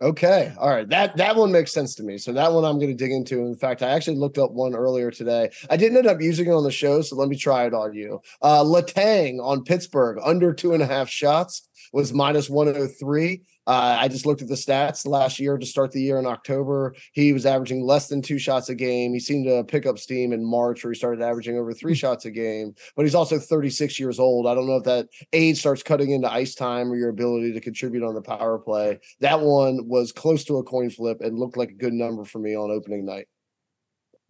Okay. 0.00 0.52
All 0.60 0.70
right. 0.70 0.88
That 0.88 1.16
that 1.16 1.34
one 1.34 1.50
makes 1.50 1.72
sense 1.72 1.96
to 1.96 2.04
me. 2.04 2.18
So 2.18 2.32
that 2.32 2.52
one 2.52 2.64
I'm 2.64 2.78
going 2.78 2.96
to 2.96 3.04
dig 3.04 3.10
into. 3.10 3.40
In 3.40 3.56
fact, 3.56 3.82
I 3.82 3.90
actually 3.90 4.16
looked 4.16 4.38
up 4.38 4.52
one 4.52 4.76
earlier 4.76 5.10
today. 5.10 5.50
I 5.70 5.76
didn't 5.76 5.98
end 5.98 6.06
up 6.06 6.20
using 6.20 6.46
it 6.46 6.52
on 6.52 6.62
the 6.62 6.70
show, 6.70 7.02
so 7.02 7.16
let 7.16 7.28
me 7.28 7.36
try 7.36 7.66
it 7.66 7.74
on 7.74 7.94
you. 7.94 8.20
Uh 8.40 8.62
Letang 8.62 9.42
on 9.42 9.64
Pittsburgh 9.64 10.18
under 10.22 10.54
two 10.54 10.72
and 10.72 10.84
a 10.84 10.86
half 10.86 11.08
shots 11.08 11.67
was 11.92 12.12
minus 12.12 12.50
103. 12.50 13.42
Uh, 13.66 13.96
I 14.00 14.08
just 14.08 14.24
looked 14.24 14.40
at 14.40 14.48
the 14.48 14.54
stats 14.54 15.06
last 15.06 15.38
year 15.38 15.58
to 15.58 15.66
start 15.66 15.92
the 15.92 16.00
year 16.00 16.18
in 16.18 16.26
October. 16.26 16.94
He 17.12 17.32
was 17.32 17.44
averaging 17.44 17.82
less 17.82 18.08
than 18.08 18.22
two 18.22 18.38
shots 18.38 18.68
a 18.70 18.74
game. 18.74 19.12
He 19.12 19.20
seemed 19.20 19.46
to 19.46 19.62
pick 19.64 19.84
up 19.84 19.98
steam 19.98 20.32
in 20.32 20.44
March, 20.44 20.82
where 20.82 20.92
he 20.92 20.98
started 20.98 21.22
averaging 21.22 21.58
over 21.58 21.74
three 21.74 21.94
shots 21.94 22.24
a 22.24 22.30
game. 22.30 22.74
But 22.96 23.04
he's 23.04 23.14
also 23.14 23.38
36 23.38 24.00
years 24.00 24.18
old. 24.18 24.46
I 24.46 24.54
don't 24.54 24.66
know 24.66 24.76
if 24.76 24.84
that 24.84 25.08
age 25.32 25.58
starts 25.58 25.82
cutting 25.82 26.12
into 26.12 26.32
ice 26.32 26.54
time 26.54 26.90
or 26.90 26.96
your 26.96 27.10
ability 27.10 27.52
to 27.52 27.60
contribute 27.60 28.02
on 28.02 28.14
the 28.14 28.22
power 28.22 28.58
play. 28.58 29.00
That 29.20 29.40
one 29.40 29.86
was 29.86 30.12
close 30.12 30.44
to 30.44 30.56
a 30.58 30.64
coin 30.64 30.90
flip 30.90 31.20
and 31.20 31.38
looked 31.38 31.56
like 31.56 31.70
a 31.70 31.74
good 31.74 31.92
number 31.92 32.24
for 32.24 32.38
me 32.38 32.56
on 32.56 32.70
opening 32.70 33.04
night. 33.04 33.28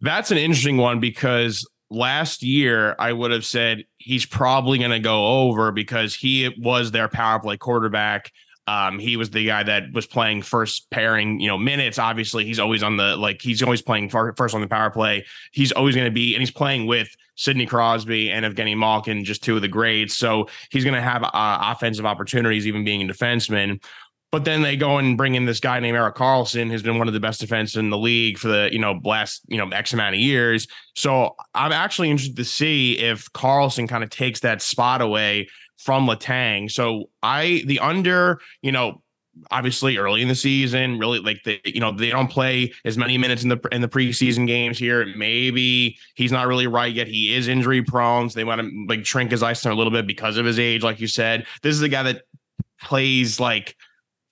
That's 0.01 0.31
an 0.31 0.37
interesting 0.37 0.77
one 0.77 0.99
because 0.99 1.67
last 1.89 2.43
year 2.43 2.95
I 2.99 3.13
would 3.13 3.31
have 3.31 3.45
said 3.45 3.85
he's 3.97 4.25
probably 4.25 4.77
going 4.77 4.91
to 4.91 4.99
go 4.99 5.47
over 5.47 5.71
because 5.71 6.15
he 6.15 6.53
was 6.59 6.91
their 6.91 7.07
power 7.07 7.39
play 7.39 7.57
quarterback. 7.57 8.31
Um, 8.67 8.99
he 8.99 9.17
was 9.17 9.31
the 9.31 9.43
guy 9.47 9.63
that 9.63 9.91
was 9.93 10.05
playing 10.05 10.43
first 10.43 10.91
pairing, 10.91 11.39
you 11.39 11.47
know, 11.47 11.57
minutes. 11.57 11.97
Obviously, 11.97 12.45
he's 12.45 12.59
always 12.59 12.83
on 12.83 12.97
the 12.97 13.15
like 13.15 13.41
he's 13.41 13.63
always 13.63 13.81
playing 13.81 14.09
first 14.09 14.53
on 14.53 14.61
the 14.61 14.67
power 14.67 14.91
play. 14.91 15.25
He's 15.51 15.71
always 15.71 15.95
going 15.95 16.05
to 16.05 16.11
be, 16.11 16.35
and 16.35 16.41
he's 16.41 16.51
playing 16.51 16.85
with 16.85 17.09
Sidney 17.33 17.65
Crosby 17.65 18.29
and 18.29 18.45
Evgeny 18.45 18.77
Malkin, 18.77 19.23
just 19.23 19.43
two 19.43 19.55
of 19.55 19.63
the 19.63 19.67
greats. 19.67 20.15
So 20.15 20.49
he's 20.69 20.83
going 20.83 20.93
to 20.93 21.01
have 21.01 21.23
uh, 21.23 21.29
offensive 21.33 22.05
opportunities, 22.05 22.67
even 22.67 22.83
being 22.83 23.01
a 23.01 23.11
defenseman. 23.11 23.81
But 24.31 24.45
then 24.45 24.61
they 24.61 24.77
go 24.77 24.99
and 24.99 25.17
bring 25.17 25.33
in 25.33 25.45
this 25.45 25.59
guy 25.59 25.79
named 25.79 25.97
Erik 25.97 26.15
Karlsson, 26.15 26.69
who's 26.69 26.83
been 26.83 26.99
one 26.99 27.07
of 27.07 27.15
the 27.15 27.19
best 27.19 27.39
defense 27.39 27.75
in 27.75 27.89
the 27.89 27.97
league 27.97 28.37
for 28.37 28.47
the 28.47 28.69
you 28.71 28.79
know 28.79 28.99
last 29.03 29.41
you 29.47 29.57
know 29.57 29.67
X 29.69 29.93
amount 29.93 30.15
of 30.15 30.21
years. 30.21 30.67
So 30.95 31.35
I'm 31.55 31.71
actually 31.71 32.11
interested 32.11 32.35
to 32.37 32.45
see 32.45 32.97
if 32.99 33.31
Carlson 33.33 33.87
kind 33.87 34.03
of 34.03 34.09
takes 34.09 34.41
that 34.41 34.61
spot 34.61 35.01
away 35.01 35.47
from 35.77 36.05
Letang. 36.05 36.69
So 36.69 37.09
I 37.23 37.63
the 37.65 37.79
under 37.79 38.39
you 38.61 38.71
know 38.71 39.01
obviously 39.51 39.97
early 39.97 40.21
in 40.21 40.27
the 40.27 40.35
season 40.35 40.99
really 40.99 41.19
like 41.19 41.41
the 41.43 41.59
you 41.63 41.79
know 41.79 41.91
they 41.91 42.09
don't 42.09 42.29
play 42.29 42.73
as 42.85 42.97
many 42.97 43.17
minutes 43.17 43.43
in 43.43 43.49
the 43.49 43.59
in 43.71 43.81
the 43.81 43.87
preseason 43.87 44.45
games 44.45 44.77
here 44.77 45.05
maybe 45.15 45.97
he's 46.15 46.31
not 46.31 46.47
really 46.47 46.67
right 46.67 46.93
yet 46.93 47.07
he 47.07 47.33
is 47.33 47.47
injury 47.47 47.81
prone 47.81 48.29
so 48.29 48.35
they 48.35 48.43
want 48.43 48.59
to 48.59 48.85
like 48.89 49.05
shrink 49.05 49.31
his 49.31 49.43
ice 49.43 49.61
time 49.61 49.71
a 49.71 49.75
little 49.75 49.91
bit 49.91 50.05
because 50.05 50.37
of 50.37 50.45
his 50.45 50.59
age 50.59 50.83
like 50.83 50.99
you 50.99 51.07
said 51.07 51.45
this 51.61 51.75
is 51.75 51.81
a 51.81 51.89
guy 51.89 52.03
that 52.03 52.23
plays 52.81 53.39
like 53.39 53.75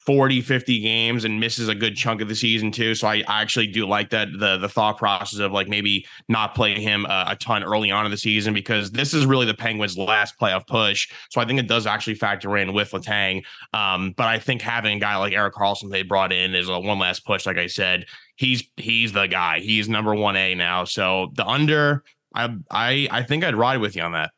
40 0.08 0.40
50 0.40 0.80
games 0.80 1.26
and 1.26 1.38
misses 1.38 1.68
a 1.68 1.76
good 1.76 1.98
chunk 1.98 2.22
of 2.22 2.30
the 2.30 2.36
season 2.36 2.72
too. 2.72 2.96
So 2.96 3.10
i, 3.10 3.16
I 3.28 3.42
actually 3.42 3.68
do 3.68 3.86
like 3.86 4.10
that 4.12 4.30
the 4.40 4.56
the 4.56 4.70
thought 4.70 4.98
process 4.98 5.40
of 5.40 5.52
like 5.52 5.68
maybe 5.68 6.08
not 6.30 6.56
playing 6.56 6.82
him 6.82 7.06
a, 7.06 7.26
a, 7.32 7.36
ton 7.36 7.62
early 7.62 7.92
on 7.92 8.06
in 8.06 8.12
the 8.12 8.18
season 8.18 8.54
because 8.54 8.90
this 8.92 9.14
is 9.14 9.26
really 9.26 9.46
the 9.46 9.54
penguins 9.54 9.98
last 9.98 10.40
playoff 10.40 10.66
push. 10.66 11.10
So 11.30 11.42
i 11.42 11.46
think 11.46 11.60
it 11.60 11.68
does 11.68 11.86
actually 11.86 12.16
factor 12.16 12.56
in 12.56 12.72
with 12.72 12.92
Letang 12.92 13.44
um, 13.74 14.14
but 14.16 14.28
i 14.28 14.40
think 14.40 14.62
having 14.62 14.96
a 14.96 15.00
guy 15.02 15.18
like 15.18 15.34
Erik 15.34 15.54
Karlsson 15.54 15.92
they 15.92 16.04
brought 16.04 16.32
in 16.32 16.56
is 16.56 16.70
a 16.70 16.80
one 16.80 17.00
last 17.00 17.26
push 17.26 17.46
like 17.46 17.58
i 17.58 17.68
said. 17.68 18.06
He's 18.38 18.64
he's 18.78 19.12
the 19.12 19.26
guy. 19.26 19.60
He's 19.60 19.90
number 19.90 20.16
one 20.16 20.38
a 20.38 20.56
now. 20.56 20.86
So 20.86 21.32
the 21.36 21.46
under 21.46 22.06
i 22.34 22.56
i 22.72 23.08
i 23.12 23.24
think 23.24 23.44
i'd 23.44 23.56
ride 23.56 23.80
with 23.80 23.96
you 23.96 24.04
on 24.04 24.14
that 24.14 24.32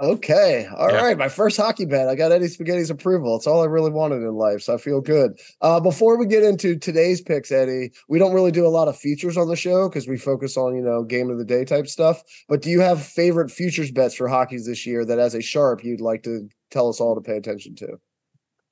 Okay. 0.00 0.66
all 0.76 0.90
Yeah. 0.90 1.02
right. 1.04 1.18
My 1.18 1.28
first 1.28 1.56
hockey 1.56 1.84
bet. 1.84 2.08
I 2.08 2.14
got 2.14 2.32
Eddie 2.32 2.48
Spaghetti's 2.48 2.90
approval. 2.90 3.36
It's 3.36 3.46
all 3.46 3.62
I 3.62 3.66
really 3.66 3.90
wanted 3.90 4.16
in 4.22 4.34
life. 4.34 4.62
So 4.62 4.74
I 4.74 4.78
feel 4.78 5.00
good. 5.00 5.38
Uh, 5.60 5.80
before 5.80 6.16
we 6.18 6.26
get 6.26 6.42
into 6.42 6.76
today's 6.76 7.20
picks, 7.20 7.52
Eddie, 7.52 7.92
we 8.08 8.18
don't 8.18 8.32
really 8.32 8.50
do 8.50 8.66
a 8.66 8.68
lot 8.68 8.88
of 8.88 8.96
futures 8.96 9.36
on 9.36 9.48
the 9.48 9.56
show 9.56 9.88
because 9.88 10.08
we 10.08 10.16
focus 10.16 10.56
on, 10.56 10.74
you 10.74 10.82
know, 10.82 11.04
game 11.04 11.30
of 11.30 11.38
the 11.38 11.44
day 11.44 11.64
type 11.64 11.86
stuff. 11.86 12.22
But 12.48 12.62
do 12.62 12.70
you 12.70 12.80
have 12.80 13.02
favorite 13.04 13.50
futures 13.50 13.92
bets 13.92 14.14
for 14.14 14.28
hockeys 14.28 14.66
this 14.66 14.86
year 14.86 15.04
that 15.04 15.18
as 15.18 15.34
a 15.34 15.42
sharp 15.42 15.84
you'd 15.84 16.00
like 16.00 16.22
to 16.24 16.48
tell 16.70 16.88
us 16.88 17.00
all 17.00 17.14
to 17.14 17.20
pay 17.20 17.36
attention 17.36 17.74
to? 17.76 17.98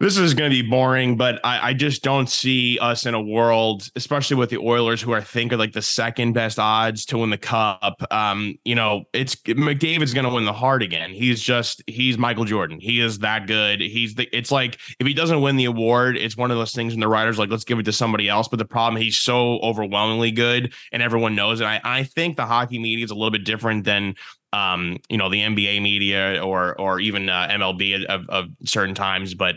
This 0.00 0.16
is 0.16 0.32
going 0.32 0.50
to 0.50 0.62
be 0.62 0.66
boring, 0.66 1.18
but 1.18 1.44
I, 1.44 1.68
I 1.68 1.74
just 1.74 2.02
don't 2.02 2.26
see 2.26 2.78
us 2.78 3.04
in 3.04 3.12
a 3.12 3.20
world, 3.20 3.86
especially 3.96 4.38
with 4.38 4.48
the 4.48 4.56
Oilers, 4.56 5.02
who 5.02 5.12
I 5.12 5.20
think 5.20 5.52
are 5.52 5.58
like 5.58 5.74
the 5.74 5.82
second 5.82 6.32
best 6.32 6.58
odds 6.58 7.04
to 7.06 7.18
win 7.18 7.28
the 7.28 7.36
cup. 7.36 8.02
Um, 8.10 8.54
you 8.64 8.74
know, 8.74 9.04
it's 9.12 9.34
McDavid's 9.36 10.14
going 10.14 10.24
to 10.24 10.32
win 10.32 10.46
the 10.46 10.54
Hart 10.54 10.82
again. 10.82 11.10
He's 11.10 11.42
just 11.42 11.82
he's 11.86 12.16
Michael 12.16 12.46
Jordan. 12.46 12.80
He 12.80 12.98
is 12.98 13.18
that 13.18 13.46
good. 13.46 13.82
He's 13.82 14.14
the. 14.14 14.26
It's 14.32 14.50
like 14.50 14.78
if 14.98 15.06
he 15.06 15.12
doesn't 15.12 15.42
win 15.42 15.56
the 15.56 15.66
award, 15.66 16.16
it's 16.16 16.34
one 16.34 16.50
of 16.50 16.56
those 16.56 16.72
things. 16.72 16.94
And 16.94 17.02
the 17.02 17.08
writers 17.08 17.38
like, 17.38 17.50
let's 17.50 17.64
give 17.64 17.78
it 17.78 17.82
to 17.82 17.92
somebody 17.92 18.26
else. 18.26 18.48
But 18.48 18.58
the 18.58 18.64
problem, 18.64 19.02
he's 19.02 19.18
so 19.18 19.58
overwhelmingly 19.58 20.30
good, 20.30 20.72
and 20.92 21.02
everyone 21.02 21.34
knows 21.34 21.60
it. 21.60 21.66
I, 21.66 21.78
I 21.84 22.04
think 22.04 22.38
the 22.38 22.46
hockey 22.46 22.78
media 22.78 23.04
is 23.04 23.10
a 23.10 23.14
little 23.14 23.30
bit 23.30 23.44
different 23.44 23.84
than 23.84 24.14
um, 24.54 24.96
you 25.10 25.18
know, 25.18 25.28
the 25.28 25.42
NBA 25.42 25.82
media 25.82 26.42
or 26.42 26.80
or 26.80 27.00
even 27.00 27.28
uh, 27.28 27.48
MLB 27.50 28.02
of, 28.06 28.26
of 28.30 28.46
certain 28.64 28.94
times, 28.94 29.34
but 29.34 29.56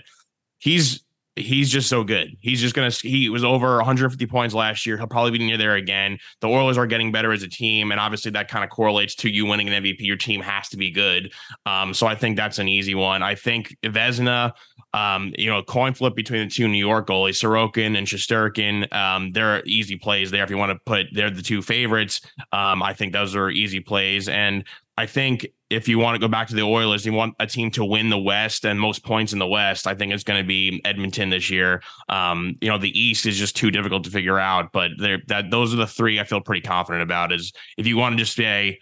he's 0.63 1.03
he's 1.35 1.69
just 1.69 1.89
so 1.89 2.03
good. 2.03 2.37
He's 2.39 2.61
just 2.61 2.73
gonna. 2.73 2.89
He 2.89 3.29
was 3.29 3.43
over 3.43 3.75
150 3.77 4.25
points 4.27 4.55
last 4.55 4.85
year. 4.85 4.97
He'll 4.97 5.07
probably 5.07 5.31
be 5.31 5.39
near 5.39 5.57
there 5.57 5.75
again. 5.75 6.17
The 6.39 6.47
Oilers 6.47 6.77
are 6.77 6.87
getting 6.87 7.11
better 7.11 7.33
as 7.33 7.43
a 7.43 7.49
team, 7.49 7.91
and 7.91 7.99
obviously 7.99 8.31
that 8.31 8.47
kind 8.47 8.63
of 8.63 8.69
correlates 8.69 9.15
to 9.15 9.29
you 9.29 9.45
winning 9.45 9.67
an 9.67 9.83
MVP. 9.83 9.99
Your 9.99 10.15
team 10.15 10.41
has 10.41 10.69
to 10.69 10.77
be 10.77 10.89
good. 10.89 11.33
Um, 11.65 11.93
so 11.93 12.07
I 12.07 12.15
think 12.15 12.37
that's 12.37 12.59
an 12.59 12.67
easy 12.67 12.95
one. 12.95 13.21
I 13.21 13.35
think 13.35 13.75
Vezina. 13.83 14.53
Um, 14.95 15.33
you 15.39 15.49
know, 15.49 15.63
coin 15.63 15.95
flip 15.95 16.13
between 16.13 16.47
the 16.47 16.53
two 16.53 16.67
New 16.67 16.77
York 16.77 17.07
goalies, 17.07 17.41
Sorokin 17.41 17.97
and 17.97 18.05
Shesterkin. 18.05 18.93
Um, 18.93 19.31
they're 19.31 19.65
easy 19.65 19.97
plays 19.97 20.29
there. 20.29 20.43
If 20.43 20.51
you 20.51 20.57
want 20.57 20.71
to 20.71 20.79
put, 20.85 21.07
they're 21.11 21.31
the 21.31 21.41
two 21.41 21.63
favorites. 21.63 22.21
Um, 22.51 22.83
I 22.83 22.93
think 22.93 23.11
those 23.11 23.35
are 23.35 23.49
easy 23.49 23.79
plays, 23.79 24.29
and 24.29 24.63
I 24.95 25.07
think 25.07 25.47
if 25.73 25.87
you 25.87 25.99
want 25.99 26.15
to 26.15 26.19
go 26.19 26.27
back 26.27 26.47
to 26.47 26.55
the 26.55 26.61
Oilers, 26.61 27.05
you 27.05 27.13
want 27.13 27.35
a 27.39 27.47
team 27.47 27.71
to 27.71 27.83
win 27.83 28.09
the 28.09 28.17
West 28.17 28.65
and 28.65 28.79
most 28.79 29.03
points 29.03 29.33
in 29.33 29.39
the 29.39 29.47
West. 29.47 29.87
I 29.87 29.95
think 29.95 30.13
it's 30.13 30.23
going 30.23 30.41
to 30.41 30.47
be 30.47 30.81
Edmonton 30.85 31.29
this 31.29 31.49
year. 31.49 31.81
Um, 32.09 32.55
you 32.61 32.69
know, 32.69 32.77
the 32.77 32.97
East 32.97 33.25
is 33.25 33.37
just 33.37 33.55
too 33.55 33.71
difficult 33.71 34.03
to 34.05 34.09
figure 34.09 34.39
out, 34.39 34.71
but 34.71 34.91
there 34.97 35.21
that 35.27 35.49
those 35.51 35.73
are 35.73 35.77
the 35.77 35.87
three 35.87 36.19
I 36.19 36.23
feel 36.23 36.41
pretty 36.41 36.61
confident 36.61 37.03
about. 37.03 37.31
Is 37.31 37.51
if 37.77 37.87
you 37.87 37.97
want 37.97 38.13
to 38.13 38.23
just 38.23 38.35
say 38.35 38.79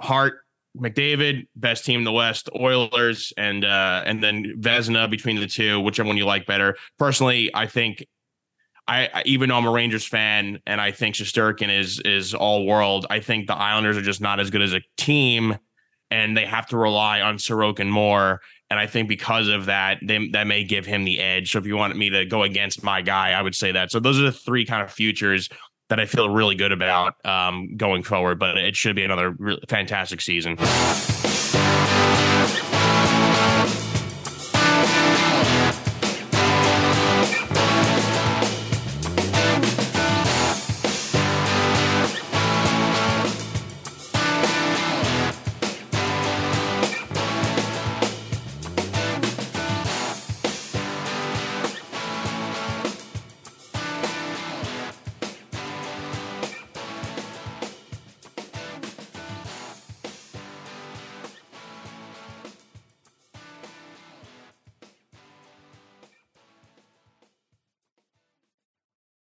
Hart, 0.00 0.40
McDavid, 0.76 1.46
best 1.56 1.84
team 1.84 2.00
in 2.00 2.04
the 2.04 2.12
West, 2.12 2.48
Oilers, 2.58 3.32
and 3.36 3.64
uh, 3.64 4.02
and 4.06 4.22
then 4.22 4.54
Vezina 4.58 5.10
between 5.10 5.40
the 5.40 5.46
two, 5.46 5.80
whichever 5.80 6.06
one 6.06 6.16
you 6.16 6.26
like 6.26 6.46
better. 6.46 6.76
Personally, 6.98 7.50
I 7.54 7.66
think 7.66 8.04
I, 8.90 9.22
even 9.24 9.48
though 9.48 9.56
I'm 9.56 9.66
a 9.66 9.70
Rangers 9.70 10.04
fan 10.04 10.58
and 10.66 10.80
I 10.80 10.90
think 10.90 11.14
Shesterkin 11.14 11.76
is 11.76 12.00
is 12.00 12.34
all 12.34 12.66
world, 12.66 13.06
I 13.08 13.20
think 13.20 13.46
the 13.46 13.54
Islanders 13.54 13.96
are 13.96 14.02
just 14.02 14.20
not 14.20 14.40
as 14.40 14.50
good 14.50 14.62
as 14.62 14.74
a 14.74 14.80
team, 14.96 15.56
and 16.10 16.36
they 16.36 16.46
have 16.46 16.66
to 16.68 16.76
rely 16.76 17.20
on 17.20 17.36
Sorokin 17.36 17.88
more. 17.88 18.40
And 18.68 18.78
I 18.78 18.86
think 18.86 19.08
because 19.08 19.48
of 19.48 19.66
that, 19.66 19.98
they, 20.02 20.28
that 20.28 20.46
may 20.46 20.64
give 20.64 20.86
him 20.86 21.04
the 21.04 21.20
edge. 21.20 21.52
So 21.52 21.58
if 21.58 21.66
you 21.66 21.76
want 21.76 21.96
me 21.96 22.10
to 22.10 22.24
go 22.24 22.42
against 22.42 22.82
my 22.82 23.02
guy, 23.02 23.32
I 23.32 23.42
would 23.42 23.54
say 23.54 23.72
that. 23.72 23.90
So 23.90 24.00
those 24.00 24.18
are 24.18 24.24
the 24.24 24.32
three 24.32 24.64
kind 24.64 24.82
of 24.82 24.92
futures 24.92 25.48
that 25.88 25.98
I 25.98 26.06
feel 26.06 26.30
really 26.30 26.54
good 26.54 26.72
about 26.72 27.14
um, 27.24 27.76
going 27.76 28.02
forward. 28.02 28.38
But 28.38 28.56
it 28.58 28.76
should 28.76 28.96
be 28.96 29.04
another 29.04 29.36
fantastic 29.68 30.20
season. 30.20 30.56